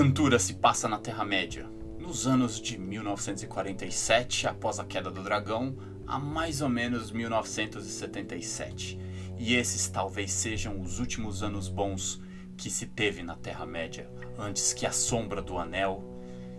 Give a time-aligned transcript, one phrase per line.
[0.00, 6.18] Aventura se passa na Terra-média, nos anos de 1947, após a queda do dragão, a
[6.18, 8.98] mais ou menos 1977.
[9.38, 12.20] E esses talvez sejam os últimos anos bons
[12.56, 16.02] que se teve na Terra-média, antes que a sombra do anel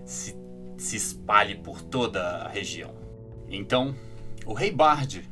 [0.06, 0.34] se,
[0.78, 2.96] se espalhe por toda a região.
[3.50, 3.94] Então,
[4.46, 5.30] o rei Bard,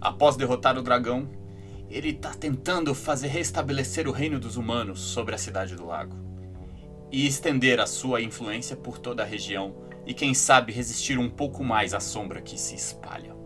[0.00, 1.28] após derrotar o dragão,
[1.90, 6.31] ele está tentando fazer restabelecer o reino dos humanos sobre a cidade do lago
[7.12, 9.74] e estender a sua influência por toda a região
[10.06, 13.36] e quem sabe resistir um pouco mais à sombra que se espalha.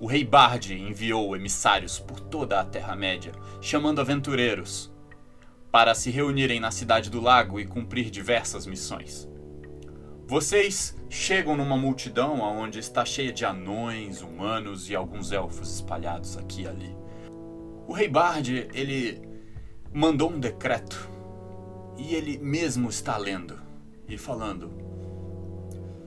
[0.00, 4.92] O rei Bard enviou emissários por toda a Terra-média, chamando aventureiros
[5.72, 9.28] para se reunirem na cidade do lago e cumprir diversas missões.
[10.26, 16.62] Vocês chegam numa multidão onde está cheia de anões, humanos e alguns elfos espalhados aqui
[16.62, 16.96] e ali.
[17.86, 19.22] O rei Bard, ele
[19.92, 21.08] mandou um decreto
[21.98, 23.58] e ele mesmo está lendo
[24.08, 24.70] e falando: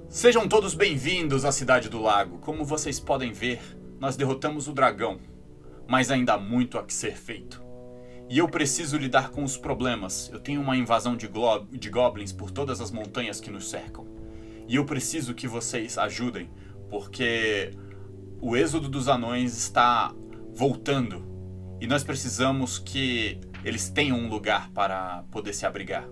[0.08, 2.38] Sejam todos bem-vindos à Cidade do Lago.
[2.40, 3.62] Como vocês podem ver,
[4.00, 5.20] nós derrotamos o dragão,
[5.88, 7.62] mas ainda há muito a que ser feito.
[8.30, 10.30] E eu preciso lidar com os problemas.
[10.32, 11.28] Eu tenho uma invasão de,
[11.72, 14.06] de goblins por todas as montanhas que nos cercam.
[14.68, 16.48] E eu preciso que vocês ajudem,
[16.92, 17.72] porque
[18.40, 20.14] o êxodo dos anões está
[20.54, 21.26] voltando.
[21.82, 26.08] E nós precisamos que eles tenham um lugar para poder se abrigar.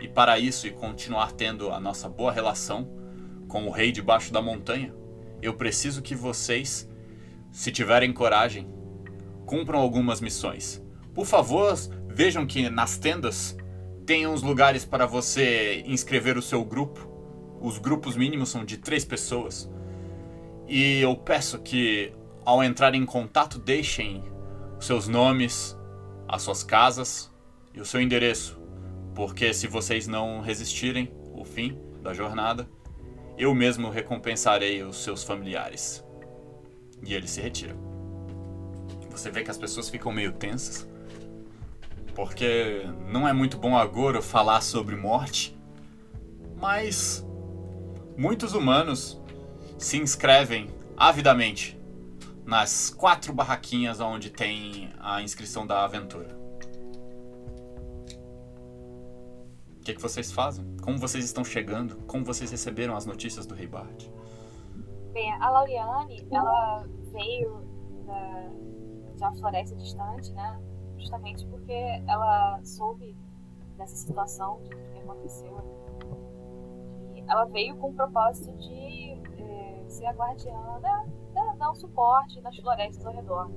[0.00, 2.88] E para isso e continuar tendo a nossa boa relação
[3.48, 4.94] com o rei debaixo da montanha,
[5.42, 6.88] eu preciso que vocês,
[7.50, 8.66] se tiverem coragem,
[9.44, 10.82] cumpram algumas missões.
[11.12, 11.74] Por favor,
[12.08, 13.56] vejam que nas tendas
[14.06, 17.08] tem uns lugares para você inscrever o seu grupo.
[17.60, 19.70] Os grupos mínimos são de três pessoas.
[20.68, 22.12] E eu peço que,
[22.44, 24.22] ao entrar em contato, deixem
[24.78, 25.76] seus nomes,
[26.30, 27.30] as suas casas
[27.74, 28.56] e o seu endereço,
[29.14, 32.68] porque se vocês não resistirem o fim da jornada,
[33.36, 36.04] eu mesmo recompensarei os seus familiares.
[37.02, 37.74] E ele se retira.
[39.10, 40.88] Você vê que as pessoas ficam meio tensas,
[42.14, 45.58] porque não é muito bom agora falar sobre morte,
[46.56, 47.26] mas
[48.16, 49.20] muitos humanos
[49.78, 51.79] se inscrevem avidamente
[52.44, 56.38] nas quatro barraquinhas onde tem a inscrição da aventura.
[59.76, 60.76] O que, que vocês fazem?
[60.82, 61.96] Como vocês estão chegando?
[62.04, 64.08] Como vocês receberam as notícias do Rei Bart?
[65.12, 67.64] Bem, a Lauriane, ela veio
[68.06, 68.48] da,
[69.16, 70.60] de uma floresta distante, né?
[70.98, 71.72] Justamente porque
[72.06, 73.16] ela soube
[73.76, 75.56] dessa situação, de que aconteceu.
[77.14, 81.74] E ela veio com o propósito de é, ser a guardiã da, da, dar um
[81.74, 83.50] suporte nas florestas ao redor.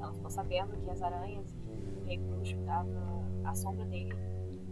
[0.00, 4.14] Ela ficou sabendo que as aranhas e o rei bruxo estavam à sombra dele,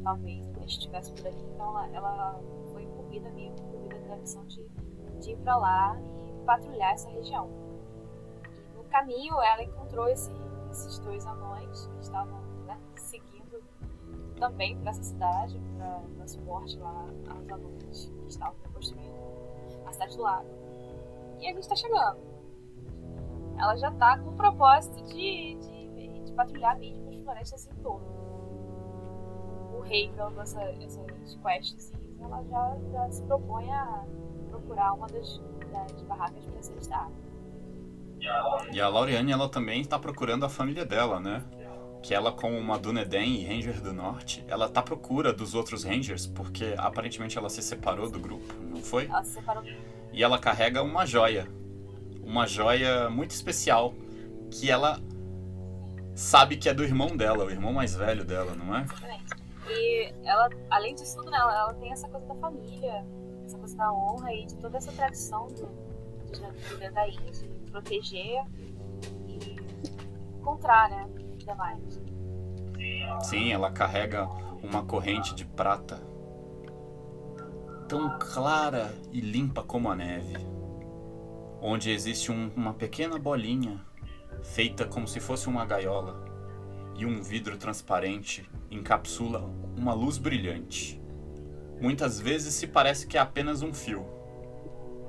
[0.02, 1.40] talvez ele estivesse por ali.
[1.54, 2.40] Então ela, ela
[2.72, 4.66] foi incumbida, meio incumbida da missão de,
[5.20, 7.48] de ir para lá e patrulhar essa região.
[8.72, 10.32] E no caminho ela encontrou esse,
[10.70, 13.62] esses dois anões que estavam né, seguindo
[14.38, 19.18] também para essa cidade, para dar suporte lá aos alunos que estavam construindo
[19.86, 20.67] a cidade do lago.
[21.40, 22.28] E a gente está chegando
[23.58, 28.06] ela já tá com o propósito de, de, de patrulhar mesmo as florestas em torno.
[29.76, 34.04] O rei dando essa, essas quests, ela já, já se propõe a
[34.48, 35.40] procurar uma das,
[35.72, 37.10] das barracas para se alistar.
[38.72, 41.44] E a Lauriane, ela também está procurando a família dela, né?
[42.02, 45.84] Que ela, como uma Dunedin e Ranger do Norte, ela tá à procura dos outros
[45.84, 49.06] Rangers, porque aparentemente ela se separou do grupo, não foi?
[49.06, 49.64] Ela se separou.
[50.18, 51.48] E ela carrega uma joia
[52.28, 53.94] uma joia muito especial
[54.50, 55.00] que ela
[56.14, 58.82] sabe que é do irmão dela, o irmão mais velho dela, não é?
[58.82, 59.34] Exatamente.
[59.66, 63.06] E ela, além disso tudo, né, ela, tem essa coisa da família,
[63.44, 68.44] essa coisa da honra e de toda essa tradição do, do, do Dendaí, de proteger
[69.26, 69.56] e
[70.38, 72.02] encontrar, né, demais.
[73.22, 74.26] Sim, ela carrega
[74.62, 75.98] uma corrente de prata
[77.88, 80.36] tão clara e limpa como a neve
[81.60, 83.80] onde existe um, uma pequena bolinha
[84.42, 86.22] feita como se fosse uma gaiola
[86.96, 89.40] e um vidro transparente encapsula
[89.76, 91.00] uma luz brilhante.
[91.80, 94.04] muitas vezes se parece que é apenas um fio.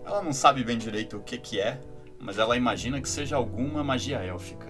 [0.05, 1.81] Ela não sabe bem direito o que, que é,
[2.19, 4.67] mas ela imagina que seja alguma magia élfica.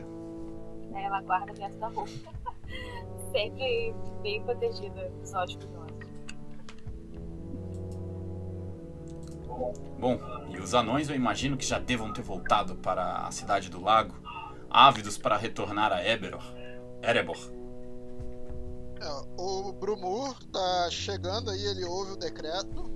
[0.94, 2.10] Ela guarda dentro da roupa.
[3.32, 5.79] Sempre bem protegida dos ótimos
[10.00, 10.20] Bom,
[10.50, 14.16] e os anões eu imagino que já devam ter voltado para a cidade do lago,
[14.70, 16.44] ávidos para retornar a Eberor.
[17.02, 17.38] Erebor.
[19.02, 22.92] É, o Brumur tá chegando aí, ele ouve o decreto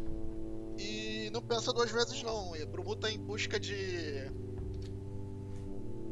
[0.77, 2.51] e não pensa duas vezes não.
[2.51, 4.29] O Brumur tá em busca de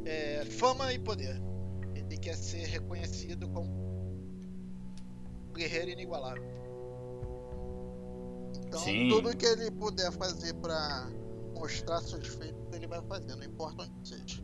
[0.06, 1.42] é, fama e poder.
[1.94, 3.70] Ele quer ser reconhecido como
[5.54, 6.44] guerreiro inigualável.
[8.72, 9.10] Então Sim.
[9.10, 11.10] tudo que ele puder fazer para
[11.54, 14.42] mostrar seus feitos, ele vai fazer, não importa onde seja.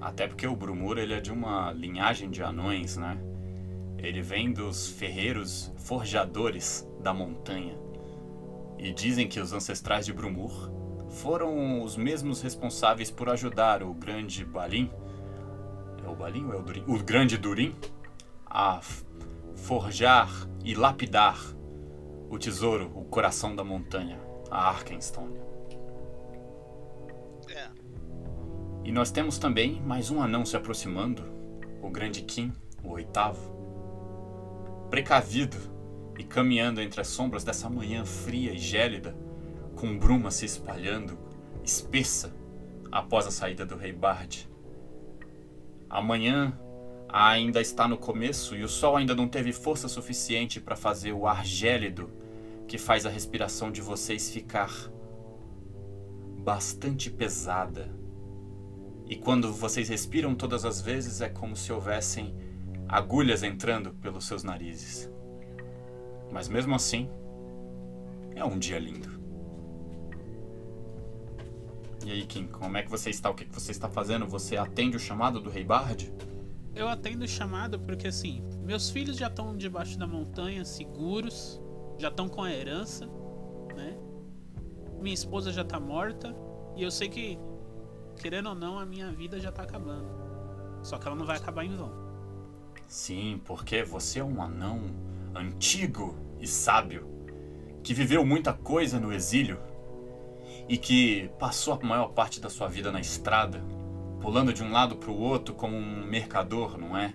[0.00, 3.16] Até porque o Brumur ele é de uma linhagem de anões, né?
[3.96, 7.78] Ele vem dos ferreiros forjadores da montanha.
[8.76, 10.72] E dizem que os ancestrais de Brumur
[11.08, 14.90] foram os mesmos responsáveis por ajudar o grande Balin.
[16.04, 16.84] É o Balin ou é o Durin?
[16.88, 17.72] O grande Durin
[18.46, 18.80] a
[19.54, 20.28] forjar
[20.64, 21.38] e lapidar
[22.32, 24.18] o tesouro, o coração da montanha,
[24.50, 25.38] a Arkenstone.
[27.50, 27.68] É.
[28.82, 31.22] E nós temos também mais um anão se aproximando,
[31.82, 32.50] o grande Kim,
[32.82, 33.52] o oitavo.
[34.88, 35.58] Precavido
[36.18, 39.14] e caminhando entre as sombras dessa manhã fria e gélida,
[39.76, 41.18] com bruma se espalhando,
[41.62, 42.34] espessa,
[42.90, 44.48] após a saída do rei Bard.
[45.90, 46.58] A manhã
[47.10, 51.26] ainda está no começo e o sol ainda não teve força suficiente para fazer o
[51.26, 52.21] ar gélido
[52.66, 54.70] que faz a respiração de vocês ficar
[56.38, 57.90] bastante pesada.
[59.06, 62.34] E quando vocês respiram todas as vezes é como se houvessem
[62.88, 65.10] agulhas entrando pelos seus narizes.
[66.32, 67.08] Mas mesmo assim,
[68.34, 69.20] é um dia lindo.
[72.04, 73.30] E aí, Kim, como é que você está?
[73.30, 74.26] O que você está fazendo?
[74.26, 76.12] Você atende o chamado do Rei Bard?
[76.74, 81.61] Eu atendo o chamado porque assim, meus filhos já estão debaixo da montanha, seguros,
[82.02, 83.06] já estão com a herança,
[83.76, 83.96] né?
[85.00, 86.34] Minha esposa já tá morta
[86.76, 87.38] e eu sei que,
[88.20, 90.10] querendo ou não, a minha vida já tá acabando.
[90.82, 91.92] Só que ela não vai acabar em vão.
[92.88, 94.82] Sim, porque você é um anão
[95.32, 97.08] antigo e sábio
[97.84, 99.60] que viveu muita coisa no exílio
[100.68, 103.62] e que passou a maior parte da sua vida na estrada,
[104.20, 107.14] pulando de um lado para o outro como um mercador, não é?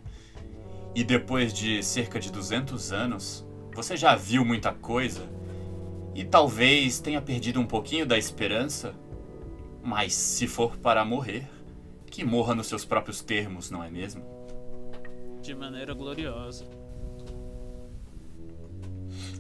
[0.96, 3.47] E depois de cerca de 200 anos,
[3.78, 5.30] você já viu muita coisa
[6.16, 8.96] e talvez tenha perdido um pouquinho da esperança,
[9.84, 11.48] mas se for para morrer,
[12.08, 14.26] que morra nos seus próprios termos, não é mesmo?
[15.44, 16.66] De maneira gloriosa.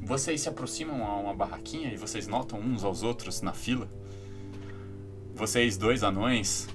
[0.04, 3.89] Vocês se aproximam a uma barraquinha e vocês notam uns aos outros na fila.
[5.34, 6.68] Vocês dois anões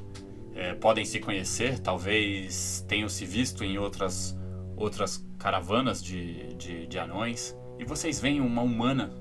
[0.57, 4.37] eh, podem se conhecer, talvez tenham se visto em outras
[4.83, 7.57] outras caravanas de, de, de anões.
[7.79, 9.13] E vocês veem uma humana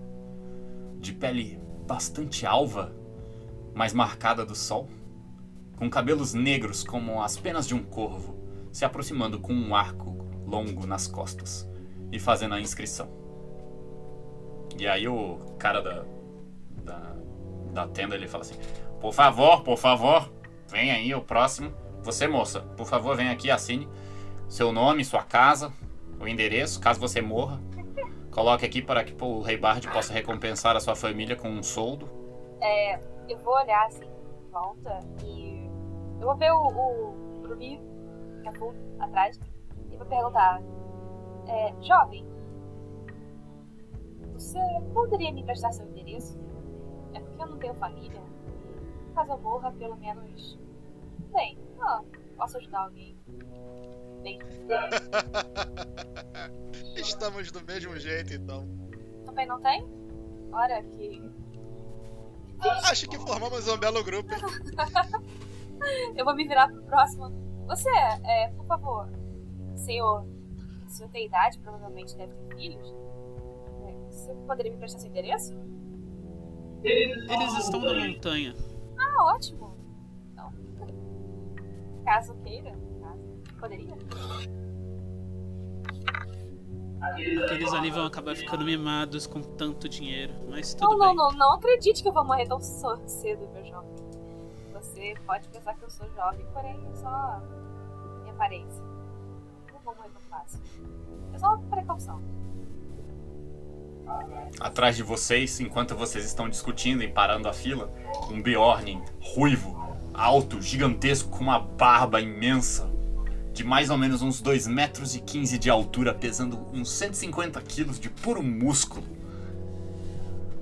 [1.00, 2.94] de pele bastante alva,
[3.74, 4.90] mais marcada do sol,
[5.78, 8.36] com cabelos negros como as penas de um corvo,
[8.72, 11.70] se aproximando com um arco longo nas costas
[12.12, 13.10] e fazendo a inscrição.
[14.78, 16.06] E aí o cara da,
[16.84, 17.16] da,
[17.74, 18.56] da tenda ele fala assim:
[19.00, 20.32] Por favor, por favor,
[20.68, 21.74] vem aí o próximo.
[22.04, 23.88] Você, moça, por favor, vem aqui, assine
[24.52, 25.72] seu nome, sua casa,
[26.20, 27.62] o endereço, caso você morra.
[28.32, 32.10] Coloque aqui para que o Rei Bard possa recompensar a sua família com um soldo.
[32.60, 35.70] É, eu vou olhar assim em volta e
[36.20, 37.82] eu vou ver o, o Bruni,
[38.44, 39.40] Cafu, atrás,
[39.90, 40.62] e vou perguntar:
[41.48, 42.26] é, Jovem,
[44.34, 44.60] você
[44.94, 46.38] poderia me emprestar seu endereço?
[47.14, 48.22] É porque eu não tenho família.
[49.16, 50.60] Caso eu morra, pelo menos.
[51.32, 52.02] Bem, ah,
[52.36, 53.18] posso ajudar alguém.
[56.96, 58.68] Estamos do mesmo jeito então.
[59.26, 59.86] também não tem?
[60.52, 61.22] Olha que.
[62.90, 64.30] Acho que formamos um belo grupo.
[66.16, 67.32] Eu vou me virar pro próximo.
[67.68, 69.10] Você, é, por favor,
[69.76, 70.24] senhor,
[70.86, 72.94] o senhor tem idade, provavelmente deve ter filhos.
[73.88, 75.54] É, Você poderia me prestar seu endereço?
[76.84, 78.56] Eles estão na montanha.
[79.00, 79.76] Ah, ótimo.
[80.32, 80.52] Então,
[82.06, 82.78] caso queira,
[83.62, 83.96] poderia.
[87.46, 90.34] Aqueles ali vão acabar ficando mimados com tanto dinheiro.
[90.50, 91.16] Mas tudo Não, não, bem.
[91.16, 93.90] não, não acredite que eu vou morrer tão cedo, meu jovem.
[94.74, 97.42] Você pode pensar que eu sou jovem, porém é só
[98.22, 98.84] minha aparência.
[99.72, 100.60] Não vou morrer tão fácil.
[101.34, 102.22] É só uma precaução.
[104.60, 107.92] Atrás de vocês, enquanto vocês estão discutindo e parando a fila,
[108.30, 109.80] um Bjorn ruivo,
[110.14, 112.91] alto, gigantesco, com uma barba imensa,
[113.54, 118.00] de mais ou menos uns 2 metros e 15 de altura, pesando uns 150 quilos
[118.00, 119.04] de puro músculo.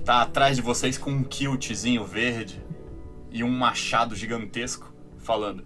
[0.03, 2.63] Tá atrás de vocês com um kiltzinho verde
[3.31, 5.63] e um machado gigantesco, falando: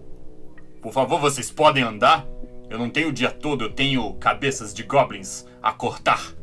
[0.82, 2.28] Por favor, vocês podem andar?
[2.70, 6.34] Eu não tenho o dia todo, eu tenho cabeças de goblins a cortar.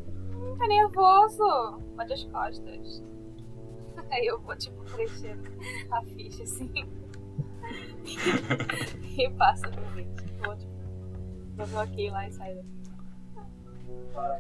[0.59, 1.81] Tá nervoso.
[1.97, 3.03] Pode as costas.
[4.11, 5.37] Aí eu vou, tipo, preencher
[5.91, 6.71] a ficha assim.
[9.19, 10.25] e passa pra frente.
[10.45, 10.70] Vou, tipo,
[11.61, 12.81] eu bloqueio lá e saio daqui.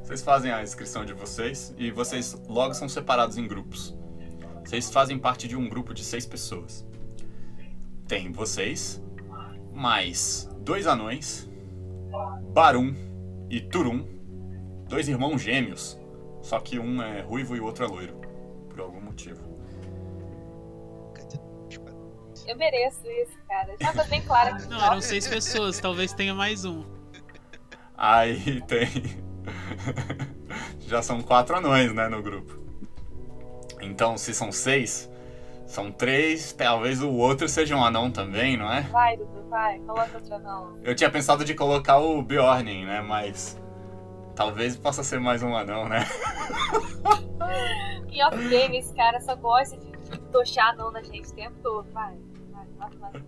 [0.02, 3.96] Vocês fazem a inscrição de vocês e vocês logo são separados em grupos.
[4.64, 6.86] Vocês fazem parte de um grupo de seis pessoas.
[8.06, 9.02] Tem vocês,
[9.72, 11.48] mais dois anões,
[12.52, 12.94] Barum
[13.48, 14.06] e Turum,
[14.88, 15.98] dois irmãos gêmeos,
[16.42, 18.14] só que um é ruivo e o outro é loiro,
[18.68, 19.48] por algum motivo.
[22.46, 23.76] Eu mereço isso, cara.
[23.80, 26.99] Já tá bem claro que Não, eram seis pessoas, talvez tenha mais um.
[28.00, 28.88] Aí tem.
[30.88, 32.58] Já são quatro anões, né, no grupo.
[33.82, 35.10] Então, se são seis,
[35.66, 38.80] são três, talvez o outro seja um anão também, não é?
[38.82, 39.78] Vai, Dudu, vai.
[39.80, 40.78] Coloca outro anão.
[40.82, 43.60] Eu tinha pensado de colocar o Bjorn, né, mas.
[44.34, 46.06] Talvez possa ser mais um anão, né?
[48.10, 51.86] Em off-game, esse cara só gosta de, de tochar anão na gente o tempo todo.
[51.92, 52.16] Vai,
[52.50, 53.22] vai, vai, vai.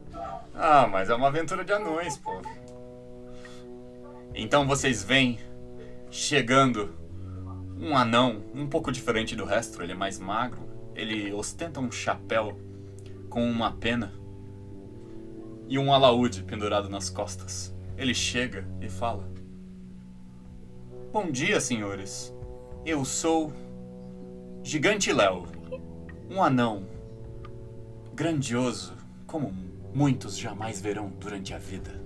[0.55, 2.41] Ah, mas é uma aventura de anões, pô.
[4.35, 5.39] Então vocês veem
[6.11, 6.95] chegando
[7.79, 10.63] um anão um pouco diferente do resto, ele é mais magro,
[10.95, 12.57] ele ostenta um chapéu
[13.29, 14.13] com uma pena
[15.69, 17.75] e um alaúde pendurado nas costas.
[17.97, 19.29] Ele chega e fala:
[21.13, 22.35] Bom dia, senhores.
[22.85, 23.53] Eu sou
[24.63, 25.47] Gigante Léo,
[26.31, 26.87] um anão
[28.15, 28.97] grandioso
[29.27, 29.53] como
[29.95, 32.02] muitos jamais verão durante a vida.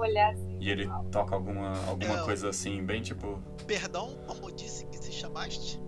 [0.00, 0.56] Olhar assim.
[0.60, 2.24] E ele toca alguma, alguma É.
[2.24, 3.42] coisa assim, bem tipo.
[3.66, 5.80] Perdão, como disse que se chamaste?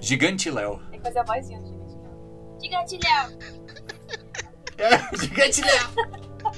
[0.00, 0.80] Gigante Léo.
[0.90, 2.58] Tem que fazer a vozinha do gigante Léo.
[2.60, 3.38] Gigante Léo!
[4.78, 6.52] É, Gigante Léo!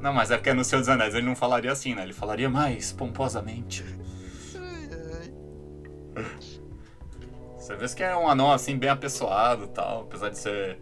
[0.00, 2.02] Não, mas é porque no Senhor dos Anéis ele não falaria assim, né?
[2.02, 3.84] Ele falaria mais pomposamente.
[7.56, 10.78] Você vê que é um anão assim, bem apessoado e tal, apesar de ser.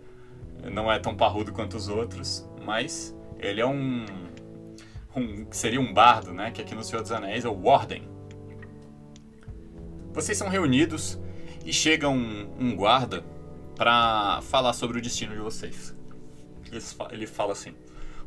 [0.65, 4.05] Não é tão parrudo quanto os outros, mas ele é um.
[5.15, 6.51] Um seria um bardo, né?
[6.51, 8.09] Que aqui no Senhor dos Anéis é o Warden.
[10.13, 11.19] Vocês são reunidos
[11.65, 13.25] e chega um, um guarda
[13.77, 15.95] pra falar sobre o destino de vocês.
[17.11, 17.75] Ele fala assim: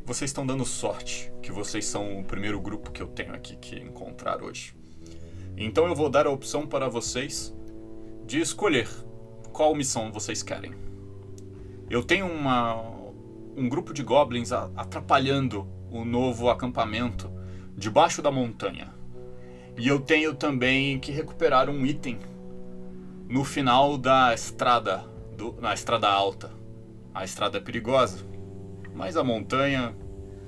[0.05, 3.75] Vocês estão dando sorte que vocês são o primeiro grupo que eu tenho aqui que
[3.77, 4.75] encontrar hoje.
[5.55, 7.55] Então eu vou dar a opção para vocês
[8.25, 8.89] de escolher
[9.51, 10.73] qual missão vocês querem.
[11.89, 12.81] Eu tenho uma,
[13.55, 17.31] um grupo de goblins atrapalhando o novo acampamento
[17.77, 18.93] debaixo da montanha.
[19.77, 22.19] E eu tenho também que recuperar um item
[23.29, 25.03] no final da estrada,
[25.38, 26.51] do- na estrada alta.
[27.13, 28.25] A estrada é perigosa,
[28.93, 29.95] mas a montanha,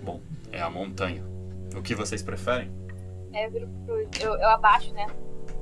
[0.03, 0.19] bom,
[0.51, 1.23] é a montanha.
[1.75, 2.71] O que vocês preferem?
[3.33, 3.95] Aí eu viro pro.
[4.21, 5.07] Eu, eu abaixo, né?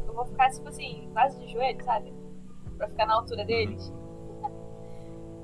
[0.07, 2.13] Eu vou ficar, tipo assim, quase de joelho, sabe?
[2.77, 3.91] Pra ficar na altura deles.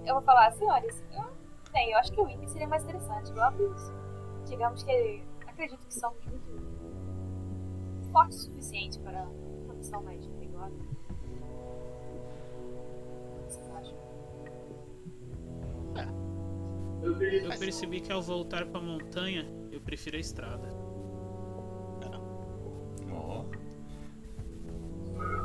[0.05, 1.23] Eu vou falar, senhores, eu,
[1.71, 3.91] bem, eu acho que o item seria mais interessante, goblins.
[4.49, 6.49] Digamos que acredito que somos muito
[8.11, 10.75] fortes o suficiente para uma missão mais perigosa.
[10.75, 10.87] O
[13.45, 13.95] que vocês acham?
[17.43, 20.67] Eu percebi que ao voltar pra montanha, eu prefiro a estrada.
[23.11, 23.45] Ó.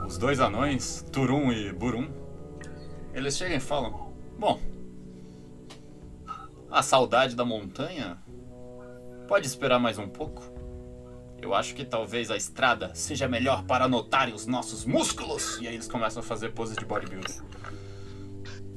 [0.07, 2.09] Os dois anões, Turum e Burum,
[3.13, 4.59] eles chegam e falam: Bom,
[6.71, 8.24] a saudade da montanha
[9.27, 10.43] pode esperar mais um pouco.
[11.41, 15.59] Eu acho que talvez a estrada seja melhor para anotarem os nossos músculos.
[15.61, 17.41] E aí eles começam a fazer poses de bodybuilding.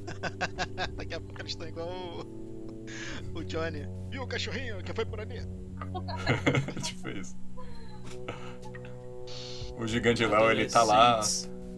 [0.96, 3.88] Daqui a pouco eles estão igual o, o Johnny.
[4.10, 5.40] Viu o cachorrinho que foi por ali?
[6.82, 7.36] tipo isso.
[9.78, 11.20] O gigante Léo, ele tá lá,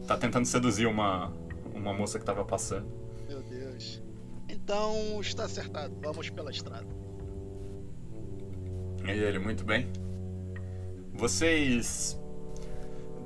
[0.07, 1.33] tá tentando seduzir uma,
[1.75, 2.91] uma moça que tava passando.
[3.29, 4.03] Meu Deus.
[4.49, 5.95] Então está acertado.
[6.03, 7.00] Vamos pela estrada.
[9.15, 9.89] E ele, muito bem.
[11.13, 12.19] Vocês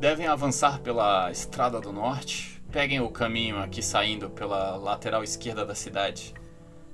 [0.01, 2.63] devem avançar pela estrada do norte.
[2.71, 6.35] Peguem o caminho aqui saindo pela lateral esquerda da cidade.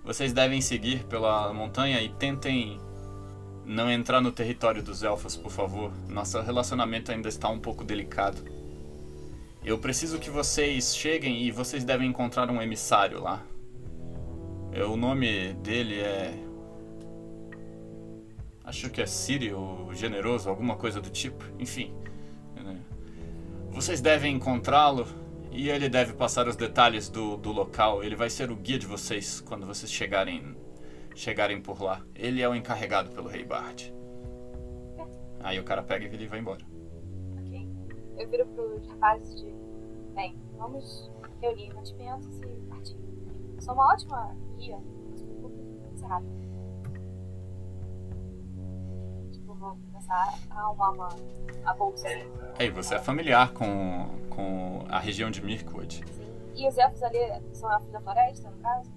[0.04, 2.78] Vocês devem seguir pela montanha e tentem
[3.64, 5.92] não entrar no território dos elfos, por favor.
[6.08, 8.42] Nosso relacionamento ainda está um pouco delicado.
[9.64, 13.42] Eu preciso que vocês cheguem e vocês devem encontrar um emissário lá.
[14.72, 16.49] É, o nome dele é.
[18.70, 21.44] Acho que é Siri ou Generoso, alguma coisa do tipo.
[21.58, 21.92] Enfim.
[22.54, 22.80] né?
[23.68, 25.08] Vocês devem encontrá-lo
[25.50, 28.04] e ele deve passar os detalhes do, do local.
[28.04, 30.56] Ele vai ser o guia de vocês quando vocês chegarem
[31.16, 32.00] chegarem por lá.
[32.14, 33.92] Ele é o encarregado pelo Rei Bard.
[35.40, 36.64] Aí o cara pega e vai embora.
[37.40, 37.68] Ok.
[38.18, 39.52] Eu viro pros rapazes de.
[40.14, 41.10] Bem, vamos
[41.40, 42.96] reunir mantimentos e partir.
[43.58, 44.78] Sou uma ótima guia.
[45.16, 45.56] Se preocupe,
[45.98, 46.22] vai
[50.10, 51.08] começar a arrumar uma,
[51.64, 52.32] a assim.
[52.58, 56.04] Ei, você é familiar com, com a região de Mirkwood.
[56.54, 57.18] E os elfos ali
[57.52, 58.90] são elfos da floresta, no caso?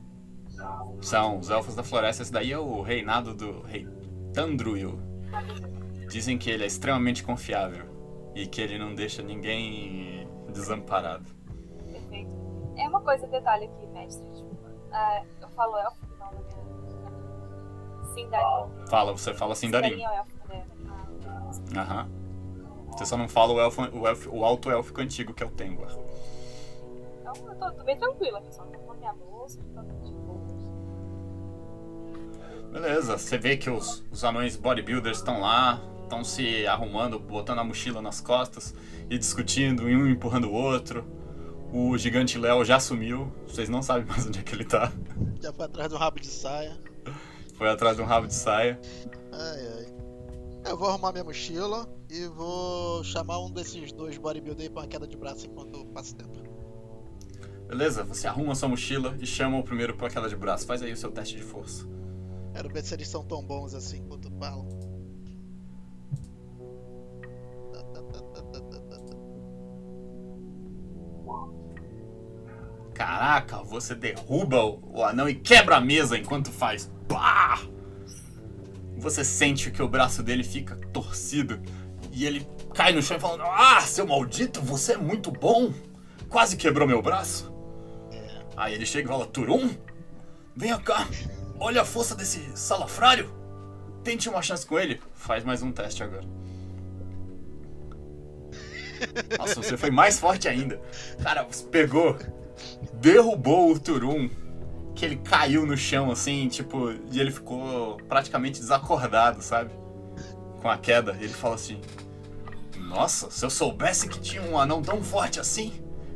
[1.02, 2.24] São os elfos da floresta.
[2.24, 3.88] Esse daí é o reinado do rei
[4.34, 5.00] Tandruil.
[6.10, 7.86] Dizem que ele é extremamente confiável
[8.36, 11.32] e que ele não deixa ninguém desamparado.
[11.86, 12.32] Perfeito.
[12.78, 14.28] É uma coisa, detalhe aqui, mestre.
[14.32, 14.72] Desculpa.
[14.92, 18.14] Ah, eu falo elfo, não da minha.
[18.14, 18.88] Sindarin.
[18.88, 19.60] Fala, você fala Darim.
[19.60, 20.33] Sindarin é o elfo
[21.76, 22.10] Aham.
[22.92, 25.52] Você só não fala o, elfo, o, elfo, o alto élfico antigo, que é o
[25.52, 25.92] Tengwar.
[27.22, 30.14] Então eu tô, tô bem tranquila aqui, só tô com a minha bolsa, tô de
[30.14, 30.44] boa.
[32.72, 37.64] Beleza, você vê que os, os anões bodybuilders estão lá, estão se arrumando, botando a
[37.64, 38.74] mochila nas costas
[39.10, 41.06] e discutindo, um empurrando o outro.
[41.72, 44.92] O gigante Léo já sumiu, vocês não sabem mais onde é que ele tá.
[45.42, 46.80] Já foi atrás do rabo de saia.
[47.56, 48.80] Foi atrás de um rabo de saia.
[49.32, 49.93] Ai, ai.
[50.66, 54.88] Eu vou arrumar minha mochila e vou chamar um desses dois bodybuilder aí pra uma
[54.88, 56.42] queda de braço enquanto passa tempo.
[57.68, 60.66] Beleza, você arruma sua mochila e chama o primeiro pra queda de braço.
[60.66, 61.88] Faz aí o seu teste de força.
[62.54, 64.68] Quero ver se eles são tão bons assim quanto falam.
[72.94, 76.92] Caraca, você derruba o, anão e quebra a mesa enquanto faz.
[77.08, 77.60] Pá!
[78.98, 81.60] Você sente que o braço dele fica torcido
[82.12, 85.74] e ele cai no chão falando: Ah, seu maldito, você é muito bom!
[86.30, 87.54] Quase quebrou meu braço.
[88.56, 89.70] Aí ele chega e fala: Turum,
[90.56, 91.08] venha cá,
[91.60, 93.34] olha a força desse salafrário.
[94.04, 95.02] Tente uma chance com ele.
[95.14, 96.26] Faz mais um teste agora.
[99.38, 100.80] Nossa, você foi mais forte ainda.
[101.22, 102.18] Cara, você pegou,
[102.96, 104.30] derrubou o Turum,
[105.04, 109.72] que ele caiu no chão assim, tipo, e ele ficou praticamente desacordado, sabe?
[110.62, 111.18] Com a queda.
[111.20, 111.82] E ele fala assim:
[112.78, 115.74] Nossa, se eu soubesse que tinha um anão tão forte assim,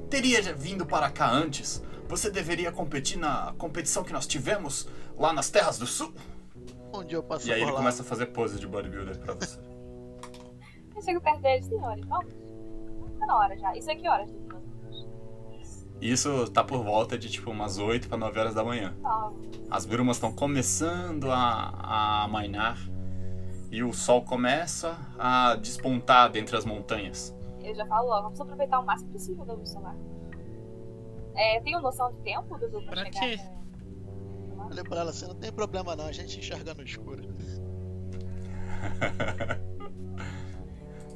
[0.09, 1.83] teria vindo para cá antes.
[2.07, 6.13] Você deveria competir na competição que nós tivemos lá nas Terras do Sul.
[7.05, 7.77] Dia eu passo E aí ele lá.
[7.77, 9.59] começa a fazer pose de bodybuilder pra você.
[10.95, 12.33] Eu chego perto deles, senhores, vamos.
[13.19, 13.75] Tá na hora já.
[13.75, 14.29] Isso é que horas?
[16.01, 18.93] Isso tá por volta de tipo umas 8 para 9 horas da manhã.
[19.01, 19.31] Tá,
[19.71, 22.77] As brumas estão começando a, a amainar
[23.71, 27.35] e o sol começa a despontar dentre as montanhas.
[27.63, 29.95] eu já falo logo, vamos aproveitar o máximo possível da luz solar.
[31.35, 33.39] É, tenho noção de tempo, Dudu, pra, Pra chegar quê?
[34.55, 37.23] Falei pra ela assim, não tem problema não, a gente enxerga no escuro.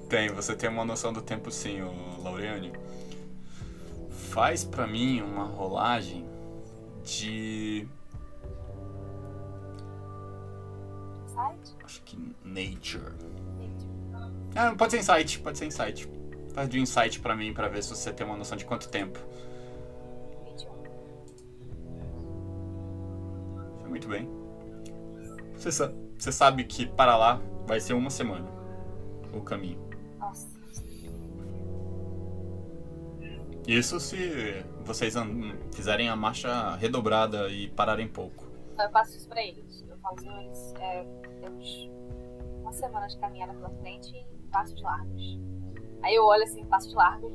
[0.09, 1.91] Tem, você tem uma noção do tempo sim, ô
[2.21, 2.73] Laureane.
[4.31, 6.25] Faz pra mim uma rolagem
[7.03, 7.85] de.
[11.27, 11.75] site?
[11.83, 13.13] Acho que Nature.
[14.55, 16.09] Ah, pode ser insight, pode ser insight.
[16.53, 19.19] Faz de insight pra mim pra ver se você tem uma noção de quanto tempo.
[20.45, 20.69] 21.
[23.81, 24.29] Foi muito bem.
[25.57, 28.47] Você, sa- você sabe que para lá vai ser uma semana
[29.33, 29.90] o caminho.
[33.67, 35.13] Isso se vocês
[35.73, 38.45] fizerem a marcha redobrada e pararem pouco.
[38.73, 39.85] Então eu passo isso pra eles.
[39.87, 41.05] Eu falo, senhores, é,
[41.39, 41.89] temos
[42.61, 45.39] uma semana de caminhada pela frente e passos largos.
[46.03, 47.31] Aí eu olho assim, passos largos.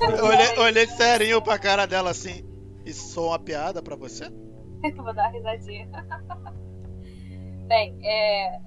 [0.00, 2.44] Eu olhei, olhei serinho pra cara dela assim.
[2.84, 4.30] Isso sou uma piada pra você?
[4.96, 5.88] Vou dar uma risadinha.
[7.68, 8.60] Bem, é,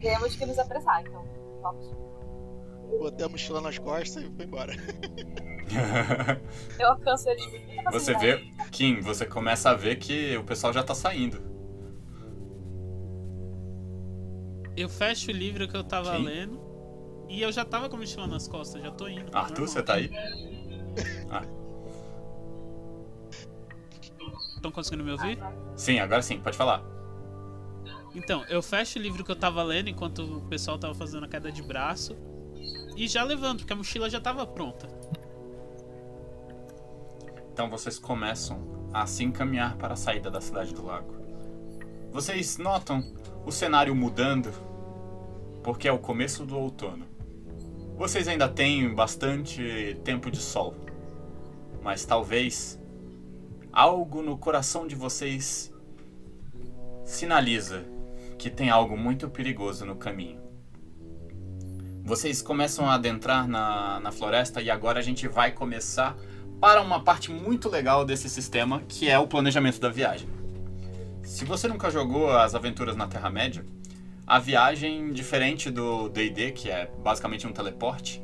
[0.00, 1.24] temos que nos apressar, então
[1.62, 2.11] vamos.
[2.98, 4.74] Botei a mochila nas costas e fui embora.
[6.78, 7.44] Eu alcanço eles
[7.90, 8.38] Você vê,
[8.70, 11.40] Kim, você começa a ver que o pessoal já tá saindo.
[14.76, 16.24] Eu fecho o livro que eu tava Sim.
[16.24, 16.60] lendo.
[17.28, 19.34] E eu já tava com a mochila nas costas, já tô indo.
[19.34, 19.68] Arthur, normal.
[19.68, 20.10] você tá aí?
[24.54, 25.38] Estão conseguindo me ouvir?
[25.74, 26.84] Sim, agora sim, pode falar.
[28.14, 31.28] Então, eu fecho o livro que eu tava lendo enquanto o pessoal tava fazendo a
[31.28, 32.14] queda de braço.
[32.96, 34.88] E já levanto, porque a mochila já tava pronta.
[37.52, 41.14] Então vocês começam a se encaminhar para a saída da cidade do lago.
[42.10, 43.02] Vocês notam
[43.44, 44.52] o cenário mudando
[45.62, 47.06] porque é o começo do outono.
[47.96, 50.74] Vocês ainda têm bastante tempo de sol,
[51.82, 52.80] mas talvez
[53.72, 55.72] algo no coração de vocês
[57.04, 57.84] sinaliza
[58.38, 60.40] que tem algo muito perigoso no caminho.
[62.04, 66.16] Vocês começam a adentrar na, na floresta e agora a gente vai começar
[66.60, 70.28] para uma parte muito legal desse sistema, que é o planejamento da viagem.
[71.22, 73.64] Se você nunca jogou as aventuras na Terra-média,
[74.26, 78.20] a viagem, diferente do D&D, que é basicamente um teleporte,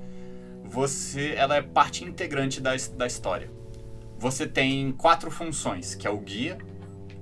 [0.65, 3.49] você, ela é parte integrante da, da história.
[4.19, 6.59] Você tem quatro funções, que é o guia,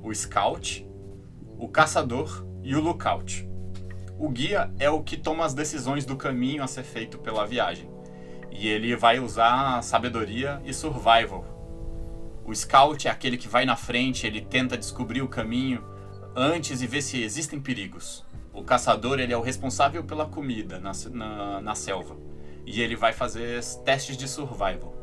[0.03, 0.89] o scout,
[1.59, 3.46] o caçador e o lookout.
[4.19, 7.91] O guia é o que toma as decisões do caminho a ser feito pela viagem.
[8.51, 11.45] E ele vai usar sabedoria e survival.
[12.43, 15.85] O scout é aquele que vai na frente, ele tenta descobrir o caminho
[16.35, 18.25] antes e ver se existem perigos.
[18.55, 22.17] O caçador ele é o responsável pela comida na, na, na selva.
[22.65, 24.95] E ele vai fazer testes de survival.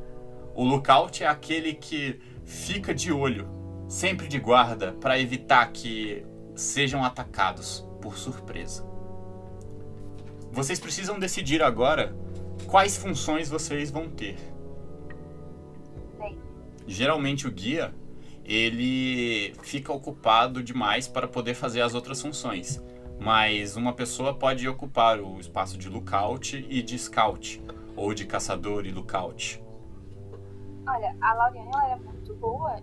[0.55, 3.47] O lookout é aquele que fica de olho,
[3.87, 8.92] sempre de guarda, para evitar que sejam atacados por surpresa.
[10.53, 12.15] Vocês precisam decidir agora
[12.67, 14.37] quais funções vocês vão ter.
[16.19, 16.37] Bem,
[16.85, 17.91] Geralmente o guia
[18.45, 22.79] ele fica ocupado demais para poder fazer as outras funções,
[23.19, 27.59] mas uma pessoa pode ocupar o espaço de lookout e de scout,
[27.95, 29.59] ou de caçador e lookout.
[30.85, 32.75] olha, a Lauriane ela era muito boa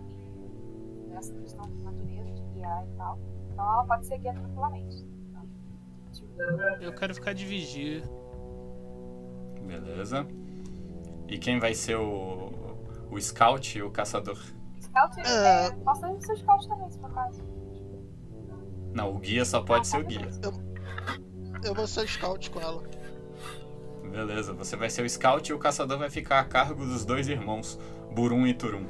[1.09, 3.17] nessa questão de natureza, de guiar e tal.
[3.53, 5.10] Então ela pode ser guia tranquilamente.
[6.81, 8.03] Eu quero ficar de vigia.
[9.63, 10.27] Beleza?
[11.29, 12.51] E quem vai ser o,
[13.11, 14.39] o scout e o caçador?
[14.81, 15.67] Scout, É.
[15.67, 15.71] é...
[15.71, 17.43] posso ser seu scout também, se for caso.
[18.93, 20.29] Não, o guia só pode ser o guia.
[21.63, 22.83] Eu vou ser scout com ela.
[24.11, 27.29] Beleza, você vai ser o scout e o caçador vai ficar a cargo dos dois
[27.29, 27.79] irmãos,
[28.13, 28.85] Burum e Turum.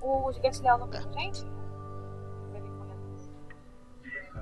[0.00, 1.44] O gigante leão não tem gente?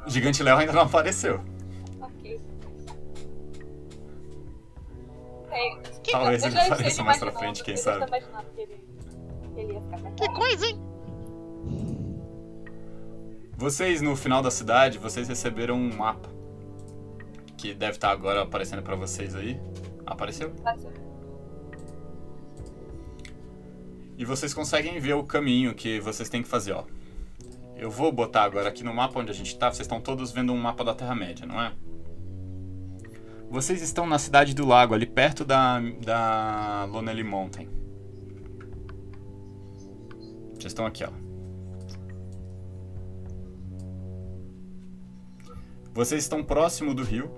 [0.05, 0.09] Ele.
[0.09, 1.41] O gigante Léo ainda não apareceu.
[2.01, 2.41] Ok.
[5.49, 5.79] Sei.
[6.13, 8.01] Talvez Eu ele já apareça mais pra frente, quem sabe.
[8.01, 8.85] tô imaginando que ele,
[9.55, 10.81] que ele ia ficar Que coisa, hein?
[13.57, 16.29] Vocês, no final da cidade, vocês receberam um mapa.
[17.57, 19.59] Que deve estar agora aparecendo pra vocês aí.
[20.05, 20.51] Apareceu?
[20.51, 20.91] Brasil.
[24.19, 26.85] E vocês conseguem ver o caminho que vocês têm que fazer, ó.
[27.85, 29.67] Eu vou botar agora aqui no mapa onde a gente tá.
[29.67, 31.71] Vocês estão todos vendo um mapa da Terra-média, não é?
[33.51, 37.69] Vocês estão na cidade do lago, ali perto da, da Lonely Mountain.
[40.55, 41.11] Vocês estão aqui, ó.
[45.93, 47.31] Vocês estão próximo do rio.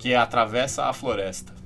[0.00, 1.61] Que atravessa a floresta.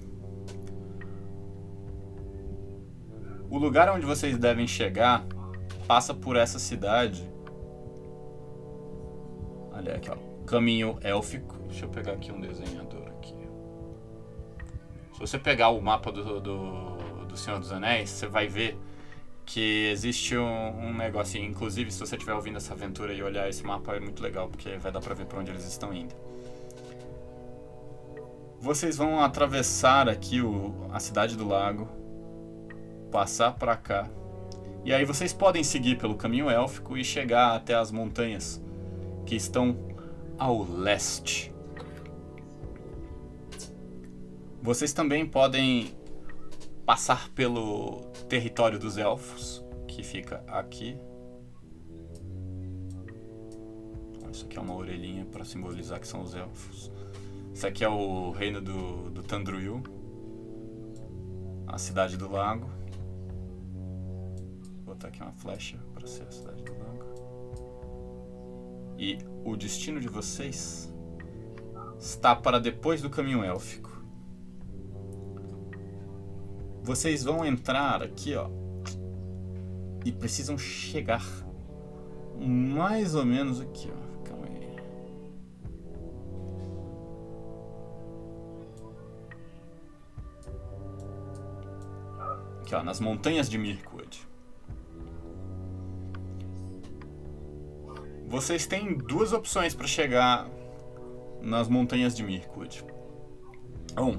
[3.56, 5.24] O lugar onde vocês devem chegar
[5.88, 7.26] passa por essa cidade.
[9.72, 10.16] Olha aqui, ó.
[10.44, 11.56] Caminho élfico.
[11.66, 13.34] Deixa eu pegar aqui um desenhador aqui.
[15.14, 18.78] Se você pegar o mapa do, do, do Senhor dos Anéis, você vai ver
[19.46, 21.48] que existe um, um negocinho.
[21.48, 24.76] Inclusive, se você estiver ouvindo essa aventura e olhar esse mapa, é muito legal, porque
[24.76, 26.14] vai dar pra ver pra onde eles estão indo.
[28.60, 32.04] Vocês vão atravessar aqui o, a cidade do lago,
[33.16, 34.10] passar pra cá.
[34.84, 38.62] E aí vocês podem seguir pelo caminho élfico e chegar até as montanhas
[39.24, 39.74] que estão
[40.38, 41.50] ao leste.
[44.60, 45.96] Vocês também podem
[46.84, 50.98] passar pelo território dos elfos, que fica aqui.
[54.30, 56.92] Isso aqui é uma orelhinha para simbolizar que são os elfos.
[57.54, 59.82] Isso aqui é o reino do, do Tandruil,
[61.66, 62.75] a cidade do lago.
[64.96, 67.04] Botar aqui uma flecha para ser a cidade do lago.
[68.96, 70.90] E o destino de vocês
[71.98, 73.94] está para depois do caminho élfico.
[76.82, 78.48] Vocês vão entrar aqui, ó,
[80.02, 81.22] e precisam chegar
[82.38, 84.24] mais ou menos aqui, ó.
[84.24, 84.76] Calma aí.
[92.62, 94.25] Aqui, ó, nas montanhas de Mirkwood.
[98.28, 100.50] Vocês têm duas opções para chegar
[101.40, 102.84] nas montanhas de Mirkwood.
[103.96, 104.18] Um,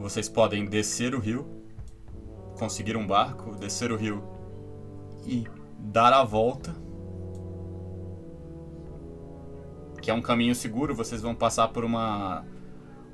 [0.00, 1.46] vocês podem descer o rio,
[2.58, 4.24] conseguir um barco, descer o rio
[5.26, 5.46] e
[5.78, 6.74] dar a volta.
[10.00, 12.44] Que é um caminho seguro, vocês vão passar por uma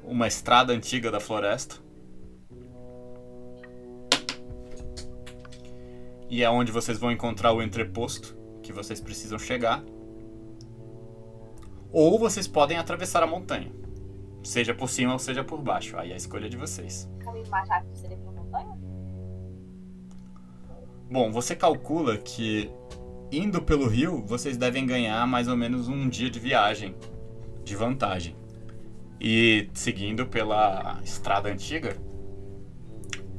[0.05, 1.77] uma estrada antiga da floresta.
[6.31, 8.42] E é onde vocês vão encontrar o entreposto
[8.73, 9.85] que vocês precisam chegar.
[11.93, 13.71] Ou vocês podem atravessar a montanha.
[14.43, 15.97] Seja por cima ou seja por baixo.
[15.97, 17.09] Aí é a escolha de vocês.
[17.21, 18.79] O caminho mais rápido seria pela montanha?
[21.11, 22.71] Bom, você calcula que
[23.31, 26.95] indo pelo rio, vocês devem ganhar mais ou menos um dia de viagem
[27.65, 28.35] de vantagem.
[29.21, 31.97] E seguindo pela estrada antiga,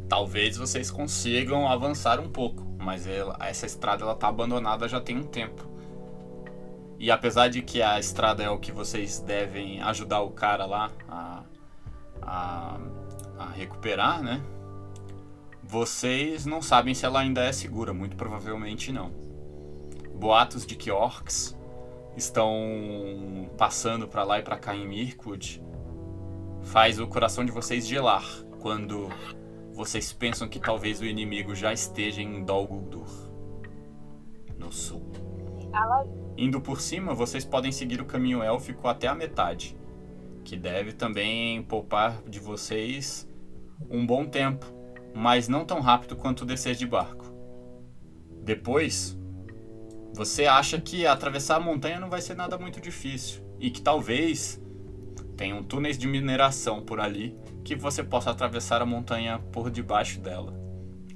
[0.08, 5.18] talvez vocês consigam avançar um pouco, mas ela- essa estrada ela tá abandonada já tem
[5.18, 5.64] um tempo.
[7.00, 10.92] E apesar de que a estrada é o que vocês devem ajudar o cara lá
[11.10, 11.44] a,
[12.22, 12.78] a,
[13.40, 14.42] a recuperar, né?
[15.64, 19.12] Vocês não sabem se ela ainda é segura, muito provavelmente não.
[20.16, 21.58] Boatos de que orcs
[22.16, 25.62] estão passando pra lá e pra cá em Mirkwood
[26.62, 28.24] faz o coração de vocês gelar
[28.62, 29.10] quando
[29.74, 33.08] vocês pensam que talvez o inimigo já esteja em Dol Guldur,
[34.58, 35.12] no sul.
[36.38, 39.76] Indo por cima, vocês podem seguir o caminho élfico até a metade,
[40.44, 43.28] que deve também poupar de vocês
[43.90, 44.66] um bom tempo,
[45.16, 47.26] mas não tão rápido quanto descer de barco.
[48.44, 49.18] Depois,
[50.14, 54.62] você acha que atravessar a montanha não vai ser nada muito difícil e que talvez
[55.36, 60.54] tenham túneis de mineração por ali que você possa atravessar a montanha por debaixo dela.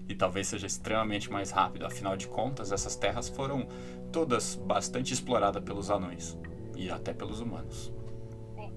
[0.08, 3.68] E talvez seja extremamente mais rápido, afinal de contas, essas terras foram
[4.12, 6.38] todas bastante exploradas pelos anões
[6.78, 7.94] e até pelos humanos.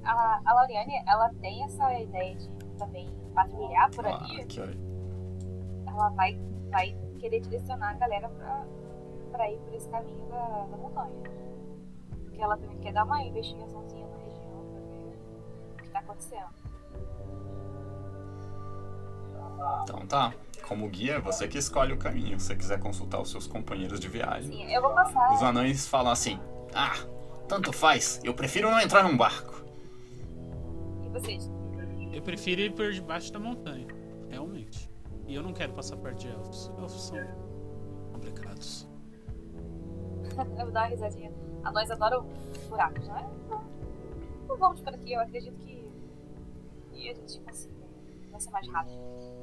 [0.02, 4.46] A, a Lauriane, ela tem essa ideia de também patrulhar por Ah, ali.
[4.58, 4.78] olha.
[5.86, 8.64] Ela vai, vai querer direcionar a galera pra,
[9.30, 11.22] pra ir por esse caminho da, da montanha.
[12.24, 15.14] Porque ela também quer dar uma investigaçãozinha na região pra ver
[15.74, 16.59] o que tá acontecendo.
[19.82, 20.32] Então tá.
[20.66, 22.38] Como guia, é você que escolhe o caminho.
[22.38, 24.52] Se você quiser consultar os seus companheiros de viagem.
[24.52, 25.34] Sim, eu vou passar.
[25.34, 26.38] Os anões falam assim:
[26.72, 26.94] Ah,
[27.48, 29.64] tanto faz, eu prefiro não entrar num barco.
[31.02, 31.50] E vocês?
[32.12, 33.88] Eu prefiro ir por debaixo da montanha,
[34.28, 34.90] realmente.
[35.26, 36.70] E eu não quero passar perto de elfos.
[36.78, 37.18] Elfos são
[38.12, 38.88] complicados.
[40.58, 41.32] Eu vou dar uma risadinha.
[41.64, 42.26] Anões adoram
[42.68, 43.28] buracos, não é?
[43.44, 43.64] Então,
[44.44, 45.79] então vamos por aqui, eu acredito que.
[47.00, 47.74] E a gente consiga.
[48.30, 48.98] Vai ser mais rápido.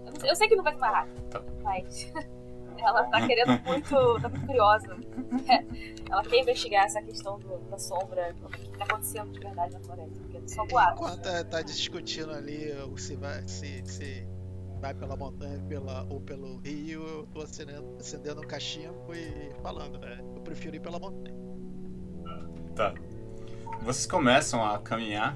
[0.06, 1.44] Eu, sei, eu sei que não vai ser mais rápido, Tá.
[1.64, 2.12] mas.
[2.80, 4.22] Ela tá querendo muito.
[4.22, 4.88] tá muito curiosa.
[6.12, 9.80] Ela quer investigar essa questão do- da sombra, o que tá acontecendo de verdade na
[9.80, 10.20] floresta.
[10.20, 10.94] Porque é só boato.
[11.04, 14.28] Enquanto é, tá discutindo ali o se vai, se, se
[14.80, 19.98] vai pela montanha pela, ou pelo rio, eu tô acendendo, acendendo um cachimbo e falando,
[19.98, 20.20] né?
[20.36, 21.36] Eu prefiro ir pela montanha.
[22.76, 22.94] Tá.
[23.82, 25.36] Vocês começam a caminhar.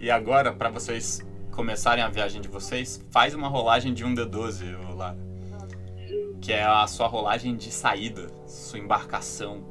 [0.00, 4.94] E agora, pra vocês começarem a viagem de vocês, faz uma rolagem de 1d12, ô
[4.94, 5.18] Lara.
[6.40, 9.64] Que é a sua rolagem de saída, sua embarcação.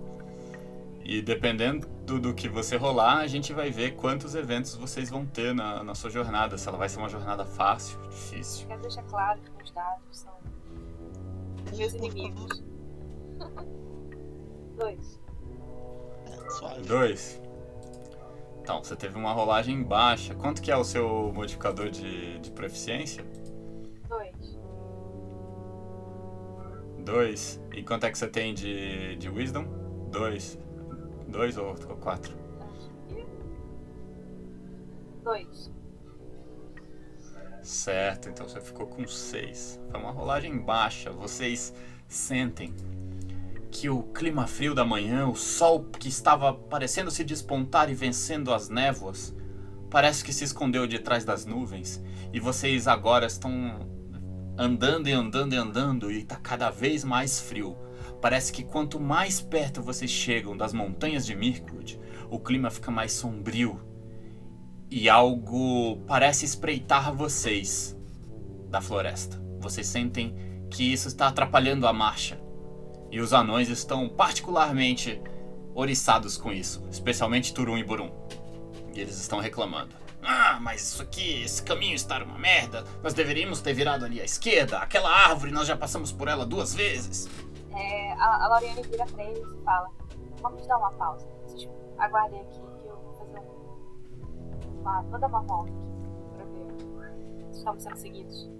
[1.02, 5.56] E dependendo do, que você rolar, a gente vai ver quantos eventos vocês vão ter
[5.56, 6.58] na, na sua jornada.
[6.58, 8.68] Se ela vai ser uma jornada fácil, difícil.
[8.68, 10.34] Quero deixar claro que os dados são
[11.78, 12.64] meus inimigos.
[14.78, 15.22] Dois.
[16.26, 16.82] É, suave.
[16.82, 17.47] Dois.
[18.68, 20.36] Então, você teve uma rolagem baixa.
[20.36, 23.24] Quanto que é o seu modificador de, de proficiência?
[24.10, 24.60] Dois.
[27.00, 27.62] Dois.
[27.74, 29.64] E quanto é que você tem de, de Wisdom?
[30.12, 30.60] Dois.
[31.30, 32.36] Dois ou, quatro?
[35.24, 35.72] Dois.
[37.64, 39.80] Certo, então você ficou com seis.
[39.90, 41.10] Foi uma rolagem baixa.
[41.10, 41.74] Vocês
[42.06, 42.76] sentem
[43.80, 48.52] que o clima frio da manhã, o sol que estava parecendo se despontar e vencendo
[48.52, 49.36] as névoas,
[49.88, 52.04] parece que se escondeu de trás das nuvens.
[52.34, 53.88] E vocês agora estão
[54.58, 57.78] andando e andando e andando e está cada vez mais frio.
[58.20, 62.00] Parece que quanto mais perto vocês chegam das montanhas de Mirkwood,
[62.32, 63.80] o clima fica mais sombrio
[64.90, 67.96] e algo parece espreitar vocês
[68.72, 69.40] da floresta.
[69.60, 70.36] Vocês sentem
[70.68, 72.47] que isso está atrapalhando a marcha.
[73.12, 75.22] E os anões estão particularmente
[75.74, 78.12] oriçados com isso, especialmente Turum e Burum.
[78.94, 79.96] E eles estão reclamando.
[80.22, 82.84] Ah, mas isso aqui, esse caminho está uma merda.
[83.04, 84.80] Nós deveríamos ter virado ali à esquerda.
[84.80, 87.30] Aquela árvore, nós já passamos por ela duas vezes.
[87.74, 89.90] É, a, a Lauriane vira pra eles e fala:
[90.42, 91.28] Vamos dar uma pausa.
[91.46, 95.10] Vocês aguardem aqui que eu vou fazer um.
[95.10, 96.68] Vou dar uma volta aqui pra ver
[97.52, 98.57] estamos sendo seguidos.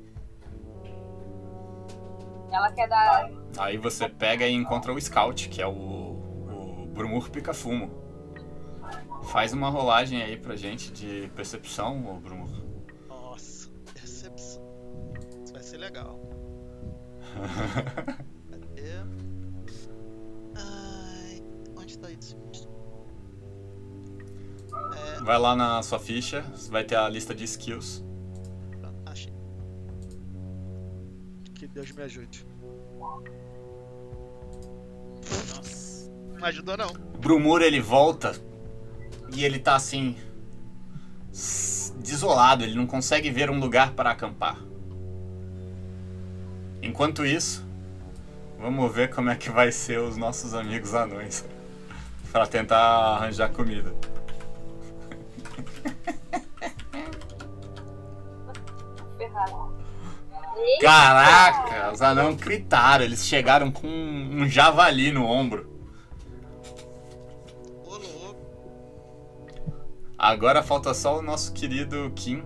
[2.52, 3.30] Ela quer dar.
[3.58, 7.92] Aí você pega e encontra o Scout, que é o, o Brumur Pica-Fumo.
[9.26, 12.50] Faz uma rolagem aí pra gente de percepção, ô Brumur.
[13.10, 14.62] Nossa, percepção.
[15.44, 16.20] Isso vai ser legal.
[18.50, 18.94] Cadê?
[20.56, 21.44] Ai,
[21.78, 22.38] onde tá isso?
[24.96, 28.07] É, Vai lá na sua ficha, vai ter a lista de skills.
[31.78, 32.44] Deus me ajude.
[35.56, 36.12] Nossa.
[36.34, 36.90] Não ajudou não.
[37.14, 38.32] O Brumur ele volta
[39.32, 40.18] e ele tá assim.
[42.00, 44.58] desolado, ele não consegue ver um lugar para acampar.
[46.82, 47.64] Enquanto isso,
[48.58, 51.46] vamos ver como é que vai ser os nossos amigos anões
[52.32, 53.94] para tentar arranjar comida.
[59.16, 59.77] ferrada.
[60.82, 65.70] Caraca, os anãos gritaram, eles chegaram com um javali no ombro.
[67.86, 68.38] Ô louco.
[70.18, 72.44] Agora falta só o nosso querido Kim.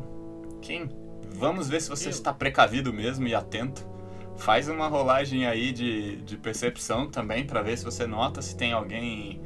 [0.61, 0.89] Kim,
[1.33, 2.11] vamos ver se você Eu.
[2.11, 3.89] está precavido mesmo e atento.
[4.37, 8.71] Faz uma rolagem aí de, de percepção também pra ver se você nota se tem
[8.73, 9.41] alguém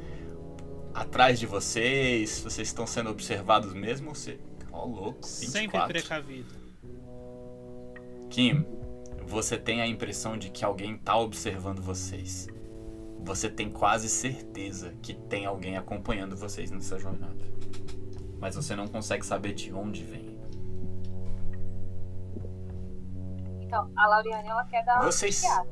[0.94, 4.40] atrás de vocês, se vocês estão sendo observados mesmo ou se.
[4.72, 5.50] Ó, louco, 24.
[5.50, 6.65] Sempre precavido.
[8.30, 8.64] Kim,
[9.26, 12.48] você tem a impressão de que alguém tá observando vocês.
[13.24, 17.44] Você tem quase certeza que tem alguém acompanhando vocês nessa jornada.
[18.38, 20.36] Mas você não consegue saber de onde vem.
[23.62, 25.68] Então, a Lauriane ela quer dar uma Vocês- piada.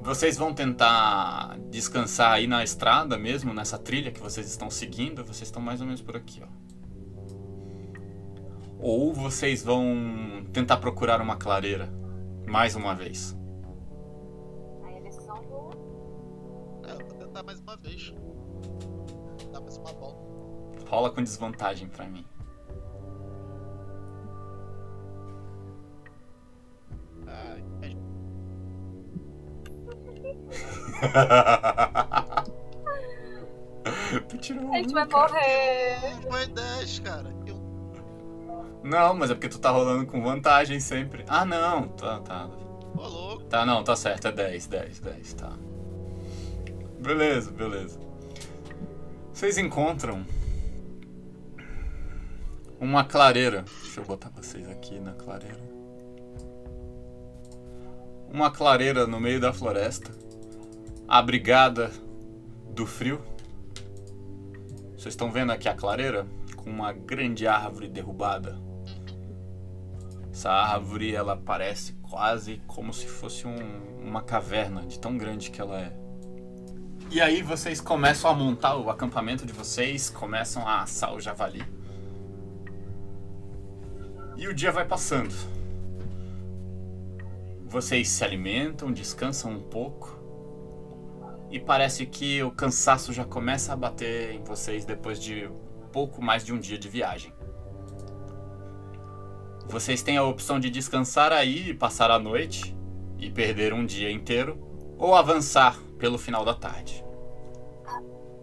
[0.00, 5.24] Vocês vão tentar descansar aí na estrada mesmo, nessa trilha que vocês estão seguindo.
[5.24, 6.46] Vocês estão mais ou menos por aqui, ó.
[8.80, 11.88] Ou vocês vão tentar procurar uma clareira
[12.46, 13.36] mais uma vez.
[14.84, 16.86] Aí a decisão do.
[16.86, 18.14] É, eu vou tentar mais uma vez.
[19.52, 20.18] Dar mais uma volta.
[20.88, 22.24] Rola com desvantagem pra mim.
[27.26, 27.96] Ai, é-
[34.28, 36.16] tu tirou A gente um, vai morrer.
[36.28, 37.37] Foi 10, cara.
[38.82, 41.24] Não, mas é porque tu tá rolando com vantagem sempre.
[41.28, 41.88] Ah, não.
[41.88, 42.48] Tá, tá.
[42.96, 43.44] Ô louco.
[43.44, 44.28] Tá, não, tá certo.
[44.28, 45.52] É 10, 10, 10, tá.
[47.00, 48.00] Beleza, beleza.
[49.32, 50.24] Vocês encontram
[52.80, 53.64] uma clareira.
[53.82, 55.60] Deixa eu botar vocês aqui na clareira.
[58.30, 60.10] Uma clareira no meio da floresta,
[61.06, 61.90] abrigada
[62.74, 63.22] do frio.
[64.96, 66.26] Vocês estão vendo aqui a clareira?
[66.56, 68.67] Com uma grande árvore derrubada.
[70.38, 75.60] Essa árvore, ela parece quase como se fosse um- uma caverna, de tão grande que
[75.60, 75.92] ela é.
[77.10, 81.64] E aí vocês começam a montar o acampamento de vocês, começam a assar o javali.
[84.36, 85.34] E o dia vai passando.
[87.66, 90.16] Vocês se alimentam, descansam um pouco.
[91.50, 95.50] E parece que o cansaço já começa a bater em vocês depois de
[95.92, 97.32] pouco mais de um dia de viagem.
[99.68, 102.76] Vocês têm a opção de descansar aí e passar a noite
[103.18, 104.58] e perder um dia inteiro,
[104.96, 107.04] ou avançar pelo final da tarde.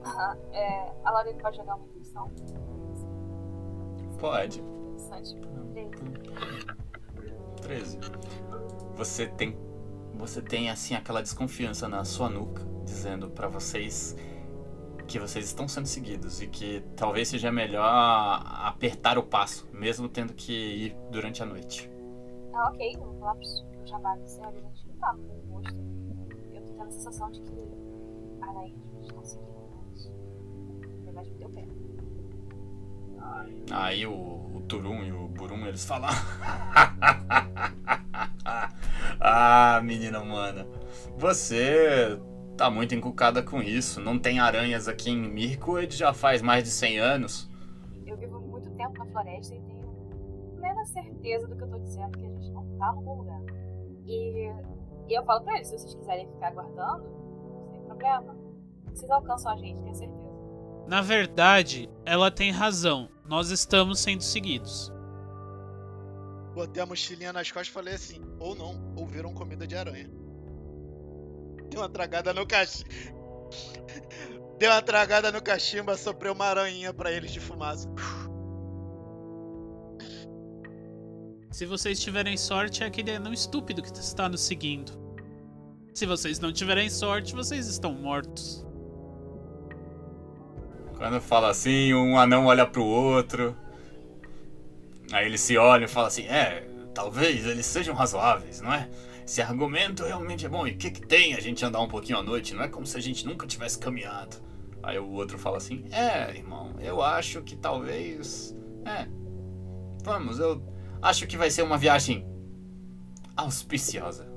[0.05, 2.31] Aham, é, a Lauriane pode jogar uma intuição.
[4.19, 4.61] Pode.
[4.61, 5.35] Interessante.
[7.61, 7.97] Três.
[7.97, 7.99] 13.
[8.95, 9.57] Você tem
[10.13, 14.15] você tem assim aquela desconfiança na sua nuca, dizendo pra vocês
[15.07, 20.33] que vocês estão sendo seguidos e que talvez seja melhor apertar o passo, mesmo tendo
[20.33, 21.89] que ir durante a noite.
[22.53, 25.75] Ah, ok, o lápis já vai ser ali antes não tá com o rosto.
[26.53, 27.51] Eu tô tendo a sensação de que
[28.41, 28.73] aranhas
[29.03, 30.11] estão seguindo, mas.
[31.03, 31.65] Ele vai me deu pé.
[33.71, 36.09] Aí o, o Turum e o Burum eles falam.
[39.19, 40.67] ah, menina humana,
[41.17, 42.19] você
[42.55, 43.99] tá muito encucada com isso.
[43.99, 47.49] Não tem aranhas aqui em Mirkwood já faz mais de 100 anos.
[48.05, 49.85] Eu vivo muito tempo na floresta e tenho
[50.57, 53.41] plena certeza do que eu tô dizendo, que a gente não tá no bom lugar.
[54.05, 54.49] E,
[55.07, 57.05] e eu falo pra eles, se vocês quiserem ficar aguardando,
[57.71, 58.35] sem problema.
[58.87, 60.25] Vocês alcançam a gente, tenho certeza.
[60.87, 63.09] Na verdade, ela tem razão.
[63.25, 64.93] Nós estamos sendo seguidos.
[66.53, 70.09] Botei a mochilinha nas costas e falei assim, ou não, ou viram comida de aranha.
[71.75, 72.89] Deu uma tragada no cachimbo.
[74.57, 77.89] Deu uma tragada no cachimbo, soprei uma aranha pra eles de fumaça.
[81.51, 84.93] Se vocês tiverem sorte, é aquele anão estúpido que está nos seguindo.
[85.93, 88.65] Se vocês não tiverem sorte, vocês estão mortos.
[90.97, 93.53] Quando fala assim, um anão olha pro outro.
[95.11, 98.87] Aí eles se olham e falam assim: É, talvez eles sejam razoáveis, não é?
[99.25, 100.67] Esse argumento realmente é bom.
[100.67, 102.53] E o que, que tem a gente andar um pouquinho à noite?
[102.53, 104.37] Não é como se a gente nunca tivesse caminhado.
[104.83, 108.55] Aí o outro fala assim: É, irmão, eu acho que talvez.
[108.85, 109.07] É.
[110.03, 110.61] Vamos, eu
[111.01, 112.23] acho que vai ser uma viagem
[113.35, 114.31] auspiciosa.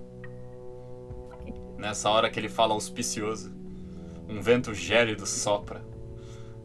[1.76, 3.54] Nessa hora que ele fala auspicioso,
[4.26, 5.84] um vento gélido sopra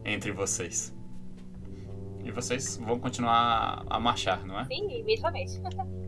[0.02, 0.94] entre vocês.
[2.24, 4.64] E vocês vão continuar a marchar, não é?
[4.64, 5.60] Sim, imediatamente.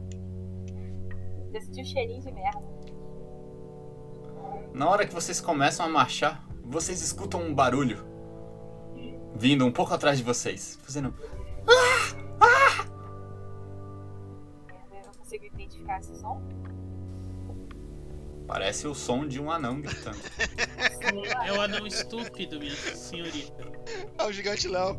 [1.56, 2.62] Eu senti um cheirinho de merda.
[4.74, 8.06] Na hora que vocês começam a marchar, vocês escutam um barulho
[9.34, 11.14] vindo um pouco atrás de vocês, fazendo.
[14.90, 16.42] Eu consigo identificar esse som?
[18.46, 20.18] Parece o som de um anão gritando.
[21.46, 23.64] É o anão estúpido, minha senhorita.
[24.18, 24.94] É o gigante Léo.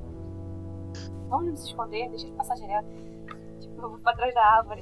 [1.30, 2.88] Vamos se esconder, deixa ele passar direto.
[3.60, 4.82] Tipo, eu vou pra trás da árvore.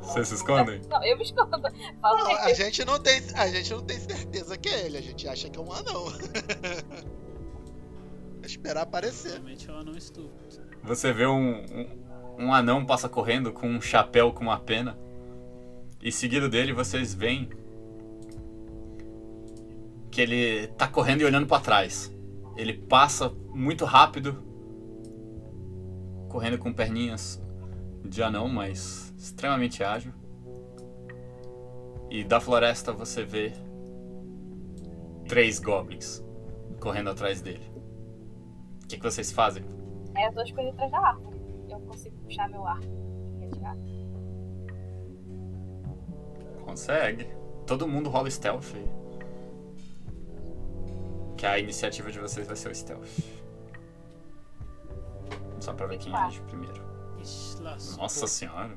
[0.00, 0.80] Vocês se escondem?
[0.88, 1.62] Não, eu me escondo.
[2.02, 5.28] Não, a gente não tem, a gente não tem certeza que é ele, a gente
[5.28, 6.06] acha que é um anão.
[8.42, 9.32] Esperar aparecer.
[9.32, 10.42] Realmente é um anão estúpido.
[10.82, 14.98] Você vê um, um, um anão passa correndo com um chapéu com uma pena.
[16.02, 17.48] E seguido dele vocês veem
[20.10, 22.12] que ele tá correndo e olhando pra trás.
[22.56, 24.42] Ele passa muito rápido,
[26.28, 27.40] correndo com perninhas
[28.04, 30.12] de anão, mas extremamente ágil.
[32.10, 33.52] E da floresta você vê
[35.28, 36.22] três goblins
[36.80, 37.64] correndo atrás dele.
[38.84, 39.64] O que, que vocês fazem?
[40.14, 41.40] é, eu tô escondendo atrás da árvore.
[41.70, 42.84] Eu consigo puxar meu arco
[43.40, 43.76] e atirar.
[46.64, 47.26] Consegue.
[47.66, 48.74] Todo mundo rola stealth.
[51.36, 53.08] Que a iniciativa de vocês vai ser o stealth.
[55.60, 56.26] Só pra ver quem Tá.
[56.26, 56.82] age primeiro.
[57.96, 58.76] Nossa senhora.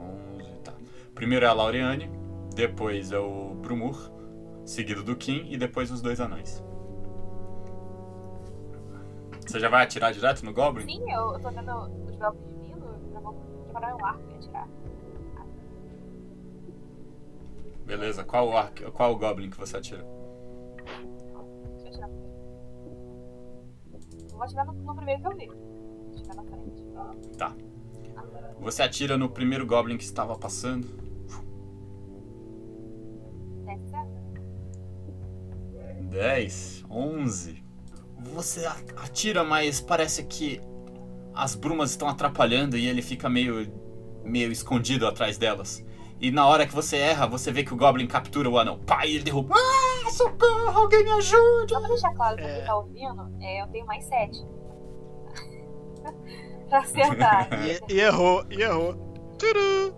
[0.00, 0.72] 11, tá.
[1.14, 2.10] Primeiro é a Laureane,
[2.54, 4.10] depois é o Brumur,
[4.64, 6.62] seguido do Kim e depois os dois anões.
[9.46, 10.84] Você já vai atirar direto no Goblin?
[10.84, 11.72] Sim, eu, tô vendo
[12.04, 13.34] os Goblins vindo, eu vou
[13.64, 14.68] preparar o arco e atirar.
[17.84, 20.06] Beleza, qual o, arco, qual o Goblin que você atira?
[21.82, 22.10] Deixa eu atirar.
[24.30, 25.46] Vou atirar no, no primeiro que eu vi.
[25.48, 27.36] Vou atirar na frente.
[27.36, 27.56] Tá.
[28.60, 30.86] Você atira no primeiro Goblin que estava passando.
[33.64, 34.10] 10 certo?
[36.10, 37.64] 10, 11.
[38.34, 40.60] Você atira, mas parece que
[41.34, 43.66] as brumas estão atrapalhando e ele fica meio,
[44.24, 45.84] meio escondido atrás delas.
[46.20, 48.78] E na hora que você erra, você vê que o Goblin captura o anão.
[48.80, 49.54] Pá, e ele derruba.
[49.56, 51.72] Ah, socorro, alguém me ajude.
[51.72, 52.56] Só pra deixar claro pra É.
[52.58, 54.38] quem tá ouvindo, é, eu tenho mais 7.
[56.70, 57.48] pra acertar.
[57.90, 58.94] E, e errou, e errou.
[59.38, 59.94] Turu.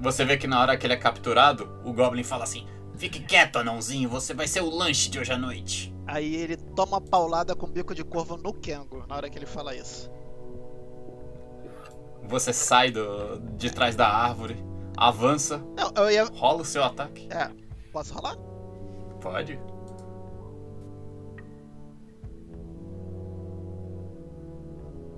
[0.00, 2.66] Você vê que na hora que ele é capturado, o Goblin fala assim:
[2.96, 5.94] Fique quieto, anãozinho, você vai ser o lanche de hoje à noite.
[6.06, 9.46] Aí ele toma uma paulada com bico de corvo no Kengo, na hora que ele
[9.46, 10.10] fala isso.
[12.24, 14.56] Você sai do, de trás da árvore,
[14.96, 16.24] avança, Não, eu ia.
[16.24, 17.28] rola o seu ataque.
[17.30, 17.50] É,
[17.92, 18.36] posso rolar?
[19.20, 19.58] Pode.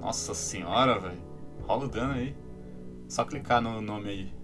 [0.03, 1.23] Nossa senhora, velho.
[1.63, 2.37] Rola o dano aí.
[3.09, 4.35] Só clicar no nome aí.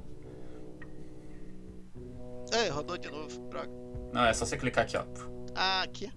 [2.53, 3.69] Ei, rodou de novo, droga.
[4.13, 5.05] Não, é só você clicar aqui, ó.
[5.57, 6.13] Ah, aqui.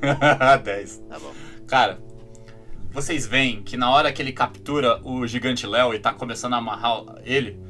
[0.62, 0.98] 10.
[1.08, 1.34] Tá bom.
[1.66, 1.98] Cara,
[2.92, 6.58] vocês veem que na hora que ele captura o gigante Léo e tá começando a
[6.58, 7.60] amarrar ele,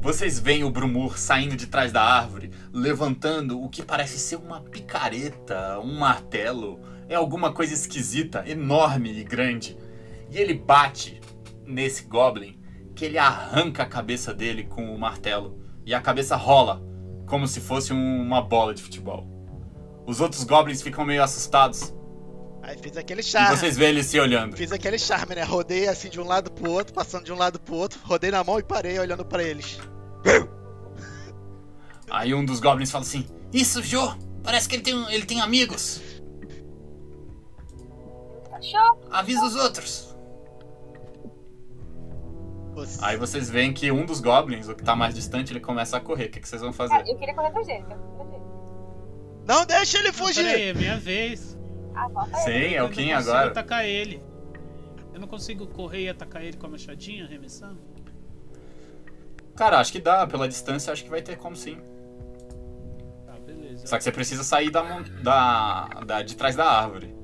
[0.00, 4.62] vocês veem o Brumur saindo de trás da árvore, levantando o que parece ser uma
[4.62, 6.80] picareta, um martelo,
[7.12, 9.76] é alguma coisa esquisita, enorme e grande.
[10.30, 11.20] E ele bate
[11.66, 12.58] nesse Goblin,
[12.94, 16.82] que ele arranca a cabeça dele com o martelo, e a cabeça rola,
[17.26, 19.26] como se fosse um- uma bola de futebol.
[20.06, 21.94] Os outros Goblins ficam meio assustados,
[22.62, 23.56] Aí fiz aquele e charme.
[23.56, 24.56] vocês veem eles se olhando.
[24.56, 25.42] Fiz aquele charme, né?
[25.42, 28.42] Rodei assim de um lado pro outro, passando de um lado pro outro, rodei na
[28.44, 29.78] mão e parei olhando pra eles.
[32.10, 34.14] Aí um dos goblins fala assim: Isso, Jô!
[34.42, 36.00] Parece que ele tem, ele tem amigos.
[38.62, 39.00] Achou?
[39.10, 40.16] Avisa os outros.
[42.74, 45.96] Você- Aí vocês veem que um dos goblins, o que tá mais distante, ele começa
[45.96, 46.26] a correr.
[46.26, 46.94] O que, que vocês vão fazer?
[46.94, 47.84] Cara, eu queria correr atrás dele.
[47.90, 49.42] eu.
[49.46, 50.44] Não deixa ele fugir!
[50.44, 51.58] Peraí, é minha vez.
[51.94, 52.36] Ah, volta ele.
[52.68, 53.48] Sim, é Eu o não Kim consigo agora.
[53.50, 54.22] atacar ele.
[55.12, 57.78] Eu não consigo correr e atacar ele com a machadinha, arremessando?
[59.54, 60.26] Cara, acho que dá.
[60.26, 61.76] Pela distância, acho que vai ter como sim.
[63.26, 63.86] Tá, beleza.
[63.86, 64.82] Só que você precisa sair da,
[65.22, 67.14] da, da- de trás da árvore.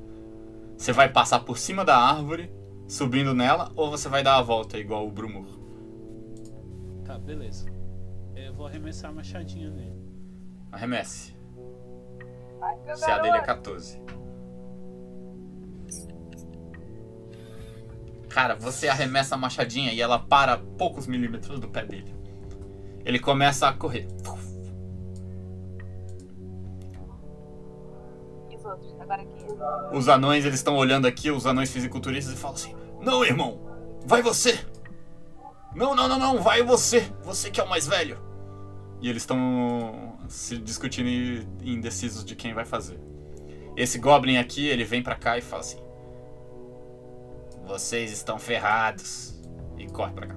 [0.79, 2.53] Você vai passar por cima da árvore,
[2.87, 5.59] subindo nela, ou você vai dar a volta igual o Brumur?
[7.05, 7.67] Tá, beleza.
[8.37, 10.01] Eu vou arremessar a machadinha nele.
[10.71, 11.37] Arremesse.
[12.61, 13.71] Vai, meu Se a dele é garoto.
[13.71, 14.01] 14.
[18.29, 22.15] Cara, você arremessa a machadinha e ela para a poucos milímetros do pé dele.
[23.05, 24.07] Ele começa a correr.
[24.07, 24.48] E
[29.01, 29.45] Agora aqui.
[29.93, 33.61] Os anões, eles estão olhando aqui, os anões fisiculturistas, e falam assim: Não, irmão,
[34.05, 34.59] vai você!
[35.75, 37.01] Não, não, não, não, vai você!
[37.23, 38.19] Você que é o mais velho!
[39.01, 43.01] E eles estão se discutindo e indecisos de quem vai fazer.
[43.77, 45.79] Esse Goblin aqui, ele vem pra cá e fala assim:
[47.67, 49.39] Vocês estão ferrados!
[49.77, 50.35] E corre pra cá.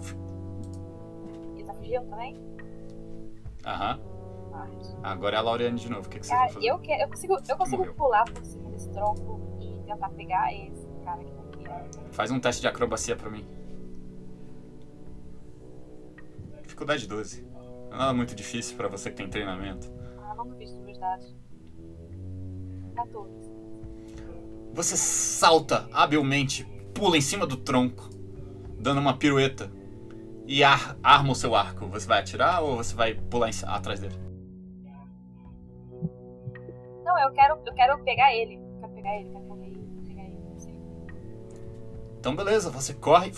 [1.55, 2.37] Ele tá fugindo também?
[3.65, 4.10] Aham.
[4.53, 4.67] Ah,
[5.11, 6.07] Agora é a Laureane de novo.
[6.07, 6.67] O que, que vocês vão Cara, fazer?
[6.67, 7.93] eu, eu consigo, eu consigo Morreu.
[7.93, 11.99] pular por cima desse tronco e tentar pegar esse cara que tá aqui.
[12.11, 13.45] Faz um teste de acrobacia pra mim.
[16.63, 17.43] Dificuldade 12.
[17.89, 19.91] Não é nada muito difícil pra você que tem treinamento.
[20.19, 21.35] Ah, não vi os meus dados.
[22.95, 23.51] 14.
[24.73, 28.09] Você salta habilmente, pula em cima do tronco,
[28.79, 29.71] dando uma pirueta
[30.47, 31.87] e ar- arma o seu arco.
[31.87, 34.15] Você vai atirar ou você vai pular em- atrás dele?
[37.21, 38.55] Eu quero, eu quero pegar ele.
[38.55, 40.37] Eu quero pegar ele, quero correr e pegar ele.
[40.49, 40.75] Não sei.
[42.19, 43.31] Então beleza, você corre.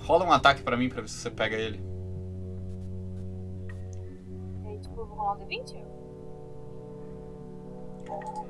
[0.00, 1.82] Rola um ataque pra mim pra ver se você pega ele.
[4.64, 5.84] E aí, tipo, eu vou rolar um D20?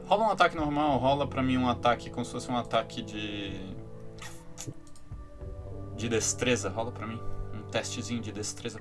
[0.06, 3.74] Rola um ataque normal, rola pra mim um ataque como se fosse um ataque de.
[5.96, 6.68] de destreza.
[6.68, 7.20] Rola pra mim.
[7.54, 8.80] Um testezinho de destreza.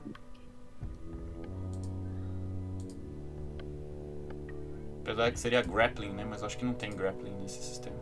[5.05, 6.25] Apesar que seria grappling, né?
[6.27, 7.95] Mas acho que não tem grappling nesse sistema.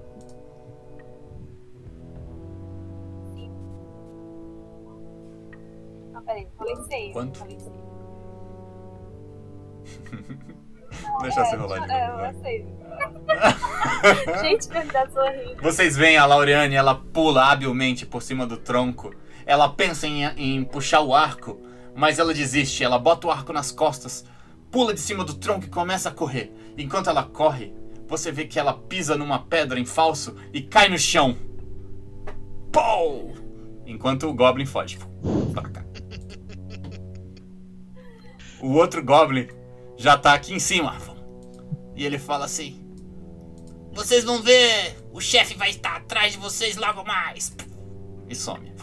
[6.14, 7.12] Não, peraí, falei 6.
[7.12, 7.40] Quanto?
[7.40, 7.72] Falei 6.
[11.22, 12.66] Deixa você rolar de É, novo, sei.
[14.42, 15.12] Gente, verdade.
[15.62, 19.14] Vocês veem a Laureane, ela pula habilmente por cima do tronco.
[19.46, 21.60] Ela pensa em, em puxar o arco,
[21.94, 22.82] mas ela desiste.
[22.82, 24.24] Ela bota o arco nas costas,
[24.72, 26.54] pula de cima do tronco e começa a correr.
[26.78, 27.74] Enquanto ela corre,
[28.08, 31.36] você vê que ela pisa numa pedra em falso e cai no chão.
[32.72, 33.34] Pou!
[33.86, 34.98] Enquanto o Goblin foge.
[35.54, 35.86] Pra cá.
[38.62, 39.48] O outro Goblin
[39.98, 40.98] já tá aqui em cima.
[41.96, 42.84] E ele fala assim:
[43.94, 44.98] vocês vão ver!
[45.12, 47.56] O chefe vai estar atrás de vocês logo mais!
[48.28, 48.74] E some.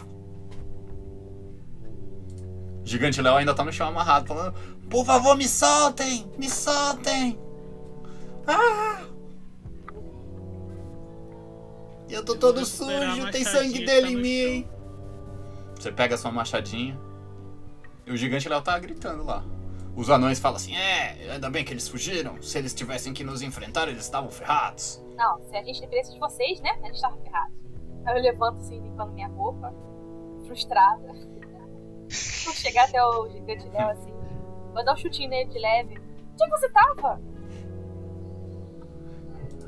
[2.85, 4.53] Gigante Léo ainda tá no chão amarrado, falando:
[4.89, 6.31] Por favor, me soltem!
[6.37, 7.37] Me soltem!
[8.47, 9.03] Ah!
[12.09, 14.69] Eu tô todo sujo, tem sangue que dele tá em mim!
[15.75, 16.99] Você pega a sua machadinha
[18.05, 19.43] e o Gigante Léo tá gritando lá.
[19.95, 22.41] Os anões falam assim: É, ainda bem que eles fugiram.
[22.41, 25.01] Se eles tivessem que nos enfrentar, eles estavam ferrados.
[25.15, 26.71] Não, se a gente dependesse de vocês, né?
[26.83, 27.53] A gente tava ferrado.
[28.05, 29.73] Aí eu levanto assim, limpando minha roupa,
[30.45, 31.07] frustrada.
[31.07, 34.13] Vou chegar até o gigante Léo assim.
[34.73, 35.97] Vou dar um chutinho nele de leve.
[36.33, 37.21] Onde é que você tava?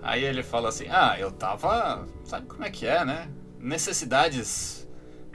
[0.03, 2.05] Aí ele fala assim: Ah, eu tava.
[2.25, 3.31] Sabe como é que é, né?
[3.57, 4.87] Necessidades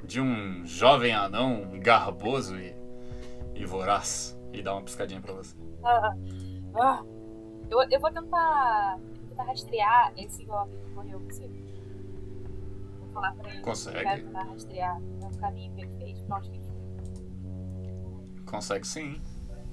[0.04, 2.74] de um jovem anão garboso e,
[3.54, 4.38] e voraz.
[4.52, 5.56] E dá uma piscadinha pra você.
[5.82, 6.14] Ah,
[6.76, 7.02] ah.
[7.70, 8.98] Eu, eu vou tentar,
[9.28, 11.54] tentar rastrear esse goblin que morreu consigo.
[13.00, 13.60] Vou falar pra ele.
[13.62, 14.02] Consegue.
[14.02, 18.42] Quero tentar rastrear o caminho que ele fez, pra onde que ele foi.
[18.44, 19.20] Consegue sim.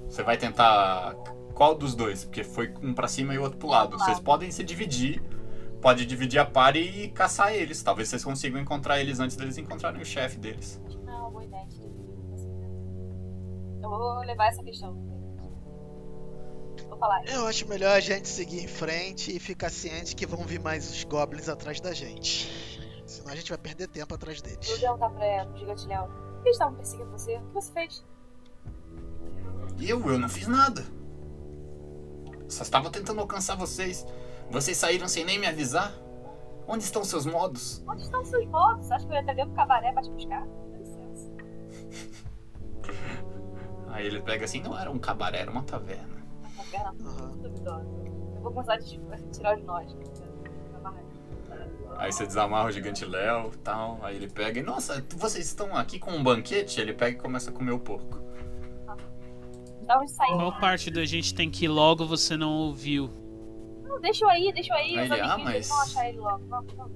[0.08, 1.14] Você vai tentar.
[1.54, 2.24] Qual dos dois?
[2.24, 3.90] Porque foi um pra cima e o outro pro lado.
[3.90, 5.22] Pro Vocês podem se dividir.
[5.80, 7.82] Pode dividir a par e caçar eles.
[7.82, 10.80] Talvez vocês consigam encontrar eles antes deles encontrarem o chefe deles.
[10.86, 12.68] Acho que não é uma boa ideia de dividir assim, né?
[13.82, 14.94] Eu vou levar essa questão.
[16.88, 17.24] Vou falar.
[17.26, 20.90] Eu acho melhor a gente seguir em frente e ficar ciente que vão vir mais
[20.90, 22.50] os goblins atrás da gente.
[23.06, 24.78] Senão a gente vai perder tempo atrás Eu vou deles.
[24.80, 26.06] perguntar pra o gigante Léo.
[26.08, 27.36] Por que eles estavam perseguindo você?
[27.36, 28.04] O que você fez?
[29.80, 30.00] Eu?
[30.10, 30.84] Eu não fiz nada.
[32.48, 34.06] Só estava tentando alcançar vocês.
[34.50, 35.92] Vocês saíram sem nem me avisar?
[36.68, 37.82] Onde estão seus modos?
[37.86, 38.90] Onde estão seus modos?
[38.90, 40.46] Acho que eu ia estar dentro do cabaré pra te buscar?
[40.46, 41.32] Dá licença.
[43.88, 46.16] Aí ele pega assim, não era um cabaré, era uma taverna.
[46.40, 47.86] Uma taverna muito duvidosa.
[48.34, 48.78] Eu vou começar a
[49.30, 49.94] tirar os nós.
[49.94, 50.06] né.
[51.98, 53.98] Aí você desamarra o gigante Léo e tal.
[54.02, 56.80] Aí ele pega e, nossa, vocês estão aqui com um banquete?
[56.80, 58.25] Ele pega e começa a comer o porco.
[59.86, 60.34] Dá sair.
[60.34, 63.08] Qual parte da gente tem que ir logo você não ouviu?
[63.84, 64.98] Não, deixa eu aí, deixa eu aí.
[65.04, 66.44] Os ele, ah, mas- vão achar ele logo.
[66.46, 66.92] Vamos, vamos.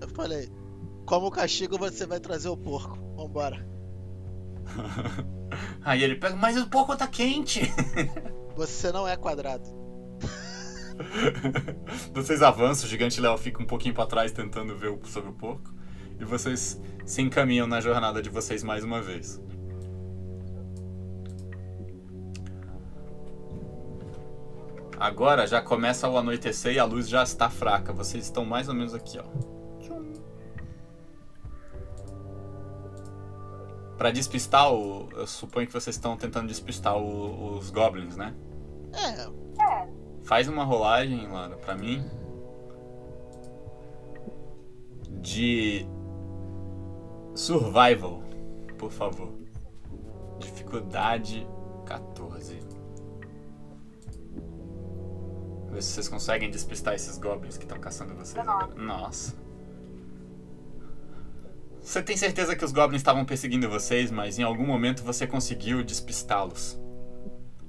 [0.00, 0.48] Eu falei,
[1.06, 2.98] como castigo você vai trazer o porco.
[3.16, 3.66] Vambora.
[5.84, 7.60] Aí ele pega, mas o porco tá quente.
[8.56, 9.64] Você não é quadrado.
[12.14, 15.74] vocês avançam, o gigante Léo fica um pouquinho pra trás tentando ver sobre o porco.
[16.18, 19.42] E vocês se encaminham na jornada de vocês mais uma vez.
[25.04, 27.92] Agora já começa o anoitecer e a luz já está fraca.
[27.92, 29.24] Vocês estão mais ou menos aqui, ó.
[33.98, 35.10] Pra despistar o.
[35.12, 38.34] Eu suponho que vocês estão tentando despistar o- os goblins, né?
[38.94, 39.88] É,
[40.24, 42.02] Faz uma rolagem, Lara, pra mim.
[45.20, 45.86] De.
[47.34, 48.22] Survival,
[48.78, 49.34] por favor.
[50.38, 51.46] Dificuldade
[51.84, 52.58] 14.
[55.74, 58.72] Ver se vocês conseguem despistar esses goblins que estão caçando vocês agora.
[58.76, 59.34] Nossa.
[61.80, 65.82] Você tem certeza que os goblins estavam perseguindo vocês, mas em algum momento você conseguiu
[65.82, 66.80] despistá-los.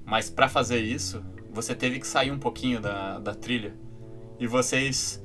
[0.06, 3.76] Mas pra fazer isso, você teve que sair um pouquinho da, da trilha.
[4.40, 5.20] E vocês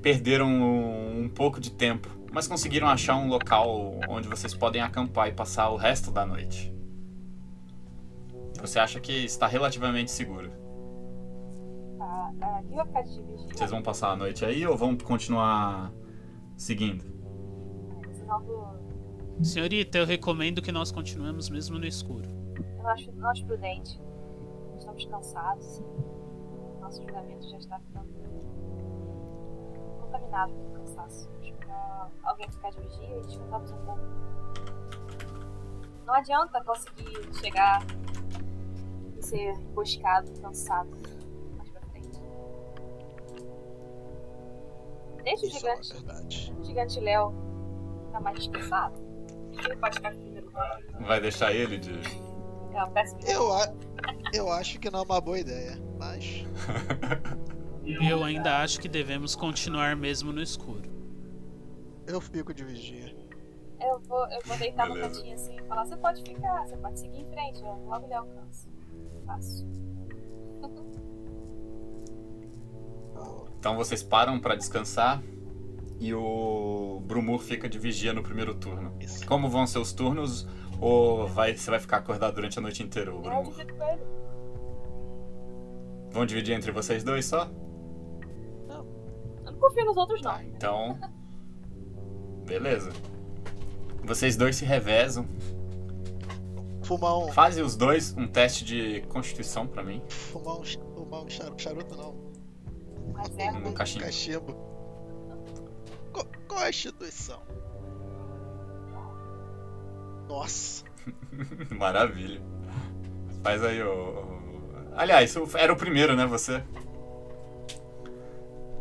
[0.00, 5.26] perderam um, um pouco de tempo, mas conseguiram achar um local onde vocês podem acampar
[5.26, 6.72] e passar o resto da noite.
[8.60, 10.65] Você acha que está relativamente seguro.
[12.68, 13.04] Quem vai ficar?
[13.04, 15.92] Vocês vão passar a noite aí ou vão continuar
[16.56, 17.04] seguindo?
[18.26, 19.44] Do.
[19.44, 22.28] Senhorita, eu recomendo que nós continuemos mesmo no escuro.
[22.56, 24.00] Eu não acho, não acho prudente.
[24.78, 25.82] Estamos cansados.
[26.80, 28.08] Nosso julgamento já está ficando
[30.00, 31.30] contaminado pelo cansaço.
[31.40, 34.02] Acho melhor alguém ficar de vigia e descansarmos um pouco.
[36.04, 37.86] Não adianta conseguir chegar
[39.16, 40.90] e ser emboscado, cansado
[45.26, 46.54] Deixa o isso é uma gigante, verdade.
[46.56, 47.34] o gigante Léo
[48.06, 49.06] ficar mais descansado.
[49.52, 50.52] Ele pode ficar primeiro.
[51.00, 51.92] Vai deixar ele de.
[52.72, 53.20] É uma péssima.
[53.26, 53.74] Eu, a...
[54.32, 56.44] eu acho que não é uma boa ideia, mas.
[57.86, 60.90] Eu ainda acho que devemos continuar mesmo no escuro.
[62.04, 63.16] Eu fico de vigia.
[63.80, 65.14] Eu vou, eu vou deitar no Beleza.
[65.14, 68.14] cantinho assim e falar, você pode ficar, você pode seguir em frente, eu logo lhe
[68.14, 68.68] alcanço.
[69.24, 69.68] Fácil.
[73.66, 75.20] Então vocês param pra descansar
[75.98, 78.94] e o Brumur fica de vigia no primeiro turno.
[79.00, 79.26] Isso.
[79.26, 80.46] Como vão seus turnos?
[80.80, 83.52] Ou vai, você vai ficar acordado durante a noite inteira, o Eu Brumur?
[86.12, 87.50] Vão dividir entre vocês dois só?
[88.70, 90.30] Eu não confio nos outros, não.
[90.30, 90.98] Tá, então.
[92.44, 92.92] Beleza.
[94.04, 95.26] Vocês dois se revezam.
[96.84, 97.32] Fumar um.
[97.32, 100.00] Fazem os dois um teste de constituição pra mim.
[100.08, 102.15] Fumar um, ch- fumar um charuto, charuto não.
[103.12, 103.50] Mas é.
[103.50, 104.04] Um cachimbo.
[104.04, 104.52] Cachimbo.
[106.12, 107.40] Co- Constituição.
[110.28, 110.84] Nossa.
[111.78, 112.40] Maravilha.
[113.42, 114.36] Faz aí o.
[114.96, 116.62] Aliás, era o primeiro, né, você?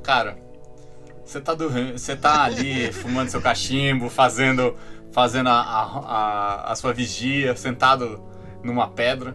[0.03, 0.37] Cara,
[1.23, 1.97] você tá dormindo.
[1.97, 4.75] Você tá ali fumando seu cachimbo, fazendo.
[5.11, 8.21] Fazendo a, a, a, a sua vigia, sentado
[8.61, 9.33] numa pedra.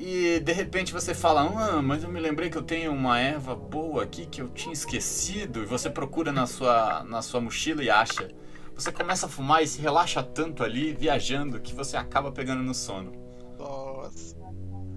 [0.00, 3.56] E de repente você fala, ah, mas eu me lembrei que eu tenho uma erva
[3.56, 5.64] boa aqui que eu tinha esquecido.
[5.64, 8.30] E você procura na sua, na sua mochila e acha.
[8.76, 12.72] Você começa a fumar e se relaxa tanto ali, viajando, que você acaba pegando no
[12.72, 13.10] sono.
[13.58, 14.36] Nossa.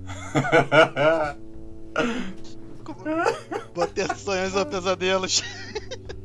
[2.86, 3.04] Como...
[3.74, 5.44] Vou ter sonhos ou pesadelos.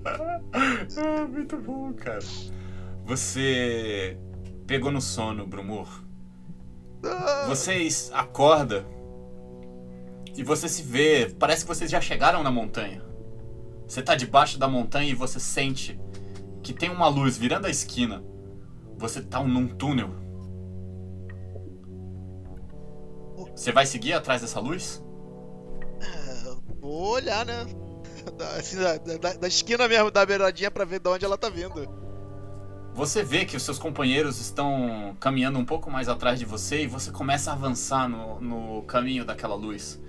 [0.04, 2.18] Ah, muito bom, cara.
[3.06, 4.18] Você
[4.66, 6.05] pegou no sono, Brumur.
[7.48, 8.84] Vocês acordam
[10.36, 11.34] e você se vê.
[11.38, 13.02] Parece que vocês já chegaram na montanha.
[13.86, 15.98] Você tá debaixo da montanha e você sente
[16.62, 18.22] que tem uma luz virando a esquina.
[18.98, 20.10] Você tá num túnel.
[23.54, 25.02] Você vai seguir atrás dessa luz?
[26.00, 27.64] é, Vou olhar, né?
[28.36, 31.48] Da, assim, da, da- da esquina mesmo, da beiradinha pra ver de onde ela tá
[31.48, 31.88] vindo.
[32.96, 36.86] Você vê que os seus companheiros estão caminhando um pouco mais atrás de você e
[36.86, 40.00] você começa a avançar no, no caminho daquela luz.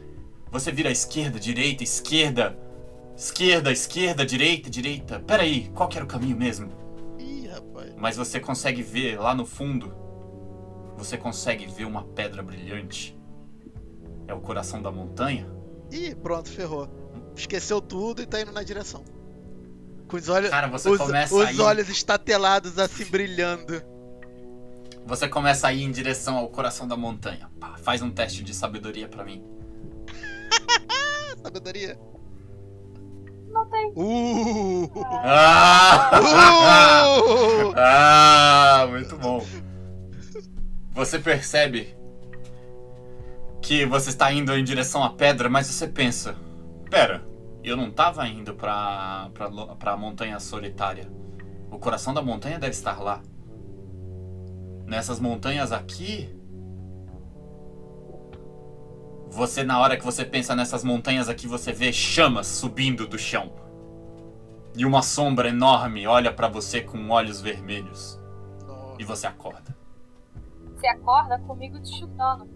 [0.49, 2.57] Você vira esquerda, direita, esquerda.
[3.13, 5.19] Esquerda, esquerda, direita, direita.
[5.19, 6.69] Peraí, qual que era o caminho mesmo?
[7.19, 7.93] Ih, rapaz.
[7.97, 9.93] Mas você consegue ver lá no fundo.
[10.95, 13.19] Você consegue ver uma pedra brilhante.
[14.29, 15.45] É o coração da montanha?
[15.91, 16.87] Ih, pronto, ferrou.
[17.35, 19.03] Esqueceu tudo e tá indo na direção.
[20.07, 23.81] Com os olhos, Cara, você os, começa os a ir, olhos estatelados assim brilhando.
[25.05, 27.49] Você começa a ir em direção ao coração da montanha.
[27.59, 29.43] Pá, faz um teste de sabedoria pra mim.
[31.43, 31.97] Sabedoria.
[33.49, 33.93] Não tem.
[33.95, 34.91] Uh!
[35.23, 36.11] Ah!
[36.21, 37.73] Uh!
[37.79, 39.45] Ah, muito bom.
[40.93, 41.95] Você percebe
[43.61, 46.35] que você está indo em direção à pedra, mas você pensa:
[46.89, 47.23] Pera,
[47.67, 51.11] eu não estava indo pra, pra, lo- pra montanha solitária.
[51.71, 53.21] O coração da montanha deve estar lá.
[54.85, 56.33] Nessas montanhas aqui.
[59.29, 63.51] Você, na hora que você pensa nessas montanhas aqui, você vê chamas subindo do chão.
[64.75, 68.19] E uma sombra enorme olha pra você com olhos vermelhos.
[68.65, 69.01] Nossa.
[69.01, 69.75] E você acorda.
[70.75, 72.47] Você acorda comigo te chutando.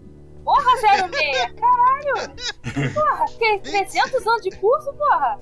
[0.44, 1.54] Porra, 06!
[1.54, 2.34] Caralho!
[2.94, 5.40] Porra, que 300 anos de curso, porra!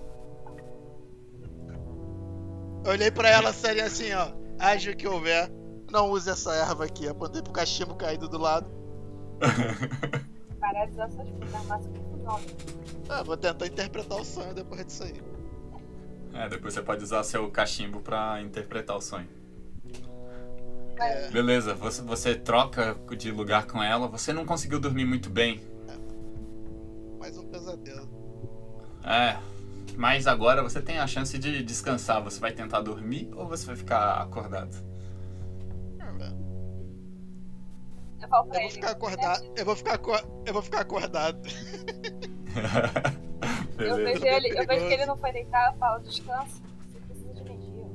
[2.87, 4.29] Olhei pra ela sério assim, ó.
[4.29, 5.51] O que houver.
[5.91, 7.09] Não use essa erva aqui.
[7.09, 8.71] Apontei pro cachimbo caído do lado.
[10.61, 12.41] Paralisar essas essa confusão.
[13.09, 15.15] Ah, vou tentar interpretar o sonho depois disso aí.
[16.35, 19.29] É, depois você pode usar seu cachimbo pra interpretar o sonho.
[21.01, 25.61] É, Beleza, você, você troca de lugar com ela, você não conseguiu dormir muito bem.
[27.19, 28.09] mais um pesadelo.
[29.05, 29.37] É,
[29.97, 32.23] mas agora você tem a chance de descansar.
[32.23, 34.75] Você vai tentar dormir ou você vai ficar acordado?
[36.19, 36.37] Velho.
[38.23, 39.53] Eu Eu vou ficar acordado.
[39.57, 40.01] Eu vou ficar,
[40.47, 41.41] eu vou ficar acordado.
[43.79, 46.61] Eu vejo, ele, eu vejo que ele não foi deitar, eu falo, descansa.
[46.93, 47.87] Você precisa de energia.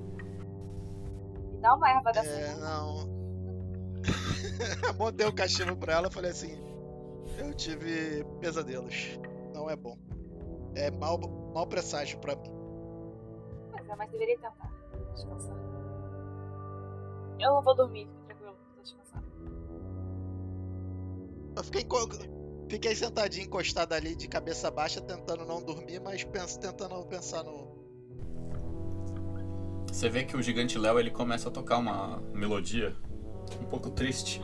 [1.52, 2.30] Me dá uma erva dessa.
[2.30, 3.08] É, não.
[4.98, 6.56] Montei o cachimbo pra ela falei assim:
[7.40, 9.20] Eu tive pesadelos.
[9.54, 9.98] Não é bom.
[10.76, 11.18] É mau,
[11.54, 12.52] mau presságio pra mim.
[13.72, 14.72] Pois é, mas deveria tentar.
[15.14, 15.56] Descansar.
[17.40, 19.26] Eu não vou dormir, fica tranquilo, tô descansando.
[21.56, 21.88] Eu fiquei,
[22.70, 27.85] fiquei sentadinho, encostado ali, de cabeça baixa, tentando não dormir, mas penso, tentando pensar no.
[29.96, 32.94] Você vê que o gigante Léo ele começa a tocar uma melodia
[33.62, 34.42] um pouco triste.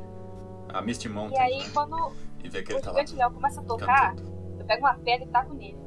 [0.70, 1.38] A Misty E Mountain.
[1.42, 3.00] aí, quando E vê que o ele tá lá.
[3.00, 4.56] gigante Léo começa a tocar, cantando.
[4.62, 5.78] eu pego uma pedra e taco nele.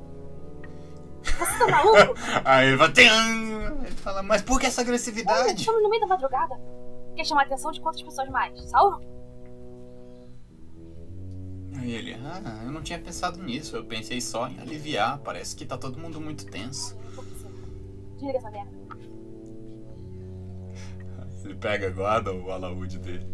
[1.23, 2.15] Você tá maluco?
[2.45, 2.89] Aí ele vai.
[2.91, 5.59] Ele fala, mas por que essa agressividade?
[5.59, 6.61] estamos no meio da madrugada.
[7.17, 8.69] Quer chamar a atenção de quantas pessoas mais?
[8.69, 9.01] Sauron?
[11.81, 13.75] Aí ele, ah, eu não tinha pensado nisso.
[13.77, 15.19] Eu pensei só em aliviar.
[15.21, 16.95] Parece que tá todo mundo muito tenso.
[18.19, 18.85] Desliga essa merda.
[21.45, 23.27] Ele pega, guarda o alaúde dele.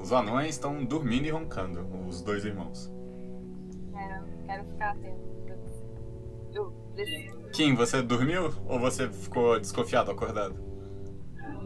[0.00, 2.92] Os anões estão dormindo e roncando, os dois irmãos.
[3.94, 5.28] É, eu quero ficar atento.
[6.54, 6.72] Eu.
[7.52, 10.56] Kim, você dormiu ou você ficou desconfiado acordado?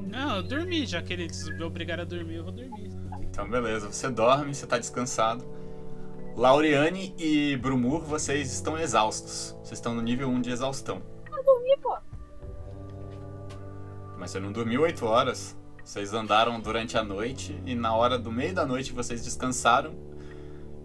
[0.06, 2.90] Não, eu dormi, já que eles me obrigaram a dormir, eu vou dormir.
[3.22, 5.44] Então, beleza, você dorme, você tá descansado.
[6.36, 9.56] Laureane e Brumur, vocês estão exaustos.
[9.62, 11.00] Vocês estão no nível 1 de exaustão.
[11.30, 11.96] Eu dormi, pô.
[14.22, 15.56] Mas você não dormiu 8 horas.
[15.82, 19.96] Vocês andaram durante a noite e na hora do meio da noite vocês descansaram.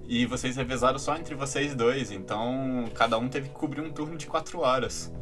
[0.08, 2.10] E vocês revezaram só entre vocês dois.
[2.10, 5.14] Então cada um teve que cobrir um turno de 4 horas.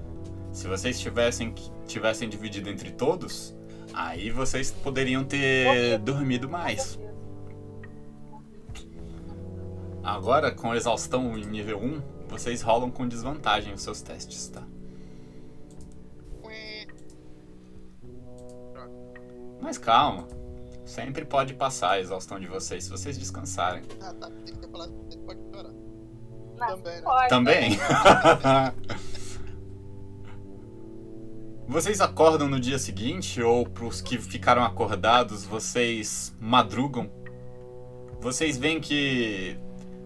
[0.54, 1.54] Se vocês tivessem,
[1.86, 3.54] tivessem dividido entre todos,
[3.94, 6.98] aí vocês poderiam ter dormido mais.
[10.02, 14.64] Agora, com exaustão em nível 1, vocês rolam com desvantagem os seus testes, tá?
[19.62, 20.28] Mas calma.
[20.86, 23.82] Sempre pode passar a exaustão de vocês se vocês descansarem.
[24.00, 24.30] Ah, tá.
[24.46, 25.72] Tem que falar, tem que pode piorar.
[26.58, 27.02] Também, né?
[27.02, 27.30] pode.
[27.30, 27.80] Também?
[31.68, 37.10] vocês acordam no dia seguinte, ou pros que ficaram acordados, vocês madrugam?
[38.22, 39.58] Vocês veem que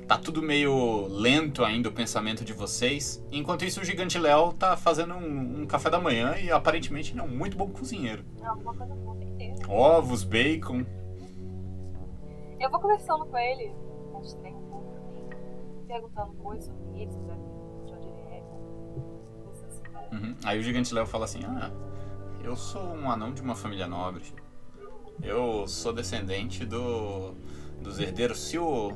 [0.08, 3.24] tá tudo meio lento ainda o pensamento de vocês.
[3.32, 7.20] Enquanto isso, o Gigante Léo tá fazendo um, um café da manhã e aparentemente ele
[7.20, 8.26] é um muito bom cozinheiro.
[8.40, 9.29] Não, alguma coisa boa ter.
[9.70, 10.84] Ovos, bacon.
[12.60, 13.72] Eu vou conversando com ele,
[14.12, 14.94] mas tem um pouco,
[15.88, 17.36] perguntando coisas sobre ele, sobre
[17.86, 18.44] de onde ele é.
[19.46, 19.84] coisas assim.
[20.12, 20.36] Uhum.
[20.44, 21.72] Aí o Gigante Léo fala assim: Ah,
[22.44, 24.24] eu sou um anão de uma família nobre.
[25.22, 27.36] Eu sou descendente do
[27.80, 28.40] dos herdeiros.
[28.40, 28.92] Se o.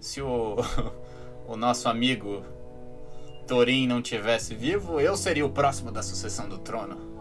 [0.00, 0.56] Se o.
[1.48, 2.44] o nosso amigo
[3.48, 7.11] Thorin não tivesse vivo, eu seria o próximo da sucessão do trono.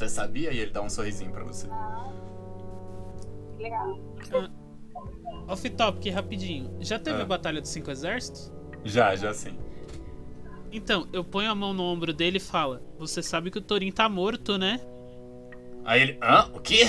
[0.00, 0.50] Você sabia?
[0.50, 1.68] E ele dá um sorrisinho pra você.
[1.70, 2.10] ah,
[3.54, 3.98] que legal.
[5.46, 6.74] Off-topic, rapidinho.
[6.80, 7.22] Já teve Ah.
[7.22, 8.50] a Batalha dos Cinco Exércitos?
[8.82, 9.58] Já, já sim.
[10.72, 13.92] Então, eu ponho a mão no ombro dele e falo: Você sabe que o Torin
[13.92, 14.80] tá morto, né?
[15.84, 16.18] Aí ele.
[16.22, 16.50] Hã?
[16.54, 16.86] O quê?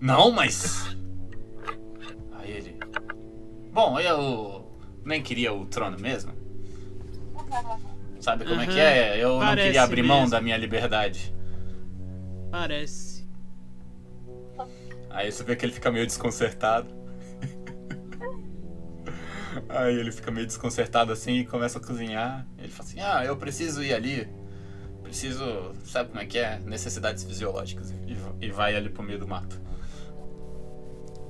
[0.00, 0.96] Não, mas.
[2.32, 2.78] Aí ele.
[3.70, 4.66] Bom, eu
[5.04, 6.32] nem queria o trono mesmo.
[8.20, 9.22] Sabe como é que é?
[9.22, 10.30] Eu não queria abrir mão mesmo.
[10.30, 11.34] da minha liberdade.
[12.50, 13.28] Parece.
[15.10, 16.88] Aí você vê que ele fica meio desconcertado.
[19.68, 22.46] Aí ele fica meio desconcertado assim e começa a cozinhar.
[22.58, 24.28] Ele fala assim: Ah, eu preciso ir ali.
[25.02, 25.74] Preciso.
[25.84, 26.58] Sabe como é que é?
[26.60, 27.92] Necessidades fisiológicas.
[28.40, 29.60] E vai ali pro meio do mato.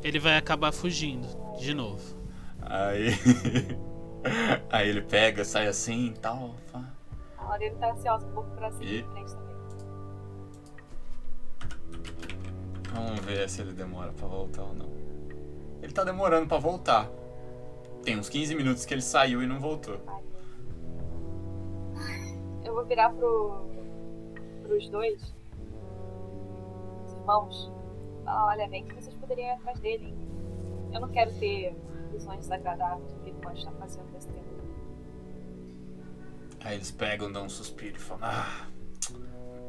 [0.03, 1.27] Ele vai acabar fugindo,
[1.59, 2.03] de novo.
[2.63, 3.11] Aí.
[4.71, 6.57] Aí ele pega, sai assim e tal.
[7.49, 9.57] Lorena tá ansiosa um pouco pra seguir E- em frente também.
[12.93, 14.89] Vamos ver se ele demora pra voltar ou não.
[15.83, 17.09] Ele tá demorando pra voltar.
[18.03, 19.99] Tem uns 15 minutos que ele saiu e não voltou.
[22.65, 23.67] Eu vou virar pro.
[24.63, 25.35] pros dois.
[27.07, 27.73] Os irmãos.
[28.25, 30.19] Falar, olha, bem que vocês poderiam ir atrás dele, hein?
[30.93, 31.75] Eu não quero ter
[32.13, 34.29] visões desagradáveis do que ele pode estar fazendo nesse.
[36.65, 38.67] Aí eles pegam, dão um suspiro e falam: Ah,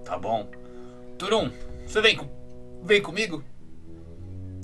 [0.04, 0.50] tá bom.
[1.18, 1.52] Turum,
[1.86, 2.20] você vem,
[2.84, 3.44] vem comigo?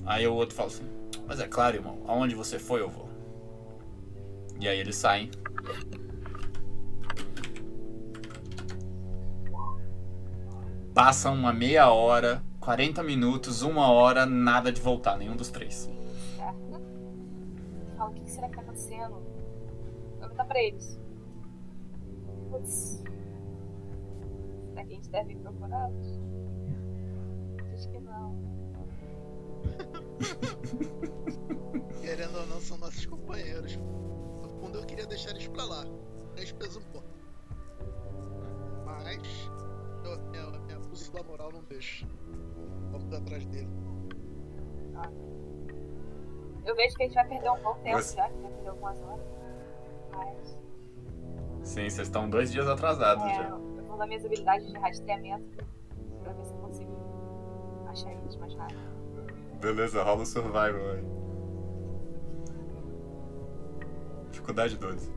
[0.06, 0.88] Aí o outro fala assim:
[1.28, 3.10] Mas é claro, irmão, aonde você foi eu vou.
[4.60, 5.30] E aí eles saem.
[10.94, 15.90] Passam uma meia hora, 40 minutos, uma hora, nada de voltar, nenhum dos três.
[17.98, 19.12] Fala, o que que será que tá acontecendo?
[19.12, 21.05] Vou perguntar pra eles.
[22.56, 23.04] Putz.
[24.70, 26.20] Será que a gente deve ir procurá-los?
[27.74, 28.36] Acho que não.
[32.02, 33.76] Querendo ou não, são nossos companheiros.
[33.76, 35.84] No fundo, eu queria deixar eles pra lá.
[36.36, 37.08] Três pesos um pouco.
[38.86, 39.20] Mas,
[40.06, 42.08] eu, minha, minha bússola moral não deixa.
[42.92, 43.68] Vamos atrás dele.
[46.66, 48.70] Eu vejo que a gente vai perder um bom tempo Você- já, que vai perder
[48.70, 49.26] algumas horas.
[50.12, 50.65] Mas.
[51.66, 53.50] Sim, vocês estão dois dias atrasados É, já.
[53.50, 55.66] eu vou usar minhas habilidades de rastreamento
[56.24, 56.92] pra ver se eu consigo
[57.90, 58.80] achar eles mais rápido.
[59.60, 61.04] Beleza, rola o survival aí.
[64.32, 65.12] Dificuldade 12.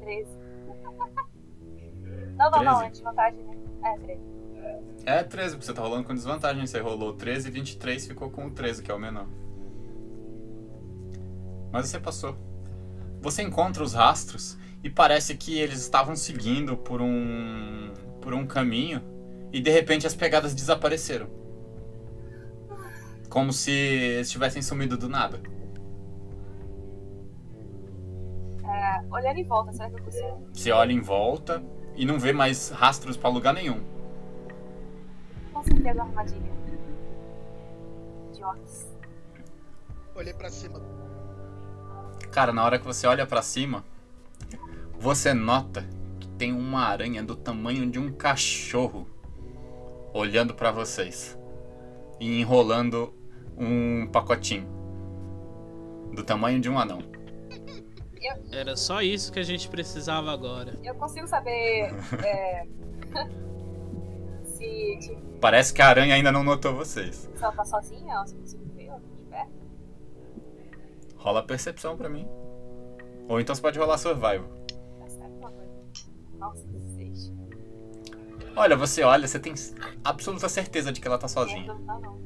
[0.00, 0.36] Treze.
[2.36, 2.86] Não, não, não, 13?
[2.86, 3.56] antes vantagem, né?
[3.84, 4.20] É, 13.
[5.04, 6.66] É 13, porque você tá rolando com desvantagem.
[6.66, 9.26] Você rolou 13 e 23 ficou com o 13, que é o menor.
[11.72, 12.36] Mas você passou.
[13.20, 19.02] Você encontra os rastros e parece que eles estavam seguindo por um por um caminho
[19.52, 21.28] e de repente as pegadas desapareceram.
[23.28, 25.40] Como se eles tivessem sumido do nada.
[28.64, 30.46] É, olhando em volta, será que eu consigo?
[30.52, 31.62] Você olha em volta
[31.96, 33.91] e não vê mais rastros pra lugar nenhum.
[35.82, 36.52] Certeza a armadilha.
[38.32, 38.86] De orcs.
[40.14, 40.80] Olhei pra cima.
[42.30, 43.84] Cara, na hora que você olha pra cima,
[44.98, 45.84] você nota
[46.20, 49.08] que tem uma aranha do tamanho de um cachorro
[50.14, 51.36] olhando pra vocês
[52.20, 53.12] e enrolando
[53.56, 54.68] um pacotinho
[56.14, 57.00] do tamanho de um anão.
[58.52, 60.78] Era só isso que a gente precisava agora.
[60.84, 61.92] Eu consigo saber.
[62.24, 62.66] É,
[64.62, 67.28] se, tipo, Parece que a aranha ainda não notou vocês.
[67.34, 68.36] se ela tá sozinha ou se
[68.74, 69.52] ver ela de perto.
[71.16, 72.26] Rola a percepção pra mim.
[73.28, 74.48] Ou então você pode rolar survival.
[75.00, 75.72] Tá certo, uma coisa.
[76.38, 77.32] Nossa, 16.
[78.54, 79.54] Olha, você olha, você tem
[80.04, 81.72] absoluta certeza de que ela tá sozinha.
[81.74, 82.22] Não, não.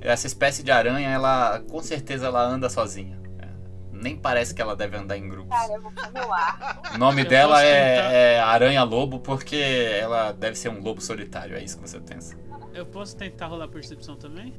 [0.00, 3.19] Essa espécie de aranha, ela com certeza ela anda sozinha.
[4.00, 5.50] Nem parece que ela deve andar em grupos.
[5.50, 6.80] Cara, eu vou pro meu ar.
[6.94, 9.56] O nome Eu dela é, é Aranha Lobo porque
[10.00, 12.34] ela deve ser um lobo solitário, é isso que você pensa.
[12.72, 14.54] Eu posso tentar rolar percepção também?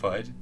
[0.00, 0.34] Pode.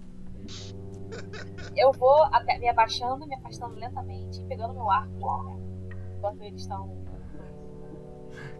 [1.76, 5.44] Eu vou até me abaixando, me afastando lentamente e pegando meu arco.
[5.44, 5.96] Né?
[6.16, 7.04] Enquanto eles estão.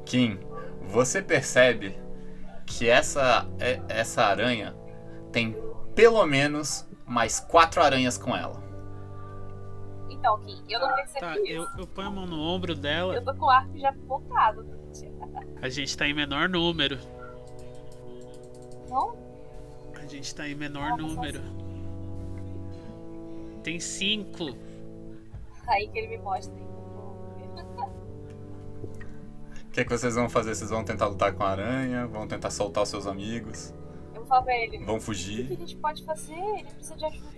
[0.04, 0.38] Kim,
[0.82, 1.98] você percebe
[2.66, 4.74] que essa, é- essa aranha
[5.32, 5.56] tem
[5.94, 8.63] pelo menos mais quatro aranhas com ela.
[10.24, 11.46] Então, Kim, eu não percebi Tá, isso.
[11.52, 13.14] eu, eu ponho a mão no ombro dela.
[13.14, 14.64] Eu tô com o arco já montado.
[15.60, 16.98] A gente tá em menor número.
[18.88, 19.14] vão?
[19.94, 21.42] A gente tá em menor número.
[23.62, 24.56] Tem cinco.
[25.68, 26.54] Aí que ele me mostra.
[29.66, 30.54] O que, é que vocês vão fazer?
[30.54, 32.06] Vocês vão tentar lutar com a aranha?
[32.06, 33.74] Vão tentar soltar os seus amigos?
[34.14, 34.78] Eu vou falar pra ele.
[34.86, 35.52] Vão O que fugir?
[35.52, 36.32] a gente pode fazer?
[36.32, 37.33] Ele precisa de ajuda.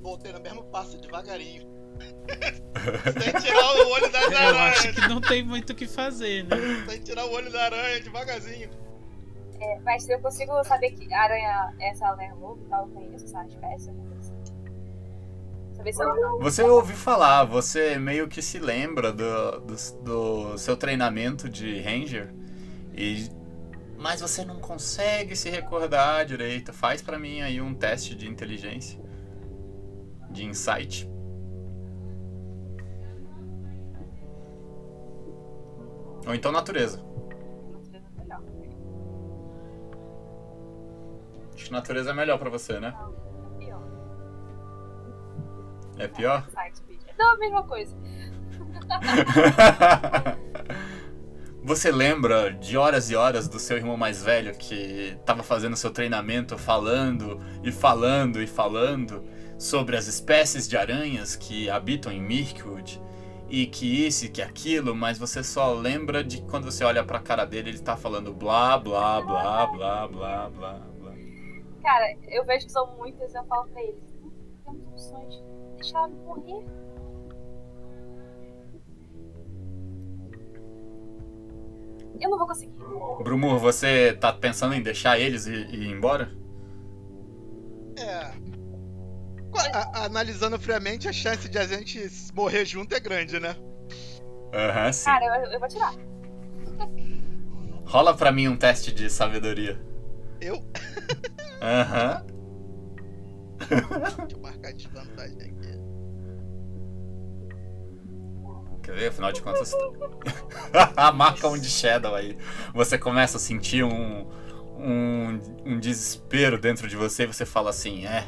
[0.00, 1.68] Voltei no mesmo passo devagarinho.
[3.22, 6.56] Sem tirar o olho das Eu acho que não tem muito o que fazer, né?
[6.88, 8.70] Sem tirar o olho da aranha, devagarzinho.
[9.60, 13.90] É, mas eu consigo saber que a aranha, essa aranha e tal, tem essa espécie,
[13.92, 14.10] não.
[16.40, 22.34] Você ouviu falar, você meio que se lembra do, do, do seu treinamento de Ranger,
[22.94, 23.30] e,
[23.96, 26.72] mas você não consegue se recordar direito.
[26.72, 29.00] Faz pra mim aí um teste de inteligência,
[30.30, 31.10] de insight.
[36.26, 37.02] Ou então natureza.
[41.54, 42.94] Acho que natureza é melhor pra você, né?
[45.98, 46.46] É pior.
[46.56, 46.70] É.
[47.18, 47.94] Não, a mesma coisa.
[51.62, 55.90] Você lembra de horas e horas do seu irmão mais velho que estava fazendo seu
[55.90, 59.22] treinamento, falando e falando e falando
[59.60, 62.98] sobre as espécies de aranhas que habitam em Mirkwood
[63.46, 67.20] e que isso e que aquilo, mas você só lembra de quando você olha pra
[67.20, 71.14] cara dele, ele tá falando blá blá blá blá blá blá blá.
[71.82, 74.30] Cara, eu vejo que são muitas e eu falo pra eles: não
[74.64, 75.34] temos opções.
[75.76, 76.64] Deixa ela morrer.
[82.18, 82.72] Eu não vou conseguir.
[83.22, 86.30] Brumur, você tá pensando em deixar eles e, e ir embora?
[87.98, 88.49] É.
[89.72, 93.56] A- analisando friamente, a chance de a gente morrer junto é grande, né?
[94.52, 95.04] Aham, sim.
[95.04, 95.94] Cara, eu, eu vou tirar.
[97.84, 99.80] Rola pra mim um teste de sabedoria.
[100.40, 100.62] Eu.
[101.60, 102.24] Aham.
[103.68, 105.60] Deixa eu marcar desvantagem aqui.
[108.82, 109.08] Quer ver?
[109.08, 109.72] Afinal de contas.
[111.14, 112.36] Marca um de Shadow aí.
[112.74, 114.26] Você começa a sentir um,
[114.78, 118.26] um, um desespero dentro de você e você fala assim: é.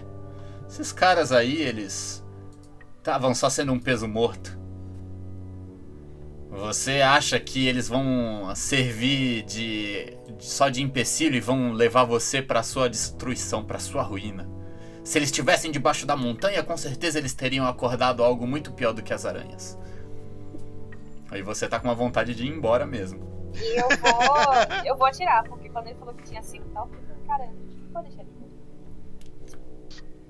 [0.72, 2.24] Esses caras aí, eles.
[2.96, 4.58] estavam só sendo um peso morto.
[6.48, 12.40] Você acha que eles vão servir de, de- só de empecilho e vão levar você
[12.42, 14.48] pra sua destruição, pra sua ruína?
[15.04, 19.02] Se eles estivessem debaixo da montanha, com certeza eles teriam acordado algo muito pior do
[19.02, 19.78] que as aranhas.
[21.30, 23.50] Aí você tá com uma vontade de ir embora mesmo.
[23.54, 24.84] E eu vou.
[24.86, 27.52] eu vou atirar, porque quando ele falou que tinha cinco tal, eu falei, caramba,
[27.84, 28.41] não vou deixar ele.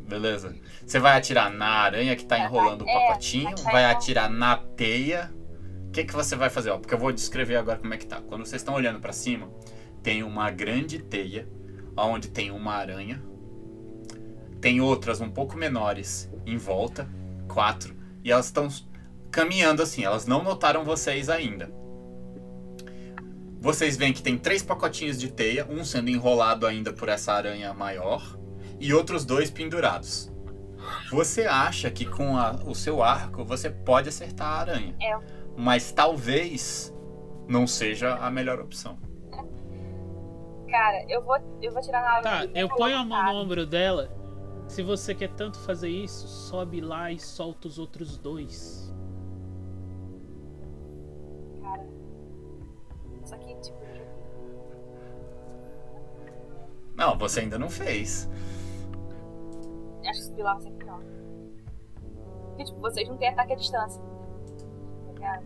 [0.09, 0.55] Beleza.
[0.85, 5.33] Você vai atirar na aranha que tá enrolando o pacotinho, vai- atirar na teia.
[5.89, 6.71] O que, que você vai fazer?
[6.71, 8.21] Ó, porque eu vou descrever agora como é que tá.
[8.21, 9.49] Quando vocês estão olhando pra cima,
[10.03, 11.49] tem uma grande teia,
[11.97, 13.23] onde tem uma aranha.
[14.61, 17.09] Tem outras um pouco menores em volta,
[17.49, 17.95] quatro,
[18.25, 18.69] e elas estão
[19.31, 21.71] caminhando assim, elas não notaram vocês ainda.
[23.59, 27.73] Vocês veem que tem três pacotinhos de teia, um sendo enrolado ainda por essa aranha
[27.73, 28.37] maior
[28.85, 30.31] e outros dois pendurados.
[31.11, 35.17] Você acha que com a- o seu arco você pode acertar a aranha, É.
[35.57, 36.93] mas talvez
[37.49, 38.99] não seja a melhor opção.
[40.69, 44.11] Cara, eu vou, eu vou tirar na Tá, eu ponho a mão no ombro dela.
[44.67, 48.93] Se você quer tanto fazer isso, sobe lá e solta os outros dois.
[51.61, 51.87] Cara.
[53.25, 53.83] Só que, tipo,
[56.97, 58.29] Não, você ainda não fez.
[60.09, 61.01] Acho que subir lá vai ser pior.
[62.49, 64.03] Porque, tipo, vocês não têm ataque à distância.
[65.07, 65.45] Tá ligado?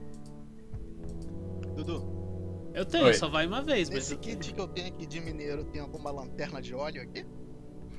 [1.75, 3.15] Dudu, Eu tenho, Oi.
[3.15, 4.21] só vai uma vez, mas tenho.
[4.21, 7.27] kit que eu tenho aqui de mineiro, tem alguma lanterna de óleo aqui?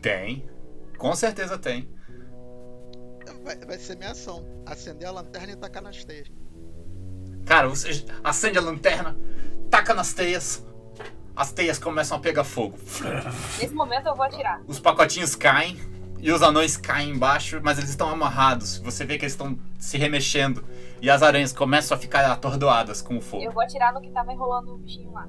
[0.01, 0.47] Tem.
[0.97, 1.88] Com certeza tem.
[3.43, 4.45] Vai, vai ser minha ação.
[4.66, 6.32] Acender a lanterna e tacar nas teias.
[7.45, 9.18] Cara, você acende a lanterna,
[9.70, 10.66] taca nas teias.
[11.36, 12.78] As teias começam a pegar fogo.
[13.60, 14.62] Nesse momento eu vou atirar.
[14.68, 15.78] Os pacotinhos caem
[16.20, 18.78] e os anões caem embaixo, mas eles estão amarrados.
[18.80, 20.63] Você vê que eles estão se remexendo
[21.01, 23.51] e as aranhas começam a ficar atordoadas com o Eu fogo.
[23.51, 25.28] vou atirar no que tava enrolando o bichinho lá.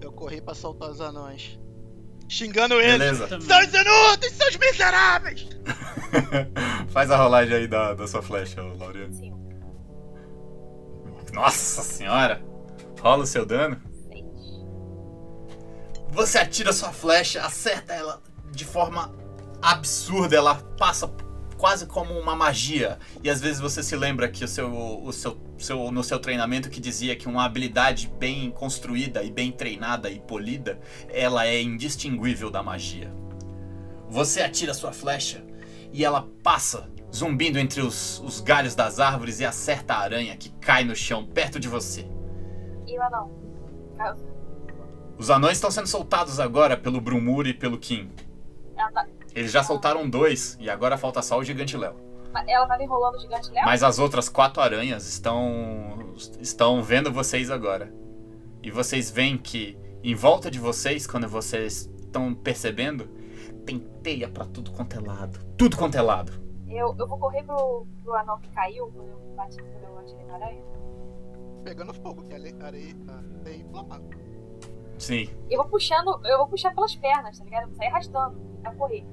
[0.00, 1.58] Eu corri pra soltar os anões.
[2.28, 2.98] Xingando eles.
[2.98, 3.28] Beleza?
[3.28, 3.46] Também.
[3.46, 5.48] Seus inúteis, seus miseráveis!
[6.88, 9.12] Faz a rolagem aí da, da sua flecha, Laureano.
[9.14, 9.32] Sim,
[11.32, 12.42] Nossa senhora!
[13.00, 13.80] Rola o seu dano.
[14.08, 14.24] seis.
[16.10, 19.12] Você atira sua flecha, acerta ela de forma
[19.62, 21.10] absurda, ela passa
[21.56, 22.98] quase como uma magia.
[23.22, 26.68] E às vezes você se lembra que o seu, o seu, seu, no seu treinamento
[26.68, 32.50] que dizia que uma habilidade bem construída e bem treinada e polida, ela é indistinguível
[32.50, 33.12] da magia.
[34.10, 35.44] Você atira sua flecha
[35.92, 40.48] e ela passa zumbindo entre os, os galhos das árvores e acerta a aranha que
[40.48, 42.06] cai no chão perto de você.
[42.86, 43.30] E lá não.
[43.98, 44.16] Ah,
[45.16, 48.10] Os anões estão sendo soltados agora pelo Brumur e pelo Kim.
[48.76, 51.94] Ela, tá, Eles já soltaram dois e agora falta só o Gigante Léo.
[52.46, 53.64] ela tava enrolando o gigante Léo?
[53.64, 57.92] Mas as outras quatro aranhas estão estão vendo vocês agora.
[58.62, 63.08] E vocês veem que em volta de vocês, quando vocês estão percebendo,
[63.64, 65.38] tem teia pra tudo quanto é lado.
[65.56, 66.32] Tudo quanto é lado.
[66.68, 70.24] Eu, eu vou correr pro, pro anão que caiu quando eu bati quando eu atirei
[70.24, 70.62] na aranha.
[71.64, 72.96] Pegando fogo, que é areia, areia,
[73.40, 74.10] areia inflamável.
[74.98, 75.28] Sim.
[75.50, 77.62] Eu vou puxando, eu vou puxar pelas pernas, tá ligado?
[77.62, 79.04] Eu vou sair arrastando pra correr.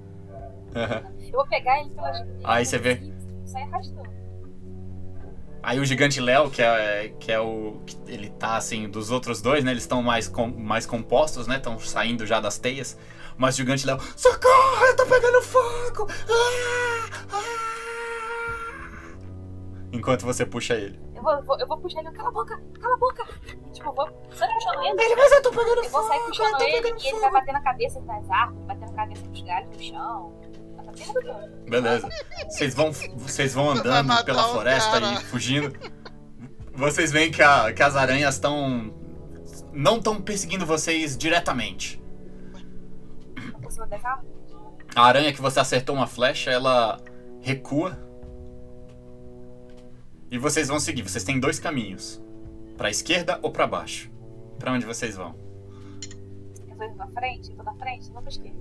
[0.76, 3.02] Eu vou pegar ele pelas Aí você vê.
[3.46, 4.10] sair arrastando.
[5.62, 7.82] Aí o Gigante Léo, que é, que é o.
[7.86, 9.72] que ele tá assim, dos outros dois, né?
[9.72, 11.58] Eles estão mais, com, mais compostos, né?
[11.58, 12.98] Estão saindo já das teias.
[13.38, 14.00] Mas o Gigante Léo.
[14.16, 14.86] Socorro!
[14.86, 16.08] Eu tô pegando fogo!
[16.30, 17.10] Ah!
[17.34, 17.44] Ah!
[19.92, 21.00] Enquanto você puxa ele.
[21.16, 23.26] Eu vou, vou- eu vou puxar ele, cala a boca, cala a boca.
[23.48, 24.50] E, tipo, eu vou puxando
[24.86, 25.02] ele.
[25.04, 26.28] Ele, mas eu tô pegando Eu vou sair fogo!
[26.30, 29.42] puxando eu ele e ele vai bater na cabeça nas árvores, bater na cabeça nos
[29.42, 30.39] galhos no chão.
[31.70, 32.10] Beleza.
[32.50, 35.74] Vocês vão, vocês vão andando pela floresta e fugindo.
[36.74, 38.94] Vocês veem que, a- que as aranhas estão.
[39.74, 42.02] Não estão perseguindo vocês diretamente.
[44.96, 47.00] A aranha que você acertou uma flecha, ela
[47.42, 47.98] recua.
[50.32, 51.04] E vocês vão seguir.
[51.04, 52.22] Vocês têm dois caminhos:
[52.78, 54.10] pra esquerda ou pra baixo.
[54.58, 55.36] Pra onde vocês vão?
[56.68, 58.58] Eu tô indo na frente, eu tô na frente, não pra esquerda.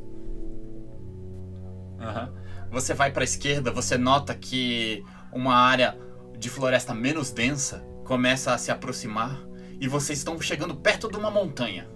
[2.00, 2.32] Aham.
[2.70, 5.98] Você vai pra esquerda, você nota que uma área
[6.38, 9.38] de floresta menos densa começa a se aproximar
[9.80, 11.88] e vocês estão chegando perto de uma montanha.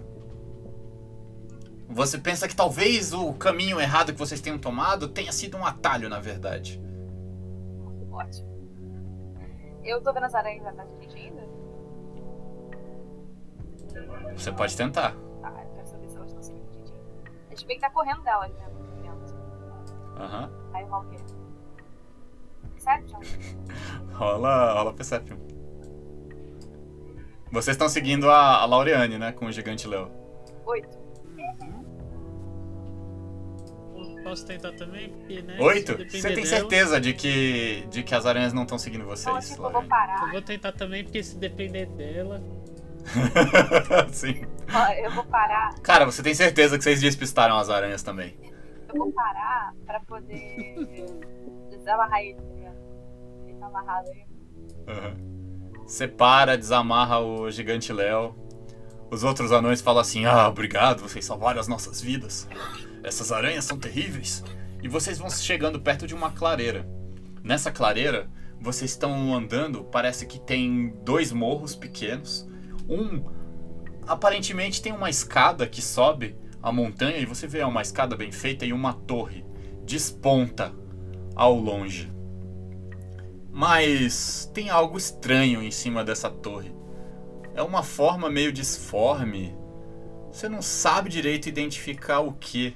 [1.89, 6.09] Você pensa que talvez o caminho errado que vocês tenham tomado tenha sido um atalho,
[6.09, 6.81] na verdade.
[8.11, 8.53] Ótimo.
[9.83, 11.43] Eu tô vendo as aranhas atrás da gente ainda?
[14.35, 15.15] Você pode tentar.
[15.41, 17.31] Tá, eu quero saber se elas estão seguindo a gente ainda.
[17.47, 18.65] A gente vem que tá correndo delas, né?
[20.17, 20.51] Aham.
[20.73, 21.17] Aí rola o quê?
[23.07, 23.21] John?
[24.13, 25.37] Rola, rola Perception.
[27.51, 29.31] Vocês estão seguindo a, a Laureane, né?
[29.31, 30.09] Com o gigante Léo.
[30.65, 31.03] Oito.
[34.23, 35.09] Posso tentar também?
[35.09, 35.57] Porque, né?
[35.59, 35.97] Oito?
[36.09, 39.57] Você tem dela- certeza de que, de que as aranhas não estão seguindo vocês, tipo,
[39.63, 39.85] eu vou Laureane?
[39.85, 40.31] Eu parar.
[40.31, 42.41] vou tentar também, porque se depender dela.
[44.11, 44.41] Sim.
[45.03, 45.75] Eu vou parar.
[45.83, 48.35] Cara, você tem certeza que vocês despistaram as aranhas também.
[48.93, 50.75] Eu vou parar pra poder
[51.69, 52.77] desamarrar ele, tá ligado?
[53.47, 54.25] Ele tá amarrado aí.
[55.85, 58.35] Você para, desamarra o gigante Léo.
[59.11, 62.47] Os outros anões falam assim: Ah, obrigado, vocês salvaram as nossas vidas.
[63.03, 64.43] Essas aranhas são terríveis.
[64.81, 66.87] E vocês vão chegando perto de uma clareira.
[67.43, 68.29] Nessa clareira,
[68.59, 72.47] vocês estão andando, parece que tem dois morros pequenos.
[72.87, 73.23] Um
[74.07, 78.65] aparentemente tem uma escada que sobe a montanha e você vê uma escada bem feita
[78.65, 79.45] e uma torre
[79.85, 80.73] desponta
[81.35, 82.09] ao longe.
[83.51, 86.73] Mas tem algo estranho em cima dessa torre.
[87.53, 89.55] É uma forma meio disforme.
[90.31, 92.75] Você não sabe direito identificar o que.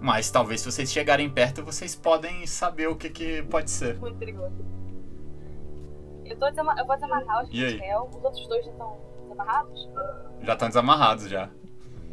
[0.00, 3.96] Mas talvez se vocês chegarem perto, vocês podem saber o que, que pode ser.
[3.98, 4.56] Muito perigoso.
[6.24, 6.74] Eu, tô desama...
[6.78, 7.64] eu vou desamarrar os E?
[7.64, 8.10] Miguel.
[8.12, 9.88] Os outros dois já estão desamarrados?
[10.42, 11.48] Já estão desamarrados já.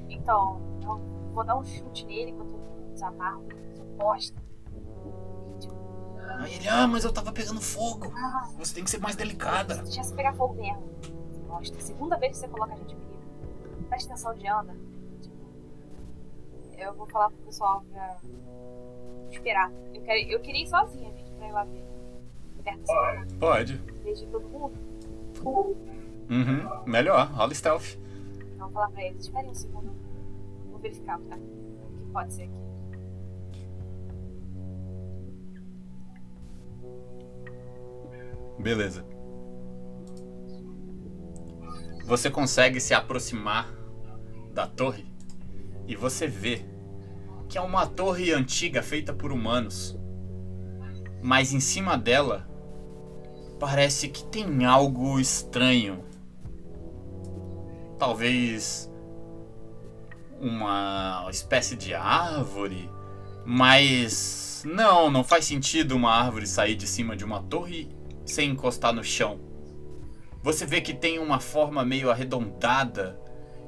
[0.10, 0.98] Então, eu
[1.34, 3.44] vou dar um chute nele enquanto eu desamarro.
[3.98, 4.42] Bosta.
[6.40, 8.12] Aí ele, ah, mas eu tava pegando fogo.
[8.16, 9.76] ah, Você tem que ser mais delicada.
[9.84, 10.84] deixa se pegar fogo mesmo.
[11.48, 11.80] Bosta.
[11.80, 13.86] Segunda vez que você coloca a gente em perigo.
[13.90, 14.76] Presta atenção de anda.
[15.22, 15.36] Tipo,
[16.78, 18.18] eu vou falar pro pessoal pra
[19.32, 19.72] esperar.
[19.94, 20.20] Eu, quero...
[20.32, 21.86] eu queria ir sozinha, gente, pra ir lá ver.
[22.64, 23.78] Perto assim, Pode.
[24.04, 24.74] desde todo mundo.
[26.30, 26.84] Uhum.
[26.88, 27.96] Melhor, rola stealth.
[28.66, 29.92] Vou falar pra eles, esperem um segundo.
[30.72, 31.36] Vou verificar tá?
[31.36, 32.66] o que pode ser aqui.
[38.60, 39.06] Beleza.
[42.06, 43.72] Você consegue se aproximar
[44.52, 45.06] da torre
[45.88, 46.66] e você vê
[47.48, 49.96] que é uma torre antiga feita por humanos.
[51.22, 52.50] Mas em cima dela
[53.60, 56.04] parece que tem algo estranho.
[57.98, 58.92] Talvez
[60.40, 62.90] uma espécie de árvore,
[63.46, 67.90] mas Não, não faz sentido uma árvore sair de cima de uma torre
[68.26, 69.40] sem encostar no chão.
[70.42, 73.20] Você vê que tem uma forma meio arredondada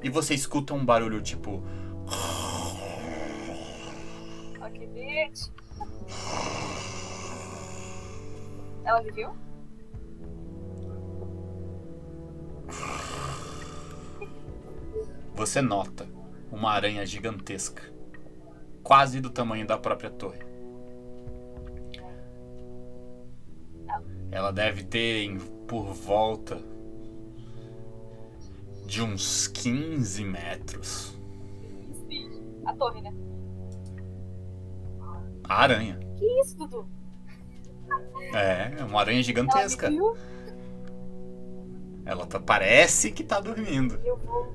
[0.02, 1.62] e você escuta um barulho tipo.
[8.84, 9.34] Ela viveu?
[15.38, 16.04] Você nota
[16.50, 17.80] uma aranha gigantesca,
[18.82, 20.40] quase do tamanho da própria torre.
[24.32, 26.58] Ela deve ter em- por volta
[28.84, 31.16] de uns 15 metros.
[32.66, 33.14] A torre, né?
[35.44, 36.00] A aranha.
[36.16, 36.84] Que isso, Dudu?
[38.34, 39.88] É, uma aranha Ela gigantesca.
[39.88, 40.16] viu
[42.04, 44.00] Ela tá- parece que tá dormindo.
[44.04, 44.52] eu vou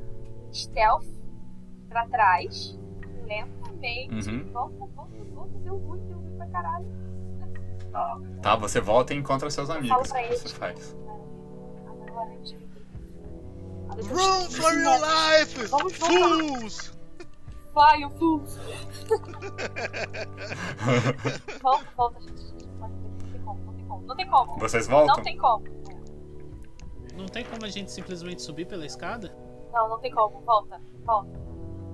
[0.53, 1.05] stealth
[1.89, 2.77] pra trás,
[3.25, 4.29] lentamente.
[4.29, 4.51] Uhum.
[4.51, 5.57] Volta, volta, volta.
[5.59, 6.85] Deu ruim, deu ruim pra caralho.
[8.41, 9.89] Tá, você volta e encontra seus Eu amigos.
[9.89, 10.41] falo O pra que eles.
[10.41, 10.97] você faz?
[12.07, 12.63] Agora a gente
[13.93, 15.67] Run for your life!
[15.67, 16.07] Vamos voltar.
[16.07, 16.91] Fools!
[17.73, 18.57] Fly, you fools!
[21.61, 22.55] volta, volta, gente.
[22.79, 22.89] Não
[23.31, 24.05] tem como, não tem como.
[24.07, 24.57] Não tem como.
[24.59, 25.15] Vocês voltam?
[25.15, 25.63] Não tem como.
[27.15, 29.35] Não tem como a gente simplesmente subir pela escada?
[29.73, 30.39] Não, não tem como.
[30.41, 31.39] Volta, volta.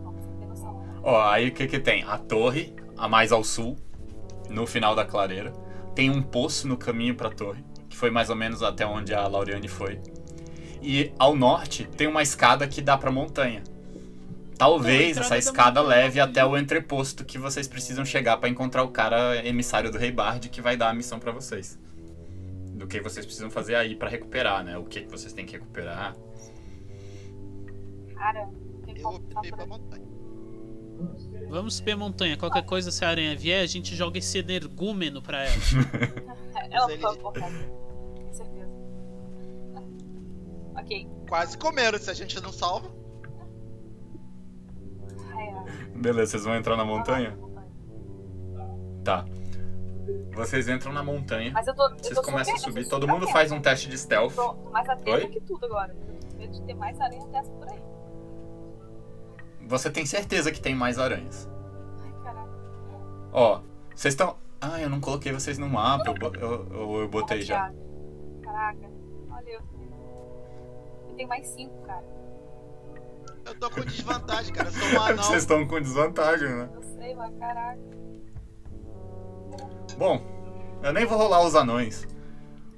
[0.03, 0.83] Volta, você tem noção.
[1.01, 2.03] Ó, aí o que que tem?
[2.03, 3.77] A torre, a mais ao sul,
[4.49, 5.53] no final da clareira.
[5.95, 9.25] Tem um poço no caminho pra torre, que foi mais ou menos até onde a
[9.27, 10.01] Laureane foi.
[10.81, 13.63] E ao norte tem uma escada que dá pra montanha.
[14.57, 19.37] Talvez essa escada leve até o entreposto que vocês precisam chegar pra encontrar o cara
[19.45, 21.79] emissário do Rei Bard que vai dar a missão pra vocês.
[22.73, 24.77] Do que vocês precisam fazer aí pra recuperar, né?
[24.77, 26.13] O que que vocês têm que recuperar.
[28.19, 28.49] Cara,
[28.85, 30.05] tem Eu optei pra montanha.
[31.49, 32.37] Vamos subir a montanha.
[32.37, 35.55] Qualquer coisa, se a aranha vier, a gente joga esse energúmeno pra ela.
[36.69, 37.55] Ela ficou porrada.
[38.21, 38.69] Com certeza.
[40.77, 41.07] Ok.
[41.29, 42.91] Quase comeram, se a gente não salva.
[45.33, 45.91] Ai.
[45.95, 47.37] Beleza, vocês vão entrar na montanha?
[49.03, 49.25] Tá.
[50.35, 51.51] Vocês entram na montanha.
[51.53, 51.83] Mas eu tô.
[51.89, 52.89] eu Vocês tô começam a super- eu subir.
[52.89, 54.35] Todo mundo faz um teste de stealth.
[54.35, 55.27] Tô, tô mais atenta Oi?
[55.27, 55.93] que tudo agora.
[55.93, 57.79] Eu tô com medo de ter mais aranha dessa por aí.
[59.69, 61.47] Você tem certeza que tem mais aranhas.
[62.03, 62.49] Ai, caralho.
[63.31, 63.61] Ó,
[63.95, 64.35] vocês estão.
[64.59, 66.09] Ah, eu não coloquei vocês no mapa.
[66.09, 67.71] Eu, eu, eu, eu botei já.
[68.43, 68.89] Caraca.
[69.31, 69.61] Olha eu.
[71.09, 72.03] Eu tenho mais cinco, cara.
[73.45, 74.69] Eu tô com desvantagem, cara.
[74.69, 75.23] Eu sou um anão.
[75.23, 76.69] Vocês estão com desvantagem, né?
[76.73, 77.79] Eu sei, mas caraca.
[79.99, 80.21] Bom,
[80.81, 82.07] eu nem vou rolar os anões.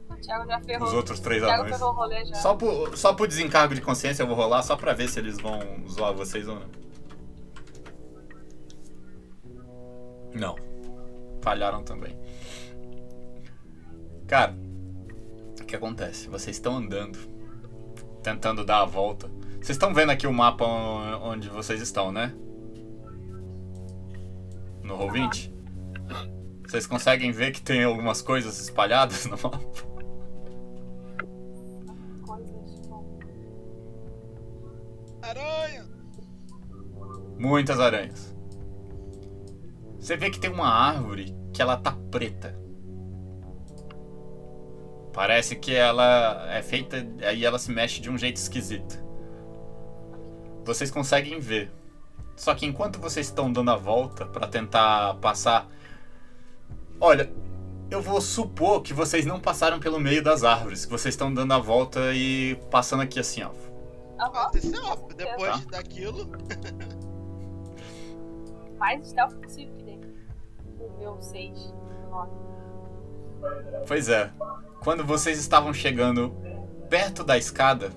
[0.09, 0.88] O Thiago já ferrou.
[0.89, 1.77] Os outros três o Thiago anões.
[1.77, 2.35] ferrou o rolê já.
[2.35, 5.39] Só por, só por desencargo de consciência eu vou rolar, só pra ver se eles
[5.39, 6.80] vão zoar vocês ou não.
[10.33, 10.55] Não.
[11.41, 12.17] Falharam também.
[14.27, 14.55] Cara,
[15.59, 16.27] o que acontece?
[16.27, 17.17] Vocês estão andando,
[18.23, 19.27] tentando dar a volta.
[19.55, 22.33] Vocês estão vendo aqui o mapa on- onde vocês estão, né?
[24.83, 25.51] No Roll20?
[26.67, 29.59] Vocês conseguem ver que tem algumas coisas espalhadas no mapa?
[35.21, 35.85] Aranha!
[37.37, 38.30] Muitas aranhas.
[40.02, 42.60] Você vê que tem uma árvore que ela tá preta.
[45.14, 48.99] Parece que ela é feita aí ela se mexe de um jeito esquisito.
[50.65, 51.72] Vocês conseguem ver.
[52.36, 55.68] Só que enquanto vocês estão dando a volta pra tentar passar,
[56.99, 57.32] olha,
[57.91, 61.53] eu vou supor que vocês não passaram pelo meio das árvores, que vocês estão dando
[61.53, 63.52] a volta e passando aqui assim, ó.
[64.19, 65.15] É óbvio.
[65.15, 65.78] Depois Tá.
[65.78, 66.28] daquilo,
[68.80, 69.90] Mais stealth possível que.
[70.81, 71.73] O meu 6.
[72.09, 72.31] 9.
[73.87, 74.31] Pois é.
[74.83, 76.35] Quando vocês estavam chegando
[76.89, 77.91] perto da escada,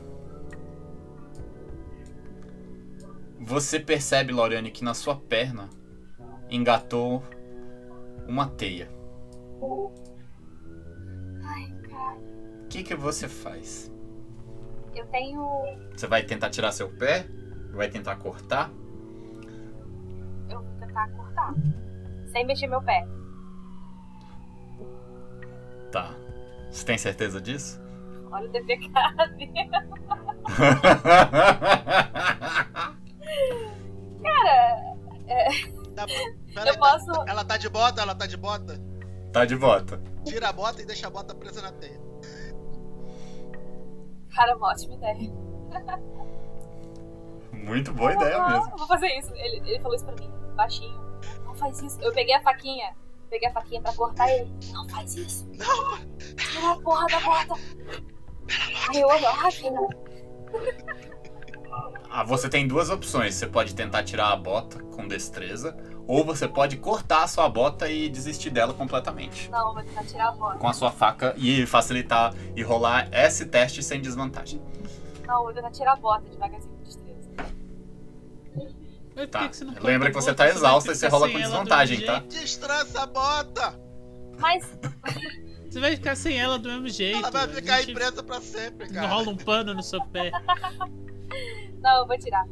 [3.40, 5.68] você percebe, Loriane, que na sua perna
[6.48, 7.22] engatou
[8.26, 8.88] uma teia.
[11.42, 12.18] Ai, cara.
[12.64, 13.92] O que, que você faz?
[14.94, 15.42] Eu tenho.
[15.94, 17.26] Você vai tentar tirar seu pé?
[17.72, 18.70] Vai tentar cortar?
[20.48, 21.54] Eu vou tentar cortar.
[22.34, 23.06] Sem mexer meu pé.
[25.92, 26.12] Tá.
[26.68, 27.80] Você tem certeza disso?
[28.32, 28.88] Olha o DPK
[29.38, 29.70] dele.
[34.22, 34.94] Cara.
[36.52, 37.06] Pera aí, eu posso.
[37.12, 38.80] tá- ela tá de bota, ela tá de bota.
[39.32, 40.02] tá de volta.
[40.24, 42.00] Tira a bota e deixa a bota presa na teia.
[44.34, 45.32] Cara, é uma ótima ideia.
[47.52, 48.72] Muito boa ideia mesmo.
[48.72, 49.32] eu Vou fazer isso.
[49.36, 51.03] Ele, ele falou isso pra mim, baixinho.
[51.54, 52.00] Não faz isso.
[52.02, 52.92] Eu peguei a faquinha,
[53.30, 54.52] peguei a faquinha pra cortar ele.
[54.72, 55.48] Não faz isso.
[55.56, 55.98] Não.
[56.36, 57.54] Tira a porra da bota.
[58.88, 59.48] Aí eu olho, ah.
[62.10, 63.36] Ah, você tem duas opções.
[63.36, 65.76] Você pode tentar tirar a bota com destreza,
[66.08, 69.48] ou você pode cortar a sua bota e desistir dela completamente.
[69.48, 70.58] Não, eu vou tentar tirar a bota.
[70.58, 74.60] Com a sua faca e facilitar e rolar esse teste sem desvantagem.
[75.24, 77.03] Não, eu vou tentar tirar a bota devagarzinho com destreza.
[79.16, 79.38] Mas Tá.
[79.40, 80.44] que que você não Lembra que você bota?
[80.44, 82.18] tá exausta e você rola com desvantagem, tá?
[82.28, 83.80] Destrança a bota!
[84.38, 84.68] Mas,
[85.70, 87.18] Você vai ficar sem ela do mesmo jeito.
[87.18, 89.08] Ela vai ficar gente impressa pra sempre, cara.
[89.08, 90.30] rola um pano no seu pé.
[91.82, 92.44] não, eu vou tirar.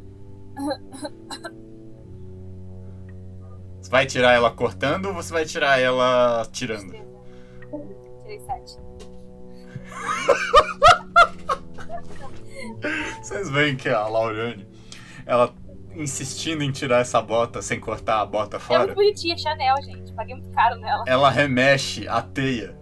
[3.81, 6.91] Você vai tirar ela cortando ou você vai tirar ela tirando?
[8.23, 8.77] Tirei sete.
[13.23, 14.67] Vocês veem que a Laurane,
[15.27, 15.55] ela
[15.95, 20.13] insistindo em tirar essa bota sem cortar a bota É muito fora, bonitinha, Chanel, gente.
[20.13, 21.05] Paguei muito caro nela.
[21.07, 22.77] ela remexe a teia.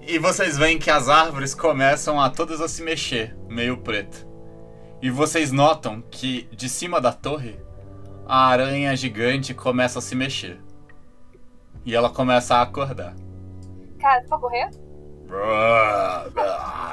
[0.00, 4.26] E vocês veem que as árvores começam a todas a se mexer, meio preto.
[5.00, 7.56] E vocês notam que de cima da torre,
[8.26, 10.60] a aranha gigante começa a se mexer.
[11.84, 13.14] E ela começa a acordar.
[14.00, 14.70] Cara, tu pra correr?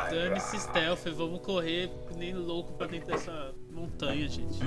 [0.10, 4.60] Dane-se stealth, vamos correr que nem louco pra dentro dessa montanha, gente.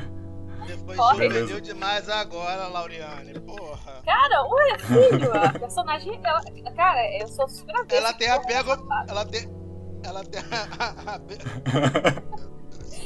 [0.67, 1.61] Depois Corre.
[1.61, 3.39] demais agora, Lauriane.
[3.41, 4.03] Porra.
[4.05, 6.21] Cara, ué, filho, a personagem.
[6.25, 6.43] Ela,
[6.75, 8.79] cara, eu sou super Ela tem a pega.
[9.09, 9.49] Ela tem.
[10.05, 11.15] Ela tem a.
[11.15, 11.21] a-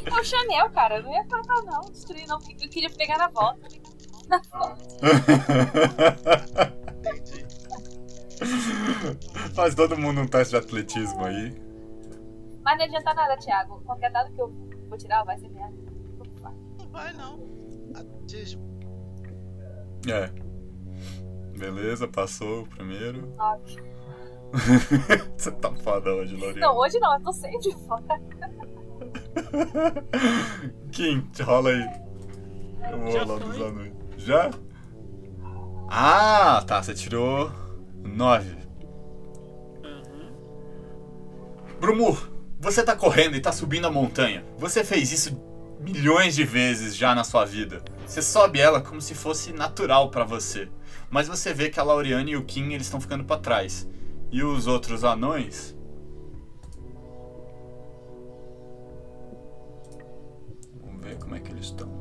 [0.07, 0.99] É o Chanel, cara.
[0.99, 1.81] Eu não ia matar, não.
[1.91, 2.39] Destruir, não.
[2.39, 3.67] Eu queria pegar na volta.
[4.29, 4.77] Na volta.
[6.99, 7.47] Entendi.
[9.55, 11.55] Faz todo mundo um teste de atletismo aí.
[12.63, 13.81] Mas não adianta nada, Thiago.
[13.85, 14.49] Qualquer dado que eu
[14.89, 15.77] vou tirar vai ser merda.
[16.97, 17.39] Não vai não.
[17.95, 18.81] Atismo.
[20.09, 20.31] É.
[21.59, 23.35] Beleza, passou o primeiro.
[23.37, 23.77] Nove.
[25.37, 26.61] Você tá foda hoje, Lorena.
[26.61, 27.13] Não, hoje não.
[27.15, 28.21] Eu tô sempre fora.
[30.91, 31.87] Kim, te rola aí.
[32.91, 33.49] Eu vou Já rolar foi.
[33.49, 33.93] dos anões.
[34.17, 34.51] Já?
[35.91, 36.83] Ah, tá.
[36.83, 37.51] Você tirou
[38.05, 38.57] nove.
[39.85, 40.33] Aham.
[41.79, 44.45] Brumur, você tá correndo e tá subindo a montanha.
[44.57, 45.46] Você fez isso
[45.81, 47.83] milhões de vezes já na sua vida.
[48.07, 50.69] Você sobe ela como se fosse natural pra você.
[51.11, 53.89] Mas você vê que a Lauriane e o Kim eles estão ficando pra trás.
[54.31, 55.77] E os outros anões.
[60.83, 61.97] Vamos ver como é que eles estão.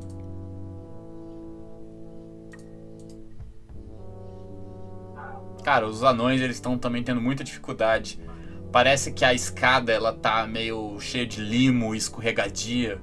[5.62, 8.20] Cara, os anões eles estão também tendo muita dificuldade.
[8.70, 13.00] Parece que a escada ela tá meio cheia de limo, escorregadia.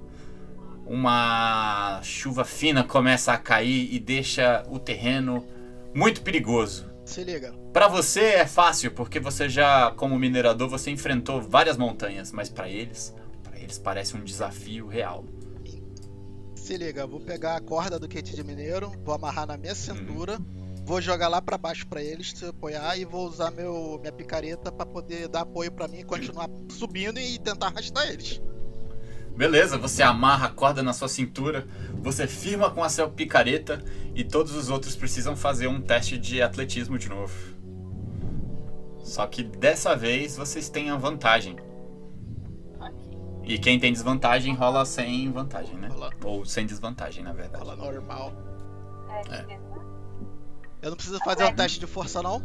[0.86, 5.46] Uma chuva fina começa a cair e deixa o terreno
[5.94, 6.92] muito perigoso.
[7.06, 7.54] Se liga.
[7.72, 12.70] Pra você é fácil porque você já, como minerador, você enfrentou várias montanhas, mas pra
[12.70, 15.26] eles, para eles parece um desafio real.
[16.56, 20.40] Se liga, vou pegar a corda do kit de mineiro, vou amarrar na minha cintura,
[20.86, 24.72] vou jogar lá pra baixo pra eles se apoiar e vou usar meu minha picareta
[24.72, 28.42] pra poder dar apoio pra mim e continuar subindo e tentar arrastar eles.
[29.36, 31.66] Beleza, você amarra a corda na sua cintura,
[32.02, 33.84] você firma com a sua picareta
[34.14, 37.34] e todos os outros precisam fazer um teste de atletismo de novo.
[39.00, 41.58] Só que dessa vez vocês têm a vantagem.
[43.44, 45.90] E quem tem desvantagem rola sem vantagem, né?
[45.90, 46.12] Rola.
[46.24, 47.66] Ou sem desvantagem, na verdade.
[47.66, 48.32] Fala normal.
[49.30, 49.54] É, É.
[49.54, 49.60] é.
[50.82, 52.42] Eu não preciso fazer um teste de força não?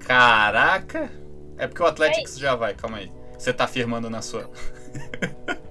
[0.00, 1.10] Caraca!
[1.58, 3.10] É porque o Athletics já vai, calma aí.
[3.38, 4.50] Você tá firmando na sua.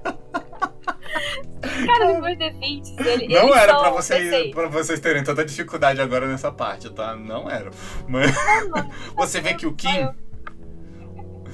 [1.85, 6.89] Cara, defeitos, ele, Não era pra, vocês, pra vocês terem tanta dificuldade agora nessa parte,
[6.89, 7.15] tá?
[7.15, 7.71] Não era.
[8.07, 8.31] Mas
[9.15, 10.07] você vê que o Kim.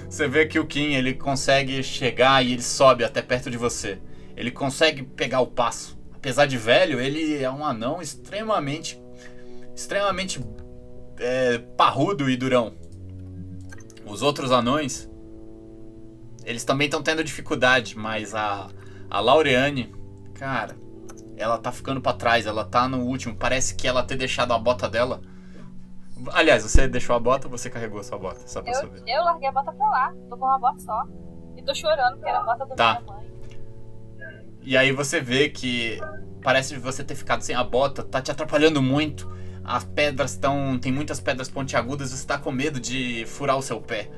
[0.09, 3.99] Você vê que o Kim ele consegue chegar e ele sobe até perto de você.
[4.35, 5.97] Ele consegue pegar o passo.
[6.13, 9.01] Apesar de velho, ele é um anão extremamente.
[9.75, 10.43] extremamente
[11.19, 12.73] é, parrudo e durão.
[14.05, 15.09] Os outros anões.
[16.43, 18.67] Eles também estão tendo dificuldade, mas a,
[19.11, 19.93] a Laureane,
[20.33, 20.75] cara,
[21.37, 23.35] ela tá ficando pra trás, ela tá no último.
[23.35, 25.21] Parece que ela ter deixado a bota dela.
[26.33, 28.41] Aliás, você deixou a bota ou você carregou a sua bota?
[28.47, 29.03] Só pra Eu, saber.
[29.07, 31.03] eu larguei a bota pra lá, tô com uma bota só.
[31.57, 33.01] E tô chorando porque era a bota da Tá.
[33.01, 33.31] minha mãe.
[34.61, 35.99] E aí você vê que
[36.43, 39.29] parece você ter ficado sem a bota, tá te atrapalhando muito.
[39.63, 40.77] As pedras estão.
[40.79, 44.09] Tem muitas pedras pontiagudas, você tá com medo de furar o seu pé.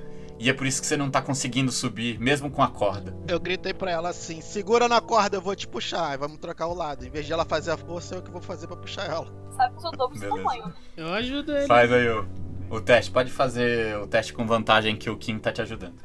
[0.44, 3.15] E é por isso que você não tá conseguindo subir, mesmo com a corda.
[3.30, 6.18] Eu gritei pra ela assim: segura na corda, eu vou te puxar.
[6.18, 7.06] Vamos trocar o lado.
[7.06, 9.28] Em vez de ela fazer a força, eu que vou fazer pra puxar ela.
[9.56, 10.38] Sabe que eu sou dobro do Beleza.
[10.38, 10.65] tamanho.
[10.68, 10.74] né?
[10.98, 11.65] Eu ajudo ele.
[11.68, 12.28] Faz aí o,
[12.70, 13.10] o teste.
[13.10, 16.02] Pode fazer o teste com vantagem que o Kim tá te ajudando.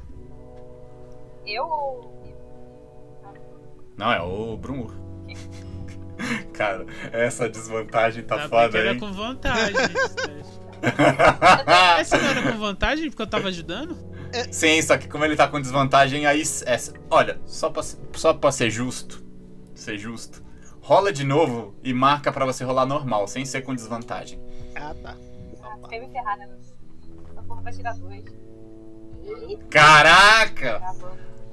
[1.44, 2.22] Eu ou.
[3.96, 4.92] Não, é o Brumur.
[6.54, 9.00] Cara, essa desvantagem tá Tá, foda, era hein?
[9.00, 9.74] com vantagem.
[9.74, 10.58] esse teste.
[12.00, 13.96] Esse não era com vantagem porque eu tava ajudando?
[14.50, 16.40] Sim, só que como ele tá com desvantagem, aí.
[16.40, 19.24] Essa, olha, só pra, ser- só pra ser justo.
[19.74, 20.42] Ser justo.
[20.80, 24.40] Rola de novo e marca pra você rolar normal, sem ser com desvantagem.
[24.74, 25.16] Ah, tá.
[25.62, 26.48] Ah, quer me ferrar, né?
[27.30, 28.24] Essa porra vai tirar dois.
[29.70, 30.80] Caraca!
[30.80, 30.94] Tá.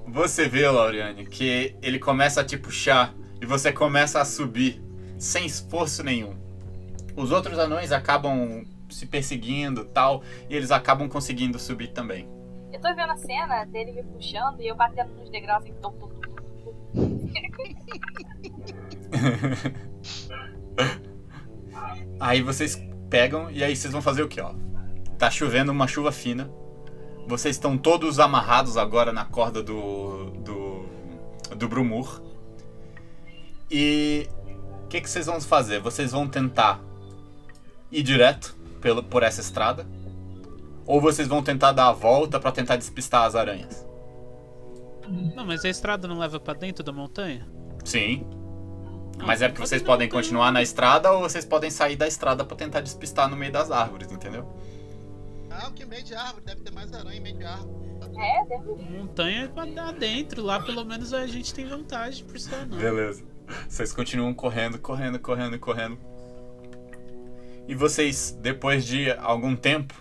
[0.08, 4.82] Você vê, Lauriane, que ele começa a te puxar e você começa a subir
[5.18, 6.36] sem esforço nenhum.
[7.16, 12.30] Os outros anões acabam se perseguindo tal, e eles acabam conseguindo subir também.
[12.86, 16.12] Tô vendo a cena dele me puxando e eu batendo nos degraus em tom, tom.
[22.20, 22.80] Aí vocês
[23.10, 24.54] pegam e aí vocês vão fazer o que, ó?
[25.18, 26.48] Tá chovendo uma chuva fina.
[27.26, 30.86] Vocês estão todos amarrados agora na corda do do
[31.56, 32.22] do Brumur.
[33.72, 34.30] E
[34.84, 35.80] o que, que vocês vão fazer?
[35.80, 36.80] Vocês vão tentar
[37.92, 39.88] ir direto pelo, por essa estrada?
[40.86, 43.86] Ou vocês vão tentar dar a volta pra tentar despistar as aranhas?
[45.36, 47.46] Não, mas a estrada não leva pra dentro da montanha?
[47.84, 48.26] Sim.
[49.18, 51.70] Não, Mas é porque pode vocês não, podem tem- continuar na estrada ou vocês podem
[51.72, 54.46] sair da estrada pra tentar despistar no meio das árvores, entendeu?
[55.50, 57.86] Ah, que meio de árvore, deve ter mais aranha em meio de árvore.
[58.18, 60.44] É, deve Montanha é pra dar dentro.
[60.44, 62.78] Lá pelo menos a gente tem vantagem por ser não.
[62.78, 63.24] Beleza.
[63.70, 65.98] Vocês continuam correndo, correndo, correndo, correndo.
[67.68, 69.94] E vocês, depois de algum tempo,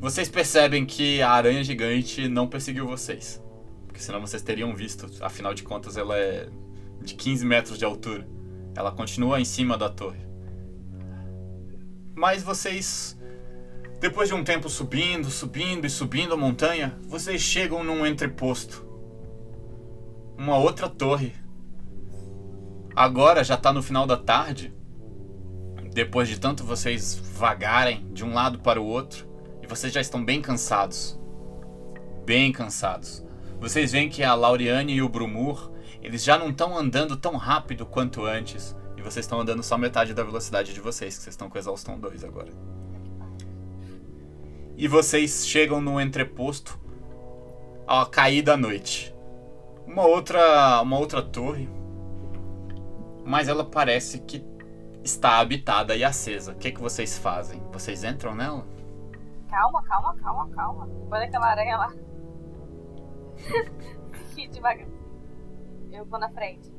[0.00, 3.42] vocês percebem que a aranha gigante não perseguiu vocês.
[3.86, 5.10] Porque senão vocês teriam visto.
[5.20, 6.48] Afinal de contas, ela é
[7.00, 8.26] de 15 metros de altura.
[8.74, 10.20] Ela continua em cima da torre.
[12.14, 13.18] Mas vocês,
[14.00, 18.86] depois de um tempo subindo, subindo e subindo a montanha, vocês chegam num entreposto.
[20.38, 21.32] Uma outra torre
[22.96, 24.72] Agora já tá no final da tarde.
[25.92, 29.25] Depois de tanto vocês vagarem de um lado para o outro.
[29.66, 31.18] E vocês já estão bem cansados.
[32.24, 33.24] Bem cansados.
[33.60, 37.84] Vocês veem que a Lauriane e o Brumur, eles já não estão andando tão rápido
[37.84, 38.76] quanto antes.
[38.96, 41.98] E vocês estão andando só metade da velocidade de vocês, que vocês estão com exaustão
[41.98, 42.52] 2 agora.
[44.76, 46.78] E vocês chegam no entreposto
[47.88, 49.12] ao cair da noite.
[49.84, 51.68] Uma outra, uma outra torre
[53.26, 54.44] mas ela parece que
[55.02, 56.52] está habitada e acesa.
[56.52, 57.60] O que, que vocês fazem?
[57.72, 58.75] Vocês entram nela?
[59.48, 60.88] Calma, calma, calma, calma.
[61.10, 61.92] Olha aquela aranha lá.
[64.34, 64.88] que devagar.
[65.92, 66.72] Eu vou na frente.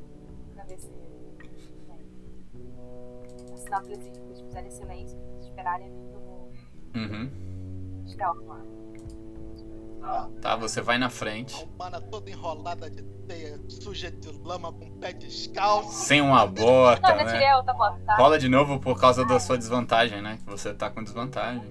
[0.54, 0.92] Pra ver se.
[1.88, 3.58] Vem.
[3.58, 6.52] Sinal pra eles eles fizerem silêncio, eles esperarem a mim eu vou
[6.96, 8.04] Uhum.
[8.08, 8.62] stealth lá.
[10.42, 11.62] Tá, você vai na frente.
[11.62, 15.92] A humana toda enrolada de teia, suja de lama com pé descalço.
[15.92, 17.58] Sem uma bota, né?
[18.06, 18.16] tá?
[18.16, 20.38] Rola de novo por causa da sua desvantagem, né?
[20.38, 21.62] Que você tá com desvantagem.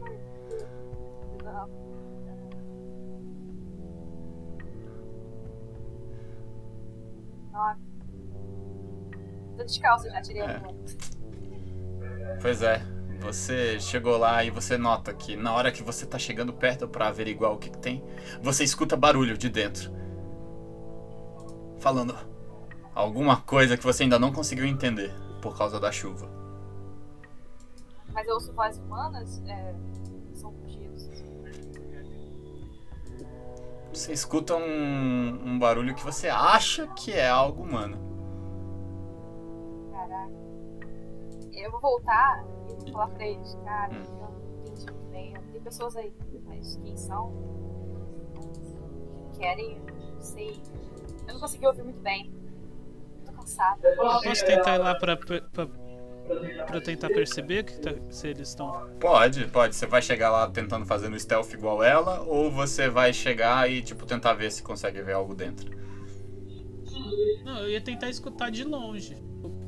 [9.57, 10.57] Tô descalço, já tirei é.
[10.57, 10.63] a
[12.41, 12.83] Pois é.
[13.21, 17.09] Você chegou lá e você nota que na hora que você tá chegando perto para
[17.09, 18.05] averiguar o que, que tem,
[18.43, 19.91] você escuta barulho de dentro.
[21.79, 22.15] Falando
[22.95, 26.31] alguma coisa que você ainda não conseguiu entender por causa da chuva.
[28.13, 29.43] Mas eu ouço vozes humanas?
[29.47, 29.75] É
[33.97, 37.97] Você escuta um, um barulho que você acha que é algo humano.
[39.91, 40.33] Caraca.
[41.55, 44.03] Eu vou voltar e vou falar pra eles, cara, Hum.
[44.05, 45.35] eu não entendi muito bem.
[45.51, 46.13] Tem pessoas aí,
[46.45, 47.33] mas quem são?
[49.39, 50.61] Querem, não sei.
[51.27, 52.31] Eu não consegui ouvir muito bem.
[53.25, 53.97] Tô cansada.
[53.97, 55.41] Posso tentar ir lá pra, pra,
[56.73, 58.89] eu tentar perceber que tá- se eles estão.
[59.01, 59.75] Pode, pode.
[59.77, 63.83] Você vai chegar lá tentando fazer no stealth igual ela, ou você vai chegar e,
[63.83, 65.71] tipo, tentar ver se consegue ver algo dentro.
[67.45, 69.17] Não, eu ia tentar escutar de longe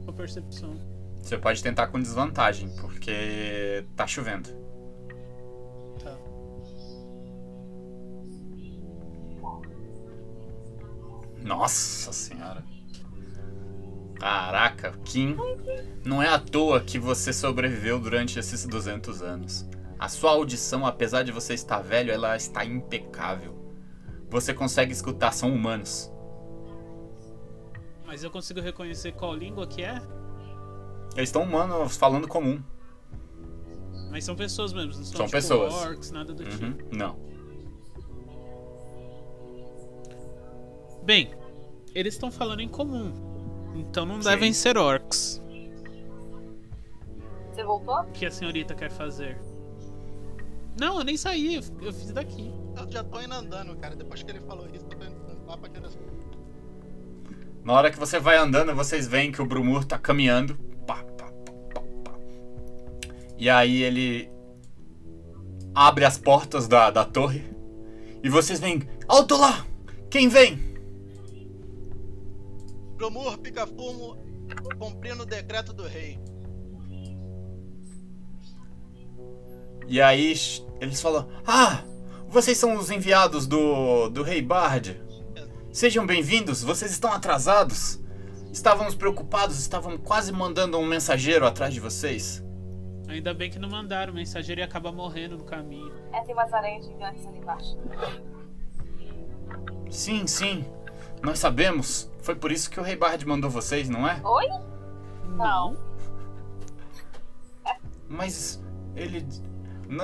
[0.06, 0.76] a percepção.
[1.20, 4.48] Você pode tentar com desvantagem, porque tá chovendo.
[6.02, 6.16] Tá.
[11.42, 12.64] Nossa senhora.
[14.18, 15.36] Caraca, Kim.
[16.04, 19.66] Não é à toa que você sobreviveu durante esses 200 anos.
[19.98, 23.56] A sua audição, apesar de você estar velho, ela está impecável.
[24.30, 26.10] Você consegue escutar, são humanos.
[28.06, 30.00] Mas eu consigo reconhecer qual língua que é?
[31.16, 32.62] Eles estão humanos falando comum.
[34.10, 35.74] Mas são pessoas mesmo, não são, São tipo, pessoas.
[35.74, 36.48] orcs, nada do Uhum.
[36.72, 36.96] tipo.
[36.96, 37.16] Não.
[41.04, 41.30] Bem,
[41.94, 43.12] eles estão falando em comum.
[43.74, 44.28] Então não Sim.
[44.28, 45.42] devem ser orcs.
[47.52, 48.00] Você voltou?
[48.00, 49.38] O que a senhorita quer fazer?
[50.78, 52.52] Não, eu nem saí, eu eu fiz daqui.
[52.76, 53.96] Eu já tô indo andando, cara.
[53.96, 55.98] Depois que ele falou isso, eu tô indo com um papo aqui nessa.
[57.64, 60.56] Na hora que você vai andando, vocês veem que o Brumur tá caminhando.
[60.86, 62.18] Pá, pá, pá, pá, pá.
[63.36, 64.30] E aí ele
[65.74, 67.44] abre as portas da, da torre.
[68.22, 68.88] E vocês veem.
[69.06, 69.66] Alto lá!
[70.08, 70.67] Quem vem?
[72.98, 74.18] Bromur, pica-fumo,
[74.76, 76.18] cumprindo o decreto do rei.
[79.86, 80.34] E aí
[80.80, 81.84] eles falam: Ah!
[82.26, 85.00] Vocês são os enviados do, do Rei Bard.
[85.72, 88.00] Sejam bem-vindos, vocês estão atrasados.
[88.52, 92.44] Estávamos preocupados, estávamos quase mandando um mensageiro atrás de vocês.
[93.06, 95.92] Ainda bem que não mandaram, o mensageiro ia acabar morrendo no caminho.
[96.12, 97.78] É, tem umas aranhas gigantes ali embaixo.
[99.88, 100.64] Sim, sim.
[101.22, 102.10] Nós sabemos.
[102.22, 104.20] Foi por isso que o Rei Bard mandou vocês, não é?
[104.24, 104.46] Oi?
[105.36, 105.76] Não.
[108.08, 108.62] Mas
[108.96, 109.26] ele.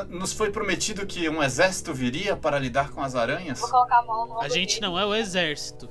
[0.09, 3.61] nos foi prometido que um exército viria para lidar com as aranhas?
[3.61, 4.87] Vou colocar a mão no A gente dele.
[4.87, 5.89] não é o exército.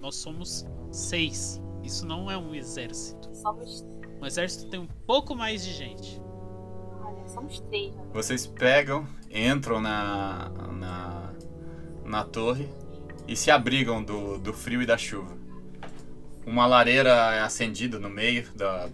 [0.00, 1.60] Nós somos seis.
[1.82, 3.34] Isso não é um exército.
[3.34, 3.84] Somos.
[4.20, 6.20] Um exército tem um pouco mais de gente.
[7.04, 8.02] Olha, somos três, né?
[8.12, 10.48] Vocês pegam, entram na.
[10.72, 11.32] na.
[12.04, 12.68] na torre
[13.26, 15.36] e se abrigam do, do frio e da chuva.
[16.46, 18.88] Uma lareira é acendida no meio da,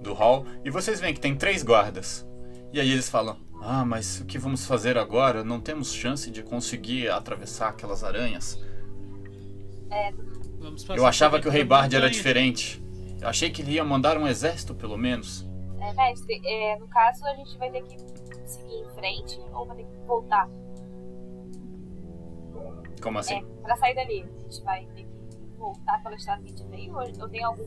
[0.00, 2.26] do hall e vocês veem que tem três guardas.
[2.72, 5.42] E aí eles falam: Ah, mas o que vamos fazer agora?
[5.42, 8.60] Não temos chance de conseguir atravessar aquelas aranhas.
[10.58, 12.82] Vamos passar Eu achava que o Rei Bard era diferente.
[13.20, 15.46] Eu achei que ele ia mandar um exército, pelo menos.
[15.80, 17.96] É, mestre, é, no caso a gente vai ter que
[18.46, 20.48] seguir em frente ou vai ter que voltar?
[23.02, 23.36] Como assim?
[23.38, 25.08] É, pra sair dali, a gente vai ter que
[25.56, 27.64] voltar pela estrada que a gente veio ou eu tenho algum.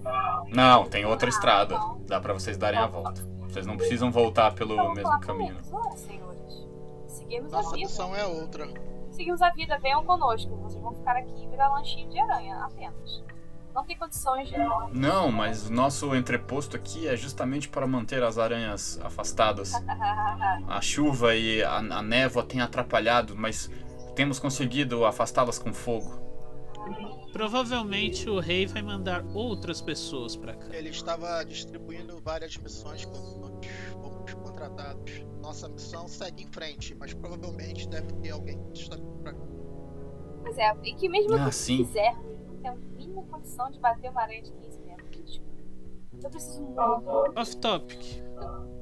[0.50, 1.80] Não, tem outra estrada.
[2.08, 3.22] Dá pra vocês darem a volta.
[3.50, 5.56] Vocês não precisam voltar pelo Vamos mesmo caminho.
[5.56, 6.68] eles, ora, senhores.
[7.08, 7.88] Seguimos a Nossa vida.
[7.88, 8.68] missão é outra.
[9.12, 10.56] Seguimos a vida, venham conosco.
[10.58, 13.24] Vocês vão ficar aqui e virar lanchinho de aranha apenas.
[13.74, 14.56] Não tem condições de.
[14.94, 19.74] Não, mas o nosso entreposto aqui é justamente para manter as aranhas afastadas.
[20.68, 23.70] A chuva e a, a névoa têm atrapalhado, mas
[24.20, 26.12] temos conseguido afastá-las com fogo.
[27.32, 30.76] Provavelmente o rei vai mandar outras pessoas pra cá.
[30.76, 35.26] Ele estava distribuindo várias missões quando nós fomos contratados.
[35.42, 39.48] Nossa missão segue em frente, mas provavelmente deve ter alguém que está vindo pra cá.
[40.42, 41.78] Pois é, e que mesmo Ah, que sim.
[41.78, 42.14] quiser,
[42.46, 45.42] não tem a mínima condição de bater uma aranha de 15 metros.
[46.22, 47.40] Eu preciso muito.
[47.40, 48.02] Off topic.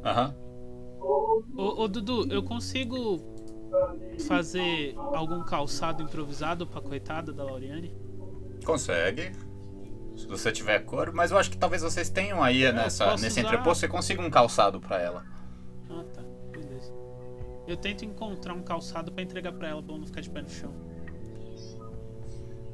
[0.03, 0.35] Aham.
[0.99, 3.36] Ô, ô, Dudu, eu consigo
[4.27, 7.95] fazer algum calçado improvisado pra coitada da Lauriane?
[8.65, 9.31] Consegue.
[10.15, 13.39] Se você tiver cor, mas eu acho que talvez vocês tenham aí nessa, posso nesse
[13.39, 15.23] usar- entreposto, você consiga um calçado pra ela.
[15.89, 16.21] Ah, tá.
[16.51, 16.91] Beleza.
[17.67, 20.41] Eu tento encontrar um calçado pra entregar pra ela pra ela não ficar de pé
[20.41, 20.73] no chão.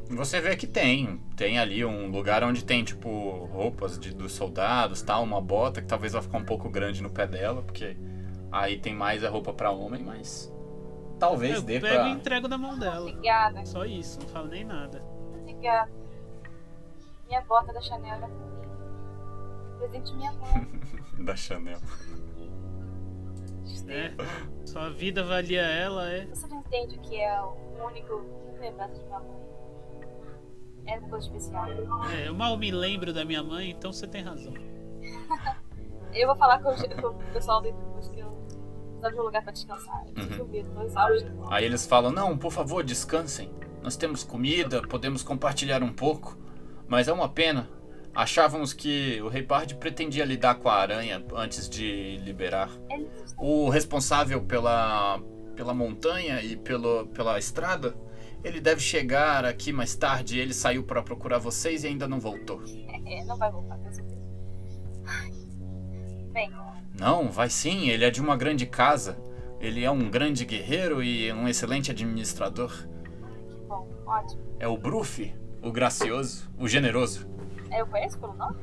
[0.10, 1.20] Você vê que tem.
[1.36, 3.10] Tem ali um lugar onde tem, tipo,
[3.52, 7.10] roupas de, dos soldados, tal, uma bota que talvez vai ficar um pouco grande no
[7.10, 7.98] pé dela, porque
[8.52, 10.53] aí tem mais a roupa pra homem, mas.
[11.28, 12.08] Talvez Eu dê pego pra.
[12.08, 13.10] e entrego na mão dela.
[13.10, 15.02] Obrigada, Só isso, não falo nem nada.
[15.40, 15.92] obrigada.
[17.28, 18.44] Minha bota da Chanel era mim.
[19.80, 20.70] Presente minha mãe.
[21.26, 21.80] da Chanel.
[23.88, 24.14] É.
[24.66, 26.26] Sua vida valia ela, é.
[26.28, 27.56] Você não entende o que é o
[27.86, 28.22] único
[28.60, 29.44] lembrança de minha mãe.
[30.86, 31.66] É uma coisa especial.
[32.12, 34.54] É, eu mal me lembro da minha mãe, então você tem razão.
[36.14, 38.32] Eu vou falar com o, com o pessoal do depois que eu
[39.04, 40.04] precisar de um lugar pra descansar.
[40.16, 41.54] Eu dormir, tô.
[41.54, 43.52] Aí eles falam: Não, por favor, descansem.
[43.82, 46.38] Nós temos comida, podemos compartilhar um pouco.
[46.88, 47.70] Mas é uma pena.
[48.16, 52.70] Achávamos que o Rei Bard pretendia lidar com a aranha antes de liberar.
[52.90, 55.20] Eles O responsável pela,
[55.56, 57.96] pela montanha e pelo, pela estrada,
[58.44, 60.38] ele deve chegar aqui mais tarde.
[60.38, 62.62] Ele saiu para procurar vocês e ainda não voltou.
[63.06, 64.22] é, não vai voltar, com certeza.
[66.32, 66.52] Bem,
[66.98, 69.18] não, vai sim, ele é de uma grande casa.
[69.60, 72.72] Ele é um grande guerreiro e um excelente administrador.
[73.48, 74.42] Que bom, ótimo.
[74.60, 77.28] É o Bruff, o gracioso, o generoso.
[77.72, 78.58] É Eu conheço pelo nome?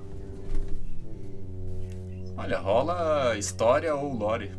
[2.37, 4.53] Olha, rola história ou lore.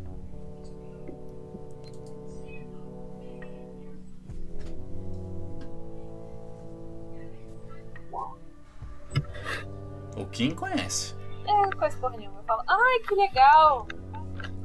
[10.16, 11.21] O Kim conhece.
[11.46, 12.38] É, conheço porra nenhuma.
[12.38, 13.88] Eu falo, ai, que legal.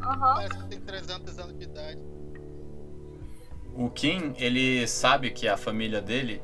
[0.01, 0.35] Aham.
[0.35, 2.01] Parece que tem 300 anos de idade.
[3.75, 6.41] O Kim, ele sabe que a família dele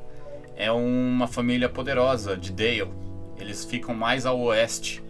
[0.55, 2.91] é uma família poderosa de Dale.
[3.37, 5.03] Eles ficam mais ao oeste.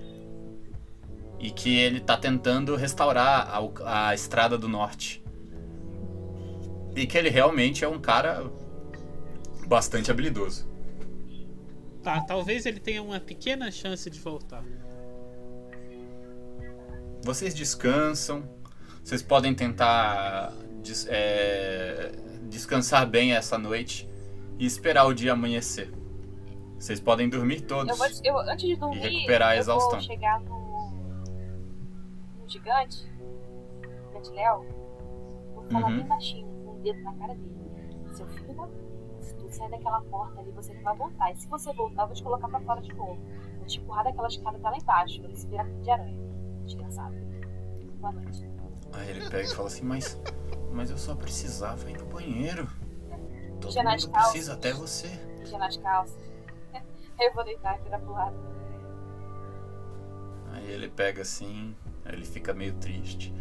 [1.40, 5.22] E que ele tá tentando restaurar a, a Estrada do Norte.
[6.96, 8.50] E que ele realmente é um cara
[9.68, 10.72] bastante habilidoso.
[12.02, 14.64] Tá, talvez ele tenha uma pequena chance de voltar.
[17.24, 18.44] Vocês descansam,
[19.04, 20.52] vocês podem tentar
[20.82, 22.12] des- é,
[22.50, 24.10] descansar bem essa noite
[24.60, 25.92] e esperar o dia amanhecer.
[26.78, 27.90] Vocês podem dormir todos.
[27.90, 27.96] Eu
[28.34, 29.92] vou, eu, antes de dormir, recuperar a eu exaustão.
[29.92, 30.92] vou chegar no,
[32.42, 33.10] no gigante,
[34.10, 34.66] gigante Léo,
[35.56, 35.98] vou falar Uhum.
[36.00, 37.54] bem baixinho, com o dedo na cara dele.
[38.12, 38.68] Seu filho da
[39.22, 41.32] se tu sair daquela porta ali, você não vai voltar.
[41.32, 43.18] E se você voltar, eu vou te colocar pra fora de novo.
[43.58, 46.33] Vou te empurrar daquela escada até lá embaixo, pra você virar de aranha.
[46.66, 47.16] Desgraçado.
[48.00, 48.46] Boa noite.
[48.94, 50.20] Aí ele pega e fala assim, mas,
[50.72, 52.68] mas eu só precisava ir no banheiro.
[53.60, 55.08] Todo nas mundo precisa, até você.
[55.40, 56.22] Mijar nas calças.
[57.20, 58.36] Eu vou deitar e virar pro lado.
[60.52, 61.76] Aí ele pega assim,
[62.06, 63.34] aí ele fica meio triste.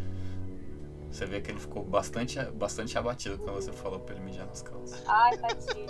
[1.11, 4.63] Você vê que ele ficou bastante, bastante abatido quando você falou pra ele mijar nas
[4.63, 5.03] calças.
[5.07, 5.85] Ai, tadinho.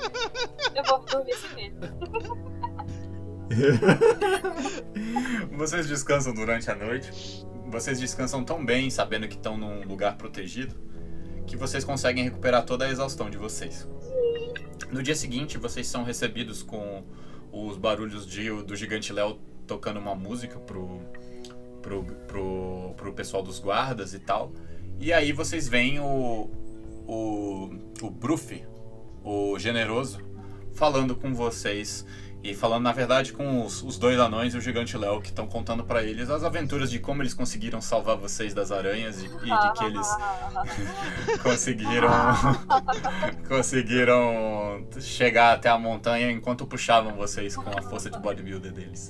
[0.75, 1.79] eu vou dormir assim mesmo.
[5.51, 7.45] Vocês descansam durante a noite.
[7.67, 10.75] Vocês descansam tão bem, sabendo que estão num lugar protegido,
[11.47, 13.87] que vocês conseguem recuperar toda a exaustão de vocês.
[14.91, 17.03] No dia seguinte, vocês são recebidos com
[17.51, 21.01] os barulhos de, do gigante Léo tocando uma música pro,
[21.81, 24.51] pro, pro, pro pessoal dos guardas e tal.
[24.99, 26.49] E aí vocês veem o,
[27.07, 27.69] o,
[28.01, 28.63] o Bruff,
[29.23, 30.19] o generoso,
[30.73, 32.05] falando com vocês
[32.43, 35.47] e falando, na verdade, com os, os dois anões e o gigante Léo, que estão
[35.47, 39.29] contando pra eles as aventuras de como eles conseguiram salvar vocês das aranhas e, e
[39.29, 40.07] de que eles
[41.41, 42.09] conseguiram
[43.47, 49.09] conseguiram chegar até a montanha enquanto puxavam vocês com a força de bodybuilder deles.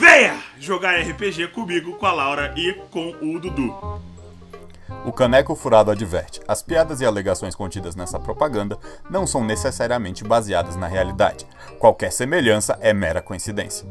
[0.00, 4.00] Venha jogar RPG comigo, com a Laura e com o Dudu.
[5.04, 8.78] O Caneco Furado adverte: as piadas e alegações contidas nessa propaganda
[9.10, 11.46] não são necessariamente baseadas na realidade.
[11.78, 13.86] Qualquer semelhança é mera coincidência.